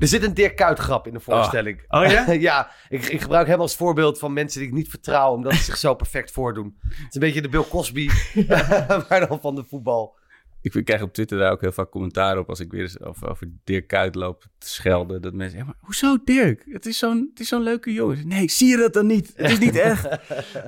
[0.00, 1.80] Er zit een Dirk Kuyt grap in de voorstelling.
[1.88, 2.32] Oh ja?
[2.50, 5.62] ja, ik, ik gebruik hem als voorbeeld van mensen die ik niet vertrouw, omdat ze
[5.62, 6.76] zich zo perfect voordoen.
[6.82, 8.08] Het is een beetje de Bill Cosby,
[9.08, 10.18] maar dan van de voetbal.
[10.62, 13.30] Ik, krijg op Twitter daar ook heel vaak commentaar op als ik weer eens over,
[13.30, 15.22] over Dirk Kuyt loop te schelden.
[15.22, 16.64] Dat mensen zeggen, maar hoezo Dirk?
[16.68, 16.98] Het is
[17.34, 18.28] zo'n leuke jongen.
[18.28, 19.32] Nee, zie je dat dan niet?
[19.36, 20.08] Het is niet echt.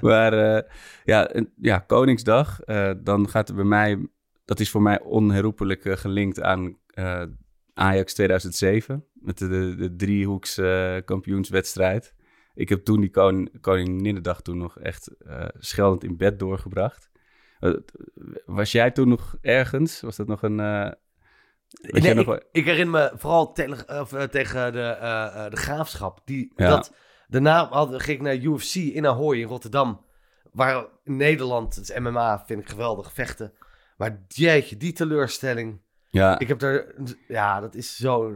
[0.00, 0.70] maar eh,
[1.04, 1.30] ja,
[1.60, 4.06] ja, Koningsdag, eh, dan gaat er bij mij,
[4.44, 6.76] dat is voor mij onherroepelijk eh, gelinkt aan
[7.74, 9.04] Ajax 2007.
[9.12, 12.14] Met de, de, de driehoeks eh, kampioenswedstrijd.
[12.54, 17.10] Ik heb toen die koning, Koninginnedag toen nog echt eh, scheldend in bed doorgebracht.
[17.60, 17.72] Eh,
[18.46, 20.00] was jij toen nog ergens?
[20.00, 20.54] Was dat nog een...
[21.80, 24.96] Nee, nog ik, herinner me vooral tele- of, tegen de,
[25.50, 26.20] de graafschap.
[26.24, 26.68] Die, Ja.
[26.68, 26.94] dat,
[27.28, 30.04] daarna had, ging ik naar UFC in Ahoy in Rotterdam.
[30.52, 33.52] Waar in Nederland, het is MMA, vind ik geweldig, vechten.
[33.96, 35.80] Maar jeetje, die teleurstelling.
[36.12, 36.94] Ja, Ik heb er,
[37.28, 38.34] ja, dat is zo...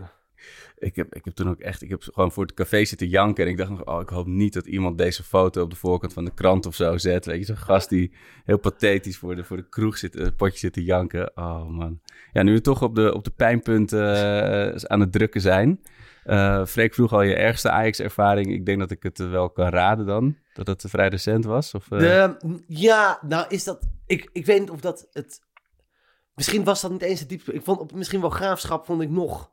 [0.78, 1.82] ik heb, ik heb toen ook echt...
[1.82, 3.44] Ik heb gewoon voor het café zitten janken.
[3.44, 6.12] En ik dacht nog, oh, ik hoop niet dat iemand deze foto op de voorkant
[6.12, 7.26] van de krant of zo zet.
[7.26, 8.12] Weet je, zo'n gast die
[8.44, 11.30] heel pathetisch voor de, voor de kroeg zit, het potje zit te janken.
[11.34, 12.00] Oh man.
[12.32, 15.80] Ja, nu we toch op de, op de pijnpunten eh, aan het drukken zijn.
[16.24, 18.52] Eh Freek vroeg al je ergste Ajax-ervaring.
[18.52, 20.36] Ik denk dat ik het eh, wel kan raden dan.
[20.54, 21.74] Dat het vrij recent was.
[21.74, 23.88] Of, eh, De, ja, nou is dat...
[24.06, 25.44] Ik, ik weet niet of dat het...
[26.36, 27.52] Misschien was dat niet eens het diepste.
[27.52, 29.50] Ik vond op, misschien wel graafschap vond ik nog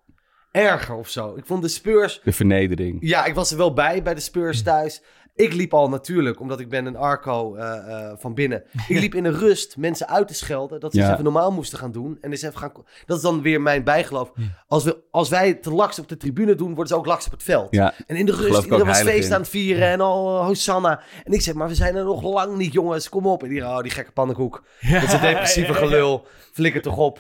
[0.52, 1.36] erger of zo.
[1.36, 2.22] Ik vond de Spurs...
[2.24, 2.98] de vernedering.
[3.02, 5.02] Ja, ik was er wel bij, bij de Spurs thuis.
[5.36, 7.76] Ik liep al natuurlijk, omdat ik ben een Arco eh,
[8.10, 8.64] eh, van binnen.
[8.88, 10.80] Ik liep in de rust mensen uit te schelden.
[10.80, 11.04] Dat ze Ja.
[11.04, 12.18] eens even normaal moesten gaan doen.
[12.22, 12.72] En eens even gaan...
[13.06, 14.32] Dat is dan weer mijn bijgeloof.
[14.68, 17.32] Als, we, als wij te laks op de tribune doen, worden ze ook laks op
[17.32, 17.68] het veld.
[17.72, 19.34] Ja, En in de rust, ik iedereen was feest in.
[19.34, 21.02] aan het vieren en al eh, Hosanna.
[21.24, 23.10] En ik zeg, maar we zijn er nog lang niet, jongens.
[23.10, 23.44] Kom op.
[23.44, 24.64] En die, oh, die gekke pannenkoek.
[24.82, 26.26] Met zijn depressieve gelul.
[26.52, 27.20] Flikker toch op.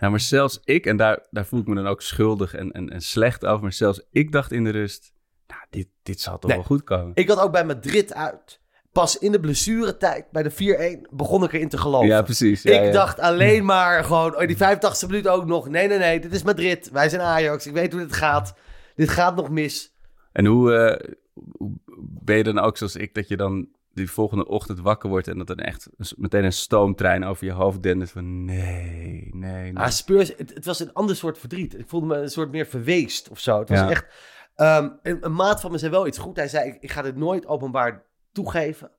[0.00, 2.90] Ja, maar zelfs ik, en daar, daar voel ik me dan ook schuldig en, en,
[2.90, 5.12] en slecht over, maar zelfs ik dacht in de rust,
[5.50, 6.58] nou, dit, dit zal toch Nee.
[6.58, 7.10] wel goed komen.
[7.14, 8.58] Ik had ook bij Madrid uit.
[8.92, 12.08] Pas in de blessuretijd, bij de 4-1, begon ik erin te geloven.
[12.08, 12.62] ja, precies.
[12.62, 12.90] Ja, ik ja.
[12.92, 15.68] dacht alleen maar gewoon, oh, die 85e minuut ook nog.
[15.68, 16.90] Nee, nee, nee, dit is Madrid.
[16.90, 17.66] Wij zijn Ajax.
[17.66, 18.54] Ik weet hoe dit gaat.
[18.94, 19.94] Dit gaat nog mis.
[20.32, 21.14] En hoe, eh,
[21.52, 21.70] hoe
[22.22, 25.38] ben je dan ook zoals ik, dat je dan die volgende ochtend wakker wordt en
[25.38, 29.76] dat dan echt meteen een stoomtrein over je hoofd dendert van nee, nee, nee.
[29.78, 31.78] Ah, Spurs, het, het was een ander soort verdriet.
[31.78, 33.58] Ik voelde me een soort meer verweest of zo.
[33.58, 33.90] Het was Ja.
[33.90, 34.06] echt...
[34.60, 36.36] ehm, een, een maat van me zei wel iets goed.
[36.36, 38.90] Hij zei, ik, ik ga dit nooit openbaar toegeven.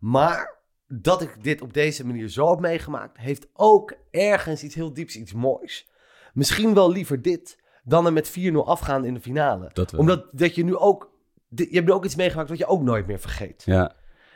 [0.00, 0.58] Maar
[0.88, 3.18] dat ik dit op deze manier zo heb meegemaakt...
[3.18, 5.88] heeft ook ergens iets heel dieps, iets moois.
[6.32, 9.70] Misschien wel liever dit dan er met 4-0 afgaan in de finale.
[9.72, 9.94] Dat.
[9.94, 11.10] Omdat dat je nu ook...
[11.48, 13.62] Je hebt nu ook iets meegemaakt wat je ook nooit meer vergeet.
[13.66, 13.92] Ja,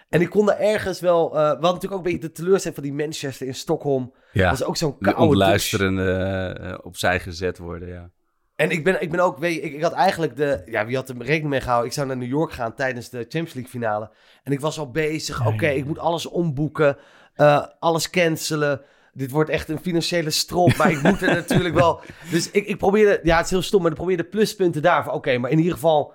[0.09, 1.27] En ik kon daar ergens wel...
[1.29, 4.15] eh, we hadden natuurlijk ook een beetje de teleurstelling van die Manchester in Stockholm.
[4.33, 4.45] ja.
[4.51, 5.31] Dat is ook zo'n De koude douche.
[5.33, 6.13] ontluisterende
[6.61, 8.11] eh, opzij gezet worden, ja.
[8.57, 10.97] En ik ben, ik ben ook, weet je, ik, ik had eigenlijk de, ja, wie
[10.97, 11.89] had er rekening mee gehouden?
[11.89, 14.11] Ik zou naar New York gaan tijdens de Champions League finale.
[14.43, 16.97] En ik was al bezig, oké, ik moet alles omboeken,
[17.35, 18.81] eh, alles cancelen.
[19.13, 22.01] Dit wordt echt een financiële strop, maar ik moet er natuurlijk wel.
[22.31, 25.15] Dus ik, ik probeerde, ja, het is heel stom, maar ik probeerde pluspunten daarvan.
[25.15, 26.15] Oké, maar in ieder geval,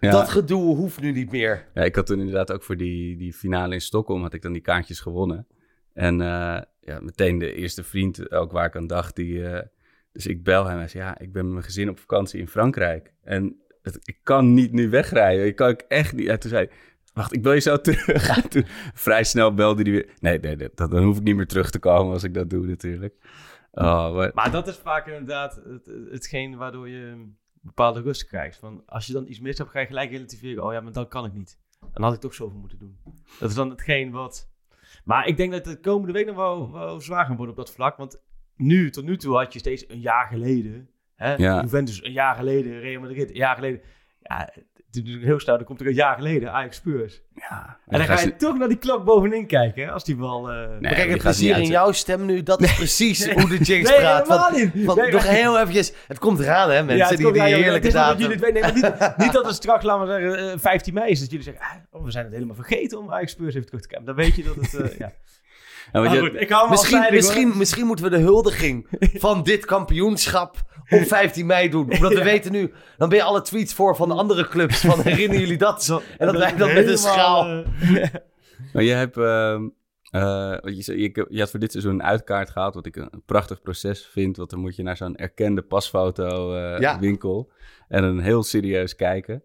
[0.00, 0.10] ja.
[0.10, 1.66] dat gedoe hoeft nu niet meer.
[1.74, 4.52] Ja, ik had toen inderdaad ook voor die, die finale in Stockholm had ik dan
[4.52, 5.46] die kaartjes gewonnen.
[5.92, 9.66] En eh, ja, meteen de eerste vriend ook waar ik aan dacht, die, eh,
[10.16, 12.48] dus ik bel hem en zei, ja, ik ben met mijn gezin op vakantie in
[12.48, 13.12] Frankrijk.
[13.22, 15.46] En het- ik kan niet nu wegrijden.
[15.46, 16.28] Ik kan ik echt niet.
[16.28, 16.68] En toen zei
[17.12, 18.28] wacht, ik bel je zo terug.
[18.42, 18.64] En toen
[18.94, 20.08] vrij snel belde hij weer.
[20.20, 22.66] Nee, nee, dat, dan hoef ik niet meer terug te komen als ik dat doe
[22.66, 23.14] natuurlijk.
[23.72, 28.56] Oh, maar, dat is vaak inderdaad het, hetgeen waardoor je bepaalde rust krijgt.
[28.58, 30.64] Van als je dan iets mis hebt, ga je gelijk relativeren.
[30.64, 31.58] Oh ja, maar dan kan ik niet.
[31.92, 32.98] Dan had ik toch zoveel moeten doen.
[33.38, 34.50] Dat is dan hetgeen wat...
[35.04, 37.72] Maar ik denk dat de komende week nog wel, wel zwaar gaan worden op dat
[37.74, 37.96] vlak.
[37.96, 38.22] Want
[38.56, 40.88] nu, tot nu toe had je steeds een jaar geleden...
[41.16, 41.60] Hè, Ja.
[41.62, 43.80] Juventus een jaar geleden, Real Madrid een jaar geleden.
[44.20, 44.48] Ja,
[44.92, 47.22] het is heel snel, dan komt er een jaar geleden Ajax Spurs.
[47.34, 47.78] Ja.
[47.86, 50.50] En dan ga je toch naar die klok bovenin kijken, hè, als die bal...
[50.50, 52.74] eh, Nee, Maar die kijk, het gaat niet plezier in jouw stem nu, dat is
[52.74, 54.22] precies hoe de Jinx Nee, praat.
[54.28, 54.84] helemaal Want, niet.
[54.84, 57.48] want Nee, nog heel eventjes, het komt eraan hè mensen, Ja, het die, komt- die
[57.48, 58.28] ja, heerlijke datum.
[58.28, 61.20] dat jullie het niet, niet dat het straks, laten we zeggen, eh, 15 mei is.
[61.20, 63.80] Dat jullie zeggen, ah, oh, we zijn het helemaal vergeten om Ajax Spurs even terug
[63.82, 64.06] te kijken.
[64.06, 64.74] Dan weet je dat het...
[64.74, 65.12] eh, ja.
[66.02, 67.34] Maar je- goed, ik hou me Misschien, afzijdig, hoor.
[67.34, 68.86] misschien, misschien moeten we de huldiging
[69.26, 70.56] van dit kampioenschap
[70.88, 71.92] op 15 mei doen.
[71.92, 74.80] Omdat we weten nu, dan ben je alle tweets voor van de andere clubs.
[74.80, 76.02] Van herinneren jullie dat?
[76.18, 77.46] En dat wij dan met een schaal.
[77.80, 78.04] eh,
[78.72, 79.68] Maar je hebt, ehm,
[80.10, 83.08] eh, wat je, je, je had voor dit seizoen een uitkaart gehaald, wat ik een,
[83.10, 84.36] een prachtig proces vind.
[84.36, 86.98] Want dan moet je naar zo'n erkende pasfoto eh, Ja.
[86.98, 87.50] winkel
[87.88, 89.42] en een heel serieus kijken.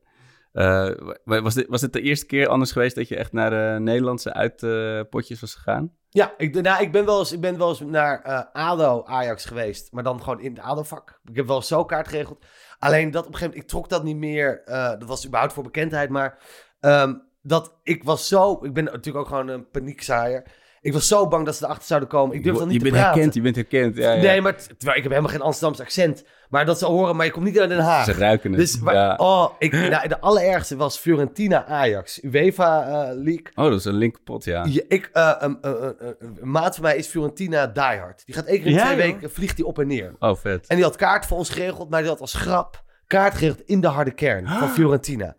[0.53, 0.89] Eh,
[1.23, 4.33] wa- was, dit, was dit de eerste keer anders geweest dat je echt naar Nederlandse
[4.33, 5.91] uitpotjes was gegaan?
[6.13, 9.45] Ja, ik, nou, ik, ben wel eens, ik ben wel eens naar eh, ADO Ajax
[9.45, 9.91] geweest.
[9.91, 11.19] Maar dan gewoon in het ADO-vak.
[11.25, 12.45] Ik heb wel zo kaart geregeld.
[12.79, 14.61] Alleen dat op een gegeven moment, ik trok dat niet meer.
[14.65, 16.09] eh, dat was überhaupt voor bekendheid.
[16.09, 16.37] Maar
[16.79, 18.59] ehm, dat ik was zo...
[18.65, 20.43] Ik ben natuurlijk ook gewoon een paniekzaaier.
[20.81, 22.35] Ik was zo bang dat ze erachter zouden komen.
[22.35, 23.13] Ik durf dan niet je te bent praten.
[23.13, 23.97] herkend, je bent herkend.
[23.97, 24.21] Ja, ja.
[24.21, 26.23] Nee, maar t- terwijl ik heb helemaal geen Amsterdams accent.
[26.49, 28.05] Maar dat ze horen, maar je komt niet uit Den Haag.
[28.05, 28.59] Ze ruiken het.
[28.59, 29.15] Dus, maar- ja.
[29.15, 32.23] oh, ik, nou, de allerergste was Fiorentina Ajax.
[32.23, 33.45] UEFA eh, League.
[33.55, 34.65] Oh, dat is een linkerpot, ja.
[34.69, 35.95] Ja, ik, eh, een, een,
[36.41, 38.25] maat van mij is Fiorentina diehard.
[38.25, 40.15] Die gaat één keer in Ja, twee weken vliegt hij op en neer.
[40.19, 40.67] Oh, vet.
[40.67, 43.81] En die had kaart voor ons geregeld, maar die had als grap kaart geregeld in
[43.81, 45.35] de harde kern van Fiorentina.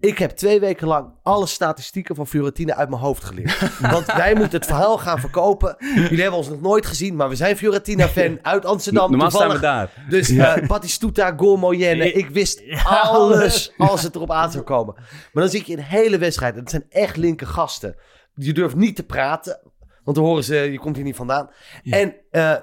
[0.00, 3.78] Ik heb twee weken lang alle statistieken van Fiorentina uit mijn hoofd geleerd.
[3.90, 5.76] Want wij moeten het verhaal gaan verkopen.
[5.94, 9.10] Jullie hebben ons nog nooit gezien, maar we zijn Fiorentina-fan uit Amsterdam.
[9.10, 9.90] Normaal staan we toevallig.
[9.94, 10.06] daar.
[10.08, 12.12] Dus eh Batistuta, Gol Moyenne.
[12.12, 14.94] Ik wist alles als het erop aan zou komen.
[15.32, 16.54] Maar dan zit je een hele wedstrijd.
[16.54, 17.96] En het zijn echt linker gasten.
[18.34, 19.60] Je durft niet te praten.
[20.04, 21.50] Want dan horen ze, je komt hier niet vandaan.
[21.84, 22.54] En eh,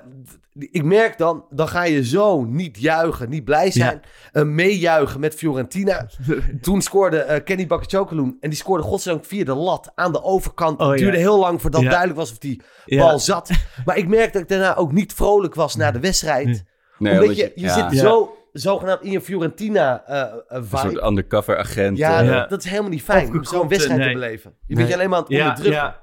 [0.54, 4.02] ik merk dan, dan ga je zo niet juichen, niet blij zijn.
[4.32, 6.08] eh, meejuichen met Fiorentina.
[6.62, 8.38] Toen scoorde eh, Kenny Bakachokaloen.
[8.40, 10.80] En die scoorde godzijdank via de lat aan de overkant.
[10.80, 11.24] Oh, het duurde ja.
[11.24, 11.90] heel lang voordat Ja.
[11.90, 13.00] duidelijk was of die Ja.
[13.00, 13.50] bal zat.
[13.86, 16.64] Maar ik merk dat ik daarna ook niet vrolijk was na de wedstrijd.
[16.98, 18.00] Nee, Omdat je, je ja, zit Ja.
[18.08, 21.98] zo zogenaamd in je Fiorentina eh eh, een soort undercover agent.
[21.98, 22.46] Ja, dat- Ja.
[22.48, 24.08] dat is helemaal niet fijn om zo'n wedstrijd nee.
[24.08, 24.52] te beleven.
[24.60, 24.76] Je Nee.
[24.78, 25.82] bent je alleen maar aan het ja, onderdrukken.
[25.82, 26.02] ja.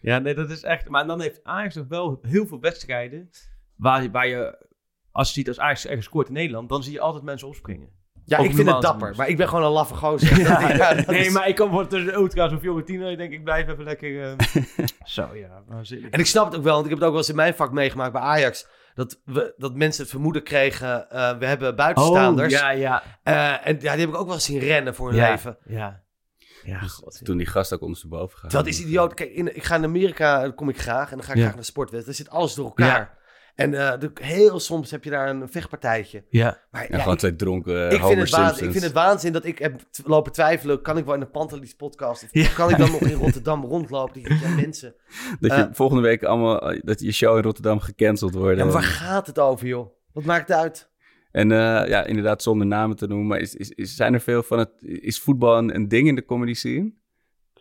[0.00, 0.88] ja, nee, dat is echt...
[0.88, 3.30] Maar dan heeft Ajax nog wel heel veel wedstrijden...
[3.78, 4.66] waar, waar je,
[5.12, 6.68] als je ziet als Ajax ergens scoort in Nederland...
[6.68, 7.96] dan zie je altijd mensen opspringen.
[8.24, 10.38] Ja, ik vind het dapper, maar ik ben gewoon een laffe gozer.
[10.78, 13.08] Ja, nee, is- maar ik kom voor tussen Ultra's of Fiorentina.
[13.08, 14.22] Ik denk, ik blijf even lekker...
[14.22, 14.36] eh,
[15.04, 16.10] Zo, ja, waanzinnig.
[16.10, 17.54] En ik snap het ook wel, want ik heb het ook wel eens in mijn
[17.54, 18.66] vak meegemaakt bij Ajax.
[18.94, 22.54] Dat, we, dat mensen het vermoeden kregen, eh, we hebben buitenstaanders.
[22.54, 23.02] Oh, ja, ja.
[23.22, 25.58] Eh, en ja, die heb ik ook wel eens zien rennen voor hun ja, leven.
[25.64, 26.02] Ja.
[26.64, 27.24] Ja, Dus god.
[27.24, 28.50] toen die gast ook ondersteboven gaat.
[28.50, 29.14] Dat is idioot.
[29.14, 31.10] Kijk, in, ik ga in Amerika, kom ik graag.
[31.10, 31.42] En dan ga ik Ja.
[31.42, 32.24] graag naar sportwedstrijden.
[32.26, 33.17] Daar zit alles door elkaar.
[33.58, 36.24] En eh, de- heel soms heb je daar een vechtpartijtje.
[36.30, 36.62] Ja.
[36.70, 38.92] Maar En ja, gewoon ik, twee dronken uh, ik, vind het waanzin, ik vind het
[38.92, 40.82] waanzin dat ik heb lopen twijfelen.
[40.82, 42.22] Kan ik wel in een Pantelis podcast?
[42.22, 42.48] Of Ja.
[42.54, 44.12] kan ik dan nog in Rotterdam rondlopen?
[44.22, 44.94] Die ja, mensen.
[45.40, 46.74] Dat je eh, volgende week allemaal...
[46.82, 48.58] Dat je show in Rotterdam gecanceld wordt.
[48.58, 49.88] Ja, maar waar gaat het over, joh?
[50.12, 50.90] Wat maakt het uit?
[51.30, 53.26] En eh, ja, inderdaad, zonder namen te noemen.
[53.26, 54.70] Maar is, is, is- zijn er veel van het...
[54.80, 56.92] Is voetbal een, een ding in de comedy scene?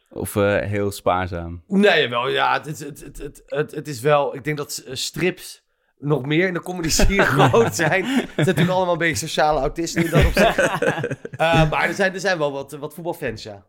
[0.10, 1.64] Of eh, heel spaarzaam?
[1.68, 4.36] Nee, wel, ja, het, is- het, het, het, het, het is wel...
[4.36, 5.66] Ik denk dat eh, strips
[6.00, 8.06] nog meer in de comedy scene groot zijn.
[8.06, 10.58] Het zijn natuurlijk allemaal een beetje sociale autisten in dat opzicht.
[11.38, 13.66] Eh, maar er zijn, er zijn wel wat, wat voetbalfans, ja.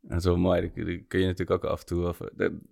[0.00, 0.60] Dat is wel mooi.
[0.60, 0.70] Dat
[1.08, 2.14] kun je natuurlijk ook af en toe...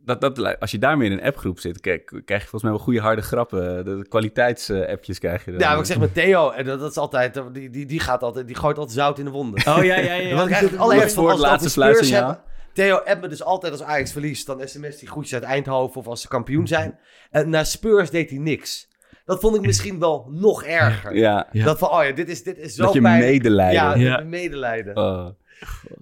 [0.05, 2.81] Dat, dat, als je daarmee in een appgroep zit, kijk, krijg je volgens mij wel
[2.81, 3.85] goede harde grappen.
[3.85, 5.61] De kwaliteitsappjes krijg je dan.
[5.61, 7.43] Ja, wat ik zeg met Theo, en dat, dat is altijd...
[7.53, 9.67] Die, die, die, gaat altijd, die gooit altijd zout in de wonden.
[9.67, 10.35] Oh, ja, ja, ja.
[10.37, 12.39] Wat ik eigenlijk voor het laatste hebben...
[12.77, 14.47] Theo appt me dus altijd als Ajax verliest.
[14.47, 16.99] Dan sms die groetjes uit Eindhoven of als ze kampioen zijn.
[17.31, 18.89] En naar Spurs deed hij niks.
[19.25, 21.17] Dat vond ik misschien wel nog erger.
[21.17, 21.65] Ja, Ja.
[21.65, 23.31] Dat van, oh ja, dit is, dit is zo dat je pijnlijk.
[23.33, 23.75] medelijden...
[23.75, 24.21] Ja, Ja.
[24.21, 24.97] medelijden.
[24.97, 25.29] Oh.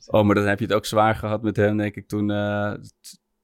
[0.07, 2.31] oh, maar dan heb je het ook zwaar gehad met hem, denk ik, toen...
[2.31, 2.72] eh,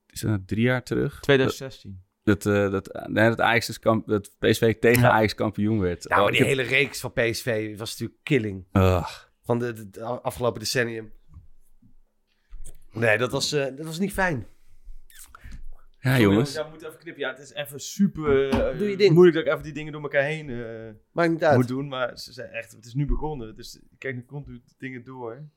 [0.07, 1.21] is dat nou drie jaar terug?
[1.21, 2.03] 2016.
[2.23, 5.11] Dat, eh, dat, nee, dat, Ajax kamp, dat PSV tegen Ja.
[5.11, 6.05] Ajax kampioen werd.
[6.09, 8.65] Ja, Oh, maar die heb- hele reeks van PSV was natuurlijk killing.
[8.73, 9.09] Ugh.
[9.43, 11.13] Van de, de- de afgelopen decennium.
[12.93, 14.47] Nee, dat was, eh, dat was niet fijn.
[16.01, 16.53] ja, jongens.
[16.53, 17.23] Ja, we moeten even knippen.
[17.23, 19.15] Ja, het is even super eh, Doe je ding.
[19.15, 21.57] moeilijk dat ik even die dingen door elkaar heen eh, Maakt niet uit.
[21.57, 21.89] moet doen.
[21.89, 23.57] Maar ze zijn echt, het is nu begonnen.
[23.57, 25.49] Dus ik kijk nu continu de dingen door.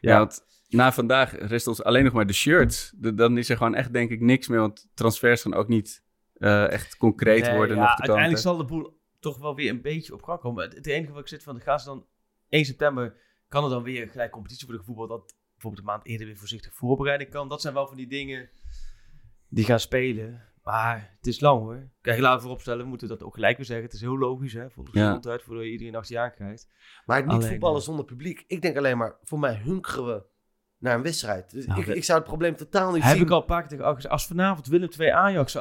[0.00, 2.92] Ja, want na vandaag rest ons alleen nog maar de shirts.
[2.96, 4.58] De- dan is er gewoon echt, denk ik, niks meer.
[4.60, 6.02] Want transfers gaan ook niet
[6.34, 7.76] eh, echt concreet Nee, worden.
[7.76, 8.42] ja, nog uiteindelijk kanten.
[8.42, 10.64] zal de boel toch wel weer een beetje op gang komen.
[10.64, 12.06] Het, het enige wat ik zit van, de gaan ze dan
[12.48, 13.14] 1 september,
[13.48, 16.74] kan er dan weer gelijk competitie worden gevoetbald, dat bijvoorbeeld een maand eerder weer voorzichtig
[16.74, 17.48] voorbereiding kan.
[17.48, 18.48] Dat zijn wel van die dingen
[19.48, 20.42] die gaan spelen.
[20.62, 21.90] Maar het is lang hoor.
[22.00, 23.84] Kijk, laten we vooropstellen, we moeten dat ook gelijk weer zeggen.
[23.84, 25.04] Het is heel logisch hè, voor de Ja.
[25.06, 26.68] gezondheid, voordat je iedereen achter je aan krijgt.
[27.04, 28.44] Maar niet Alleen, voetballen eh, zonder publiek.
[28.46, 30.22] Ik denk alleen maar, voor mij hunkeren we
[30.78, 31.50] naar een wedstrijd.
[31.50, 33.22] Dus Nou, ik, ik zou het probleem totaal niet Heb zien.
[33.24, 34.10] ik al een paar keer tegen.
[34.10, 35.52] Als vanavond Willem 2 Ajax,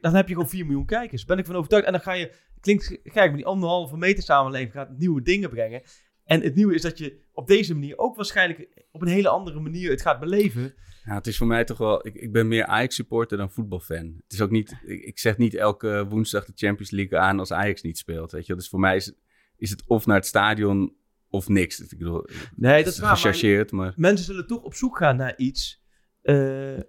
[0.00, 1.24] dan heb je gewoon 4 miljoen kijkers.
[1.24, 1.86] Ben ik van overtuigd.
[1.86, 5.82] En dan ga je, klinkt gek, maar die anderhalve meter samenleving gaat nieuwe dingen brengen.
[6.24, 9.60] En het nieuwe is dat je op deze manier ook waarschijnlijk op een hele andere
[9.60, 10.74] manier het gaat beleven.
[11.04, 12.06] Ja, het is voor mij toch wel...
[12.06, 14.14] Ik, ik ben meer Ajax-supporter dan voetbalfan.
[14.22, 14.76] Het is ook niet...
[14.84, 18.46] Ik, ik zeg niet elke woensdag de Champions League aan als Ajax niet speelt, weet
[18.46, 18.54] je.
[18.54, 19.12] Dus voor mij is,
[19.56, 20.96] is het of naar het stadion
[21.28, 21.80] of niks.
[21.80, 23.92] Ik bedoel, Nee, dat is gechargeerd, maar...
[23.96, 25.84] Mensen zullen toch op zoek gaan naar iets
[26.22, 26.80] eh,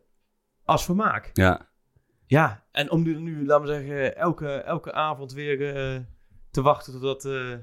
[0.63, 1.29] als vermaak.
[1.33, 1.71] Ja,
[2.25, 5.99] Ja, en om nu, nu laten we zeggen, elke, elke avond weer eh,
[6.51, 7.55] te wachten totdat eh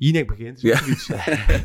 [0.00, 0.60] Jinek begint.
[0.60, 0.76] Ja.
[0.76, 1.06] Zoiets.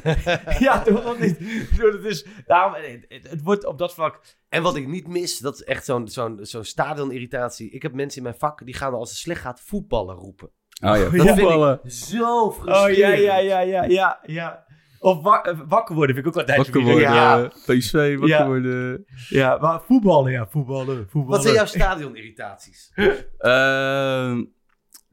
[0.65, 1.38] ja, toch wel niet.
[1.77, 2.73] Het, is, daarom,
[3.07, 4.19] het, wordt op dat vlak...
[4.49, 7.69] En wat ik niet mis, dat is echt zo'n zo'n zo'n stadionirritatie.
[7.71, 10.47] Ik heb mensen in mijn vak, die gaan als het slecht gaat voetballen roepen.
[10.47, 10.97] oh ja.
[10.97, 11.79] Dat vind Voetballen.
[11.83, 12.97] ik zo Oh frustrerend.
[12.97, 14.63] ja, ja, ja, ja, ja, ja.
[14.99, 17.47] Of wa- eh, wakker worden vind ik ook altijd Wakker worden, Ja.
[17.65, 18.45] PSV, wakker Ja.
[18.45, 19.05] worden.
[19.29, 21.27] Ja, maar voetballen, ja, voetballen, voetballen.
[21.29, 22.91] Wat zijn jouw stadionirritaties?
[23.38, 24.43] Ehm,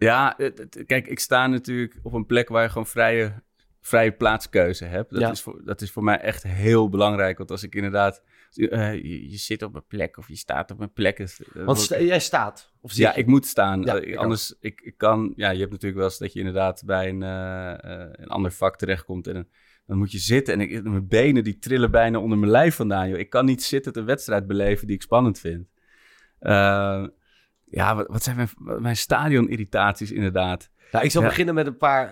[0.03, 3.43] ja, het- het- kijk, ik sta natuurlijk op een plek waar je gewoon vrije,
[3.81, 5.11] vrije plaatskeuze hebt.
[5.11, 5.31] Dat, Ja.
[5.31, 7.39] is voor, dat is voor mij echt heel belangrijk.
[7.39, 8.23] Want als ik inderdaad...
[8.55, 11.27] eh, je, je zit op een plek of je staat op een plek.
[11.55, 12.73] Want sta- jij staat.
[12.81, 13.19] Of ja, je?
[13.19, 13.83] ik moet staan.
[13.83, 15.33] Ja, Eh, ik anders, ik, ik kan...
[15.37, 18.77] Ja, je hebt natuurlijk wel eens dat je inderdaad bij een, eh, een ander vak
[18.77, 19.27] terechtkomt.
[19.27, 19.47] En dan,
[19.87, 20.55] dan moet je zitten.
[20.55, 23.09] En ik, mijn benen die trillen bijna onder mijn lijf vandaan.
[23.09, 23.19] Joh.
[23.19, 25.69] Ik kan niet zitten een wedstrijd beleven die ik spannend vind.
[27.75, 28.49] Ja, wat, wat zijn mijn,
[28.83, 30.71] mijn stadion-irritaties inderdaad?
[30.93, 31.29] Nou, ik zal Ja.
[31.29, 32.11] beginnen met een paar.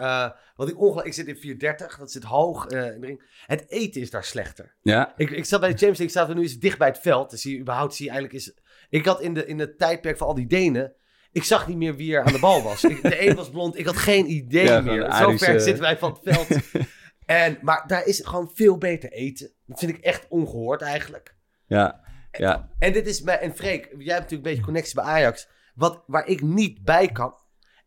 [0.57, 1.07] wat ik ongelooflijk.
[1.07, 3.23] Ik zit in 430, dat zit hoog eh, in de ring.
[3.47, 4.75] Het eten is daar slechter.
[4.83, 6.99] Ja, Ik, ik zat bij de Champions League, zaten we nu eens dicht bij het
[6.99, 7.31] veld.
[7.31, 8.55] Dus je überhaupt, zie je eigenlijk is.
[8.89, 10.93] Ik had in, de, in het tijdperk van al die Denen.
[11.33, 12.85] Ik zag niet meer wie er aan de bal was.
[12.85, 15.13] Ik, de een was blond, ik had geen idee Ja, meer.
[15.13, 16.61] Zo ver zitten wij van het veld.
[17.27, 19.51] en, maar daar is gewoon veel beter eten.
[19.67, 21.35] Dat vind ik echt ongehoord eigenlijk.
[21.67, 22.01] ja,
[22.31, 22.71] ja.
[22.79, 25.49] En dit is mij, en Freek, jij hebt natuurlijk een beetje connectie bij Ajax.
[25.75, 27.35] Wat, waar ik niet bij kan,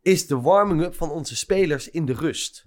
[0.02, 2.64] is de warming-up van onze spelers in de rust.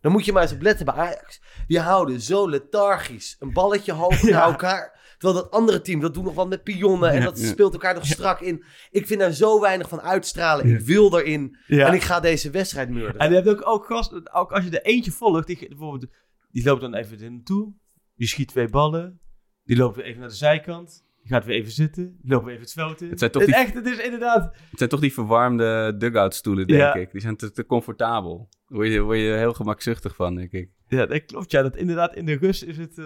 [0.00, 1.42] Dan moet je maar eens op letten bij Ajax.
[1.66, 4.96] Die houden zo lethargisch een balletje hoog naar elkaar.
[5.18, 7.10] Terwijl dat andere team, dat doet nog wat met pionnen.
[7.10, 8.64] En dat speelt elkaar nog strak in.
[8.90, 10.66] Ik vind daar zo weinig van uitstralen.
[10.66, 11.56] Ik wil erin.
[11.66, 11.86] Ja.
[11.86, 13.20] En ik ga deze wedstrijd murderen.
[13.20, 16.10] En je hebt ook, ook, gast, ook als je er eentje volgt, die, bijvoorbeeld,
[16.50, 17.72] die loopt dan even naartoe,
[18.14, 19.20] die schiet twee ballen,
[19.64, 23.00] die loopt even naar de zijkant, gaat weer even zitten, loopt weer even het veld
[23.02, 23.10] in.
[23.10, 24.44] Het zijn toch Het die- echt, het is inderdaad...
[24.44, 26.94] Het zijn toch die verwarmde dugout stoelen, denk Ja.
[26.94, 27.10] ik.
[27.12, 28.48] Die zijn te, te comfortabel.
[28.50, 30.70] Daar word je, word je heel gemakzuchtig van, denk ik.
[30.88, 31.50] Ja, dat klopt.
[31.50, 32.98] Ja, dat inderdaad in de rust is het...
[32.98, 33.04] eh,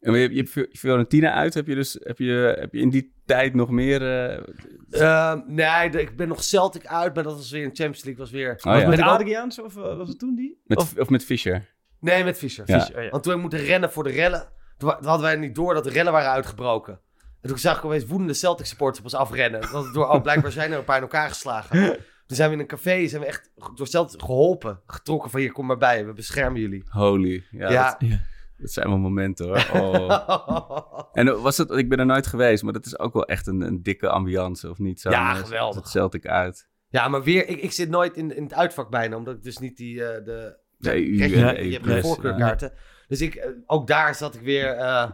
[0.00, 1.54] En je, hebt- je hebt Fi- Fiorentina uit.
[1.54, 4.02] Heb je, dus, heb, je, heb je in die tijd nog meer...
[4.02, 4.42] eh,
[4.90, 7.14] Ehm, nee, ik ben nog Celtic uit.
[7.14, 8.22] Maar dat was weer in Champions League.
[8.22, 8.50] Was weer...
[8.50, 8.88] Oh, ja.
[8.88, 10.60] Met ik Adriaans, of eh, was het toen die?
[10.64, 11.74] met, Of, of, met Fischer?
[12.00, 12.64] Nee, met Fischer.
[12.66, 12.80] Ja.
[12.80, 14.48] Fischer, Want toen we moeten rennen voor de rellen,
[14.78, 17.00] toen hadden wij niet door dat de rellen waren uitgebroken.
[17.40, 19.60] En toen zag ik opeens woedende Celtic supporters op ons afrennen.
[19.72, 21.96] Dat door, oh, blijkbaar zijn er een paar in elkaar geslagen.
[22.26, 24.80] Toen zijn we in een café, zijn we echt door Celtic geholpen.
[24.86, 26.84] Getrokken van hier, kom maar bij, we beschermen jullie.
[26.88, 27.44] Holy.
[27.50, 27.96] Ja, Ja.
[27.98, 28.10] Dat,
[28.56, 29.70] dat zijn wel momenten, hoor.
[29.82, 31.00] Oh.
[31.12, 33.60] En was het, ik ben er nooit geweest, maar dat is ook wel echt een,
[33.60, 35.00] een dikke ambiance, of niet?
[35.00, 35.76] Zo, Ja, eh, geweldig.
[35.76, 36.68] Het Celtic uit.
[36.88, 39.58] ja, maar weer, ik, ik zit nooit in, in het uitvak bijna, omdat ik dus
[39.58, 40.58] niet die, eh, de...
[40.78, 42.72] Je, E je hebt geen voorkeurkaarten.
[43.08, 45.10] Dus ik, eh, ook daar zat ik weer eh,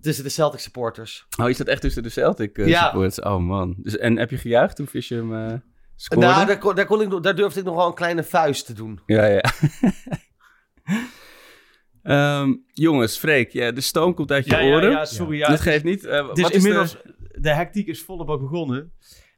[0.00, 1.26] tussen de Celtic supporters.
[1.40, 2.82] Oh, je zat echt tussen de Celtic eh, Ja.
[2.84, 3.20] supporters?
[3.20, 3.74] Oh man.
[3.78, 5.58] Dus, en heb je gejuicht toen Fischer hem eh,
[5.96, 6.26] scoorde?
[6.26, 8.72] Nou, daar, kon, daar, kon ik, daar durfde ik nog wel een kleine vuist te
[8.72, 9.00] doen.
[9.06, 9.40] Ja, ja.
[12.02, 14.90] Ehm, jongens, Freek, ja, de stoom komt uit je Ja, ja, oren.
[14.90, 15.48] ja, sorry, ja.
[15.48, 16.04] Dat geeft niet.
[16.04, 16.92] Eh, het is wat inmiddels...
[16.92, 17.54] de- De...
[17.54, 18.92] hectiek is bak begonnen.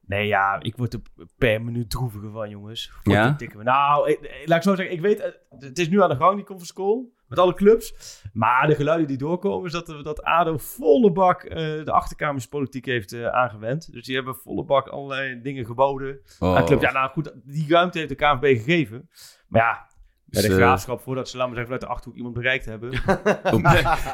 [0.06, 1.00] Nee, ja, ik word er
[1.38, 2.92] per minuut droeviger van, jongens.
[3.02, 3.26] Ja?
[3.28, 3.62] Verdikke me.
[3.62, 6.44] Nou, ik, laat ik zo zeggen, ik weet, het is nu aan de gang, die
[6.44, 7.94] conference call, met alle clubs.
[8.32, 13.12] Maar de geluiden die doorkomen, is dat, dat ADO volle bak eh, de achterkamerspolitiek heeft
[13.12, 13.92] eh, aangewend.
[13.92, 16.82] Dus die hebben volle bak allerlei dingen geboden Oh, aan clubs.
[16.82, 19.08] Ja, nou goed, die ruimte heeft de KNVB gegeven.
[19.48, 19.86] Maar ja,
[20.30, 22.64] bij Dus, de eh, graafschap, voordat ze, laten we zeggen, vanuit de Achterhoek iemand bereikt
[22.64, 22.90] hebben.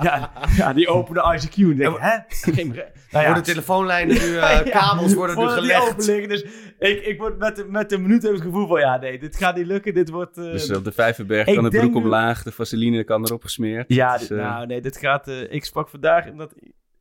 [0.02, 2.18] ja, ja, die openen ICQ en denken, hè?
[2.28, 2.74] Geen.
[3.10, 6.06] Nou ja, Voor de telefoonlijnen nu, eh, ja, kabels worden nu gelegd.
[6.06, 6.28] liggen.
[6.28, 6.44] Dus
[6.78, 9.18] ik, ik word met de, met de minuut heb ik het gevoel van, ja, nee,
[9.18, 9.94] dit gaat niet lukken.
[9.94, 10.38] Dit wordt...
[10.38, 13.84] eh, Dus op de Vijverberg kan de broek omlaag, de vaseline kan erop gesmeerd.
[13.88, 15.28] Ja, eh, nou nee, dit gaat...
[15.28, 16.54] ik sprak vandaag en dat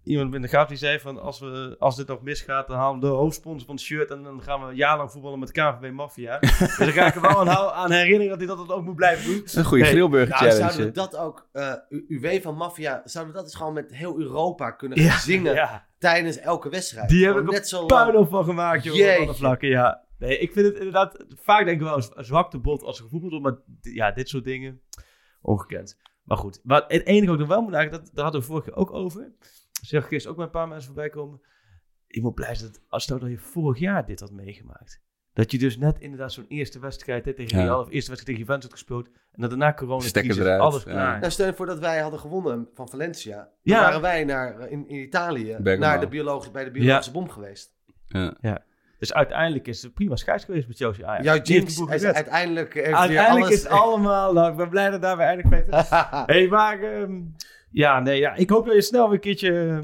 [0.03, 1.21] iemand in de gaaf die zei van...
[1.21, 4.11] Als, we, als dit nog misgaat, dan halen we de hoofdsponsor van het shirt...
[4.11, 6.39] en dan gaan we een jaar lang voetballen met KVB Mafia.
[6.39, 8.95] dus dan ga ik er wel aan, hou- aan herinneren dat hij dat ook moet
[8.95, 9.41] blijven doen.
[9.53, 10.59] een goede Nee, grillburger Nou, challenge.
[10.59, 14.19] zouden we dat ook, eh UW van Mafia, zouden we dat eens gewoon met heel
[14.19, 17.09] Europa kunnen Ja, zingen Ja, tijdens elke wedstrijd?
[17.09, 19.29] die heb Gewoon ik net net zo puinhoop van gemaakt, joh.
[19.29, 20.01] Op vlakken, ja.
[20.17, 21.25] Nee, ik vind het inderdaad...
[21.41, 24.43] Vaak denk ik wel een zwakte bot als er gevoetbald wordt, maar ja, dit soort
[24.43, 24.81] dingen...
[25.41, 25.97] Ongekend.
[26.23, 28.47] Maar goed, wat, het enige wat ik nog wel moet eigenlijk, dat, daar hadden we
[28.47, 29.31] vorige keer ook over.
[29.85, 31.41] Zeg ik gisteren ook met een paar mensen voorbij komen.
[32.07, 35.01] Ik moet blij zijn dat, als stel dat je vorig jaar dit had meegemaakt.
[35.33, 37.63] Dat je dus net inderdaad zo'n eerste wedstrijd hè, tegen Ja.
[37.63, 39.07] Real, of eerste wedstrijd tegen Juventus had gespeeld.
[39.07, 40.91] En dat daarna corona eruit, alles ja.
[40.91, 41.19] klaar.
[41.19, 43.37] Nou, stel je voor dat wij hadden gewonnen van Valencia.
[43.37, 43.79] Dan Ja.
[43.79, 45.85] waren wij naar, eh, in, in Italië Bergamo.
[45.87, 47.75] naar de biologische, bij de biologische bom geweest.
[48.41, 48.63] Ja.
[48.99, 51.23] Dus uiteindelijk is het prima scheids geweest met Chelsea Ajax.
[51.23, 52.75] Jouw jinx is uiteindelijk...
[52.75, 54.33] Uiteindelijk alles- is het allemaal...
[54.33, 55.85] Nou, ik ben blij dat daar weer eindigt, Peter.
[56.25, 56.79] hey, maar...
[56.81, 57.21] ehm,
[57.73, 59.79] ja, nee, ja, ik hoop dat je snel weer een keertje uh,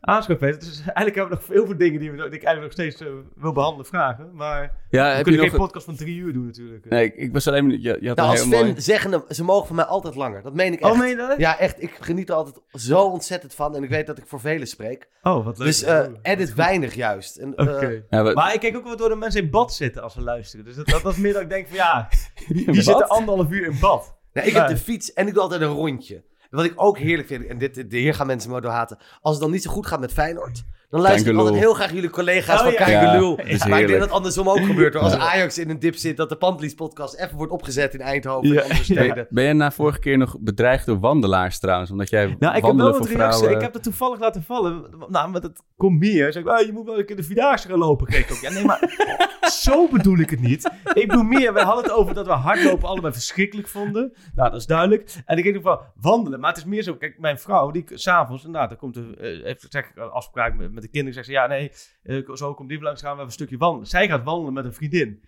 [0.00, 0.58] aanschuift, Peter.
[0.58, 3.00] Dus eigenlijk hebben we nog veel veel dingen die, we, die ik eigenlijk nog steeds
[3.00, 4.30] eh, wil behandelen, vragen.
[4.34, 5.50] Maar Ja, we heb je kunnen nog...
[5.50, 6.88] geen podcast van drie uur doen natuurlijk.
[6.88, 7.70] Nee, ik, ik was alleen...
[7.70, 8.80] Je, je had Nou, als fan mooi...
[8.80, 10.42] zeggen ze mogen van mij altijd langer.
[10.42, 10.92] Dat meen ik echt.
[10.92, 11.38] Oh, meen je dat?
[11.38, 11.82] Ja, echt.
[11.82, 13.76] Ik geniet er altijd zo ontzettend van.
[13.76, 15.08] En ik weet dat ik voor velen spreek.
[15.22, 15.66] Oh, wat leuk.
[15.66, 17.36] Dus eh, edit weinig juist.
[17.36, 18.00] En, eh.
[18.10, 20.64] Ja, Maar ik kijk ook wel door de mensen in bad zitten als ze luisteren.
[20.64, 22.08] Dus dat, dat, is meer dat ik denk van ja,
[22.48, 24.16] die, zitten anderhalf uur in bad.
[24.32, 24.74] nou, ik heb Nee.
[24.74, 26.22] de fiets en ik doe altijd een rondje.
[26.52, 28.98] Wat ik ook heerlijk vind, en dit, de hier gaan mensen me door haten.
[29.20, 31.92] Als het dan niet zo goed gaat met Feyenoord, dan luister ik altijd heel graag
[31.92, 33.20] jullie collega's Oh, van ja.
[33.68, 34.94] Maar ik denk dat het andersom ook gebeurt.
[34.94, 35.02] Hoor.
[35.02, 35.18] Als Ja.
[35.18, 38.54] Ajax in een dip zit, dat de Pantlies podcast even wordt opgezet in Eindhoven Ja.
[38.54, 39.26] en andere steden.
[39.30, 41.90] Ben jij na vorige keer nog bedreigd door wandelaars trouwens?
[41.90, 43.48] Omdat jij Nou, ik heb wel wat reacties.
[43.48, 44.84] Ik heb dat toevallig laten vallen.
[45.08, 46.32] Nou, maar dat komt meer.
[46.32, 48.06] Zeg ik, ah, je moet wel een keer de Vierdaagse gaan lopen.
[48.06, 48.40] Kreeg ik ook.
[48.40, 48.80] Ja, nee, maar
[49.62, 50.70] zo bedoel ik het niet.
[50.92, 54.12] Ik bedoel meer, we hadden het over dat we hardlopen allebei verschrikkelijk vonden.
[54.34, 55.14] Nou, dat is duidelijk.
[55.26, 56.40] En ik denk van wandelen.
[56.40, 59.44] Maar het is meer zo, kijk, mijn vrouw, die s'avonds, nou, dan komt er, eh,
[59.44, 61.14] heeft zeg ik een afspraak met, de kinderen.
[61.14, 61.72] Zegt ze, ja, nee,
[62.02, 63.86] eh, zo komt die langs, gaan we een stukje wandelen.
[63.86, 65.24] Zij gaat wandelen met een vriendin.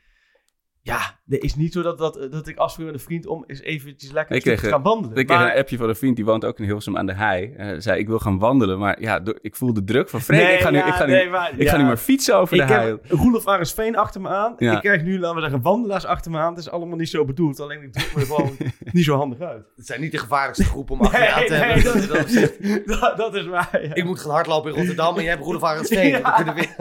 [0.80, 3.60] Ja, het is niet zo dat, dat, dat ik afspreek met een vriend om eens
[3.60, 5.16] eventjes lekker een Ik kreeg, stukje te gaan wandelen.
[5.18, 7.14] Ik kreeg Maar- een appje van een vriend, die woont ook in Hilversum aan de
[7.14, 7.52] hei.
[7.56, 10.42] Hij zei, ik wil gaan wandelen, maar ja, ik voel de druk van Freek.
[10.42, 12.36] Nee, ik ga nu, ja, ik ga nu, nee, maar- ik ga nu maar fietsen
[12.36, 12.86] over Ik de hei.
[12.88, 14.54] heb Roelof Arendsveen achter me aan.
[14.58, 14.72] Ja.
[14.74, 16.50] Ik krijg nu, laten we zeggen, wandelaars achter me aan.
[16.54, 17.60] Het is allemaal niet zo bedoeld.
[17.60, 18.56] Alleen ik druk me er gewoon
[18.92, 19.64] niet zo handig uit.
[19.76, 21.84] Het zijn niet de gevaarlijkste groep om achter je aan te hebben.
[21.84, 22.50] dat, Dat- dat is-
[23.00, 23.82] dat, dat is waar.
[23.82, 23.94] Ja.
[23.94, 26.02] Ik moet gaan hardlopen in Rotterdam en jij hebt Roelof Arendsveen.
[26.14, 26.20] Ja.
[26.22, 26.74] We kunnen weer...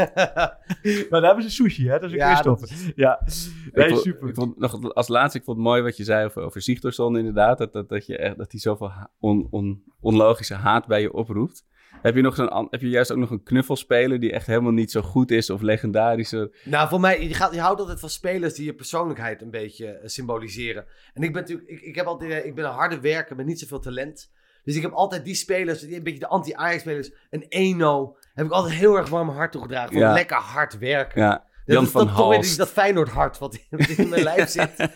[1.10, 2.00] Maar daar hebben ze sushi, hè?
[2.00, 2.74] Dat is ook Ja, dat.
[2.96, 3.22] Ja,
[3.74, 4.33] nee, super.
[4.34, 7.18] Ik vond nog als laatste, ik vond het mooi wat je zei over, over Sigtorsson
[7.18, 7.58] inderdaad.
[7.58, 11.66] Dat, dat, dat, je echt, dat hij zoveel on, on, onlogische haat bij je oproept.
[12.02, 14.92] Heb je, nog zo'n, heb je juist ook nog een knuffelspeler die echt helemaal niet
[14.92, 16.56] zo goed is of legendarischer?
[16.64, 19.88] Nou, voor mij, je, gaat, je houdt altijd van spelers die je persoonlijkheid een beetje
[19.88, 20.86] eh, symboliseren.
[21.14, 23.46] En ik ben natuurlijk, ik, ik heb altijd, eh, ik ben een harde werker met
[23.46, 24.32] niet zoveel talent.
[24.64, 28.52] Dus ik heb altijd die spelers, die een beetje de anti-Ajax-spelers, een Eno, heb ik
[28.52, 29.92] altijd heel erg warm hart toegedragen.
[29.92, 30.14] Van Ja.
[30.14, 31.22] lekker hard werken.
[31.22, 32.58] Ja, Jan van dat, toch weer Halst.
[32.58, 34.70] dat Feyenoord hart wat in, wat mijn lijf zit.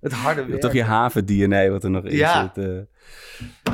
[0.00, 0.74] Het harde Toch werken.
[0.74, 2.52] je haven-DNA wat er nog in Ja.
[2.54, 2.64] zit.
[2.66, 2.78] eh.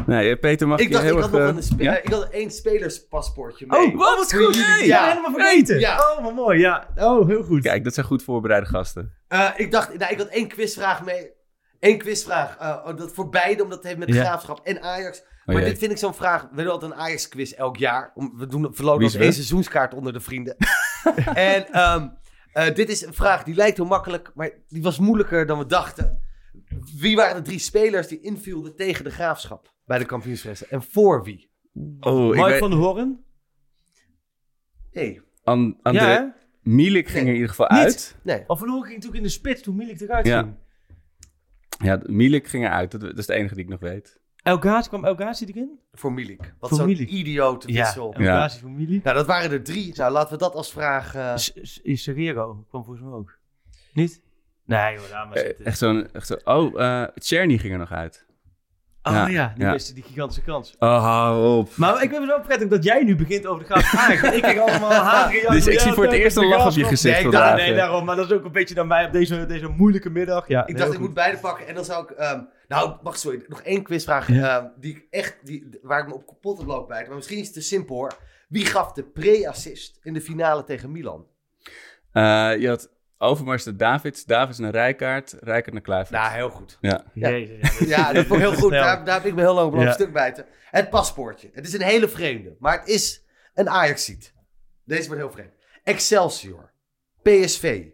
[0.07, 1.99] Nee, Peter, mag Ik je dacht, heel ik had nog eh, een ja?
[2.03, 3.81] ik had één spelerspaspoortje mee.
[3.81, 4.57] Oh, wat Voor goed.
[4.67, 5.09] Hey, Ja.
[5.09, 5.79] helemaal vergeten.
[5.79, 5.99] Ja.
[6.17, 6.59] Oh, wat mooi.
[6.59, 6.89] Ja.
[6.97, 7.63] Oh, heel goed.
[7.63, 9.13] Kijk, dat zijn goed voorbereide gasten.
[9.29, 11.31] Eh, ik dacht, nou, ik had één quizvraag mee.
[11.81, 12.57] Eén quizvraag.
[12.59, 15.23] eh, dat voor beide, omdat het heeft met graafschap en Ajax.
[15.47, 16.49] Oh, maar dit vind ik zo'n vraag.
[16.53, 18.13] We doen altijd een Ajax-quiz elk jaar.
[18.15, 18.63] Om, we doen
[18.99, 20.57] Wie als één seizoenskaart onder de vrienden.
[21.35, 22.09] en ehm,
[22.55, 25.67] eh, dit is een vraag die lijkt heel makkelijk, maar die was moeilijker dan we
[25.67, 26.23] dachten.
[26.99, 30.73] Wie waren de drie spelers die invielden tegen de graafschap bij de kampioenswedstrijd?
[30.73, 31.51] En voor wie?
[32.01, 32.59] Oh, weet...
[32.59, 33.25] van Hoorn?
[34.93, 35.21] Nee.
[35.43, 36.13] An- André...
[36.13, 36.35] Ja?
[36.63, 37.23] Milik ging Nee.
[37.25, 37.79] er in ieder geval Niet.
[37.79, 38.17] uit.
[38.23, 38.45] Nee.
[38.47, 40.43] Of van Hoorn ging natuurlijk in de spits toen Milik eruit Ja.
[40.43, 40.55] ging.
[41.79, 42.91] Ja, Milik ging eruit.
[42.91, 44.21] Dat, dat is de enige die ik nog weet.
[44.45, 45.79] El Ghazi, kwam El Ghazi erin?
[45.93, 46.55] Voor Milik.
[46.61, 48.13] Wat Voor zo'n idiote wissel.
[48.15, 48.37] El Ja.
[48.37, 49.03] Ghazi voor Milik.
[49.05, 49.93] Nou, dat waren er drie.
[49.97, 51.15] Nou, laten we dat als vraag...
[51.15, 53.39] eh, S- S- Serrero kwam volgens mij ook.
[53.93, 54.21] Niet?
[54.67, 55.65] Nee, joh, daar maar Eh, zitten.
[55.65, 56.09] echt zo'n...
[56.23, 58.27] Zo, oh, eh Czerny ging er nog uit.
[59.03, 59.73] Oh ja, ja, die ja.
[59.73, 60.75] miste die gigantische kans.
[60.79, 61.77] Oh, hou op.
[61.77, 64.59] Maar ik vind het wel prettig dat jij nu begint over de graafschap ik krijg
[64.59, 65.65] allemaal haatreacties.
[65.65, 67.57] Dus ik zie voor het eerst een lach op je gezicht Nee, vandaag.
[67.57, 68.05] Nee, daarom.
[68.05, 70.49] Maar dat is ook een beetje dan mij op deze, deze moeilijke middag.
[70.49, 71.05] Ja, Ik nee, dacht, ik goed.
[71.07, 71.67] moet beide pakken.
[71.67, 72.11] En dan zou ik...
[72.11, 73.45] ehm, nou, wacht, sorry.
[73.49, 74.59] Nog één quizvraag Ja.
[74.59, 75.37] ehm, die ik echt...
[75.43, 77.07] Die, waar ik me op kapot heb lopen bijten.
[77.07, 78.19] Maar misschien is het te simpel hoor.
[78.49, 81.27] Wie gaf de pre-assist in de finale tegen Milan?
[82.13, 82.23] Eh,
[82.59, 86.11] je had Overmars naar Davids, Davids naar Rijkaard, Rijkaard naar Kluivert.
[86.21, 86.79] Nou, heel goed.
[86.81, 87.05] ja.
[87.15, 88.71] Jezus, ja, dit- Ja, dat vond ik heel goed.
[88.71, 89.87] Daar, daar heb ik me heel lang op Ja.
[89.87, 90.47] een stuk bijten.
[90.71, 91.51] Het paspoortje.
[91.53, 92.57] Het is een hele vreemde.
[92.59, 93.25] Maar het is
[93.55, 94.33] een Ajax-ziet.
[94.85, 95.53] Deze wordt heel vreemd.
[95.85, 96.71] Excelsior.
[97.23, 97.85] PSV.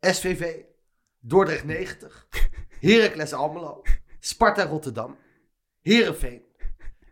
[0.00, 0.54] SVV.
[1.20, 2.26] Dordrecht 90.
[2.84, 3.82] Heracles Almelo.
[4.20, 5.16] Sparta Rotterdam.
[5.80, 6.42] Heerenveen.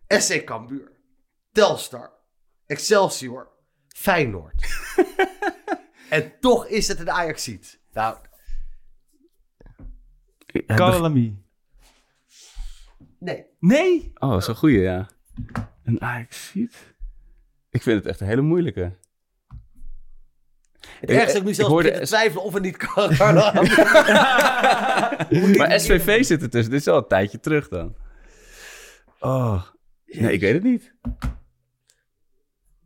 [0.08, 0.92] SC Cambuur.
[1.52, 2.12] Telstar.
[2.66, 3.48] Excelsior.
[3.88, 4.66] Feyenoord.
[6.10, 7.80] en toch is het een Ajax-ziet.
[7.92, 8.16] Nou,
[10.66, 11.44] Kalalami.
[13.18, 13.46] nee.
[13.58, 14.10] Nee?
[14.14, 15.08] Oh, dat is een goeie, ja.
[15.84, 16.94] Een Ajax ziet.
[17.70, 18.98] Ik vind het echt een hele moeilijke.
[21.00, 23.10] Het ergste ik nu ik zelfs hoorde- begin te twijfelen of het niet kan.
[25.58, 26.70] Maar SVV zit er tussen.
[26.70, 27.94] Dit is al een tijdje terug dan.
[29.20, 29.62] Oh,
[30.06, 30.94] nee, ik weet het niet.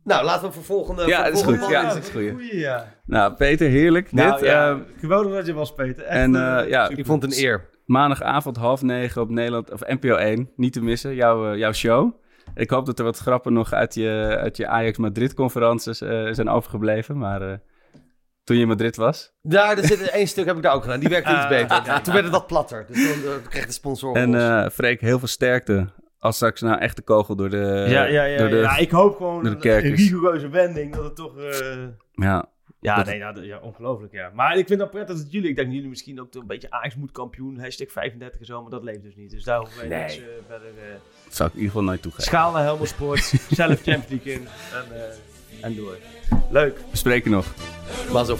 [0.03, 1.05] Nou, laten we voor volgende...
[1.07, 1.73] Ja, voor dat is volgende goed.
[1.73, 2.29] Ja, dat is goed.
[2.31, 2.93] Goeie, ja.
[3.05, 4.11] Nou, Peter, heerlijk.
[4.11, 4.39] Nou, dit.
[4.49, 6.03] ja, ehm, geweldig dat je was, Peter.
[6.03, 6.99] Echt, en eh, eh, ja, super.
[6.99, 7.69] Ik vond het een eer.
[7.85, 10.49] maandagavond half negen op Nederland, of NPO 1.
[10.55, 12.11] Niet te missen, jouw, eh, jouw show.
[12.55, 16.49] Ik hoop dat er wat grappen nog uit je, uit je Ajax Madrid-conferences eh, zijn
[16.49, 17.17] overgebleven.
[17.17, 17.57] Maar eh,
[18.47, 19.33] toen je in Madrid was.
[19.41, 20.99] Daar, er zit één stuk heb ik daar ook gedaan.
[20.99, 21.81] Die werkte iets Ah, beter.
[21.85, 22.01] ja.
[22.01, 22.85] Toen werd het wat platter.
[22.87, 25.87] Dus toen eh, kreeg de sponsor En eh Freek, heel veel sterkte.
[26.19, 27.85] Als straks nou echt de kogel door de...
[27.89, 30.95] ja, ja, ja, door de ja, ik hoop gewoon door de een, rigoureuze wending.
[30.95, 31.37] Dat het toch...
[31.37, 31.77] eh,
[32.11, 32.45] ja.
[32.79, 34.31] Ja, Dat- nee, nou, ja, ongelooflijk, ja.
[34.33, 35.49] Maar ik vind dat prettig dat jullie...
[35.49, 37.59] Ik denk dat jullie misschien ook een beetje Ajax moet kampioen.
[37.59, 39.31] Hashtag 35 en zo, maar dat leeft dus niet.
[39.31, 39.99] Dus daar hoeven wij Nee.
[39.99, 40.67] niks, eh, verder...
[40.67, 40.93] eh,
[41.25, 42.25] Dat zou ik in ieder geval nooit toegeven.
[42.27, 45.13] schaal naar Helmond Sport, zelf Champions League in en, eh,
[45.61, 45.97] en door.
[46.49, 46.77] Leuk.
[46.91, 47.53] We spreken nog.
[48.11, 48.39] Pas op.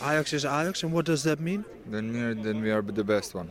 [0.00, 1.64] Ajax is Ajax, and what does that mean?
[1.90, 3.48] Then we are, then we are the best one.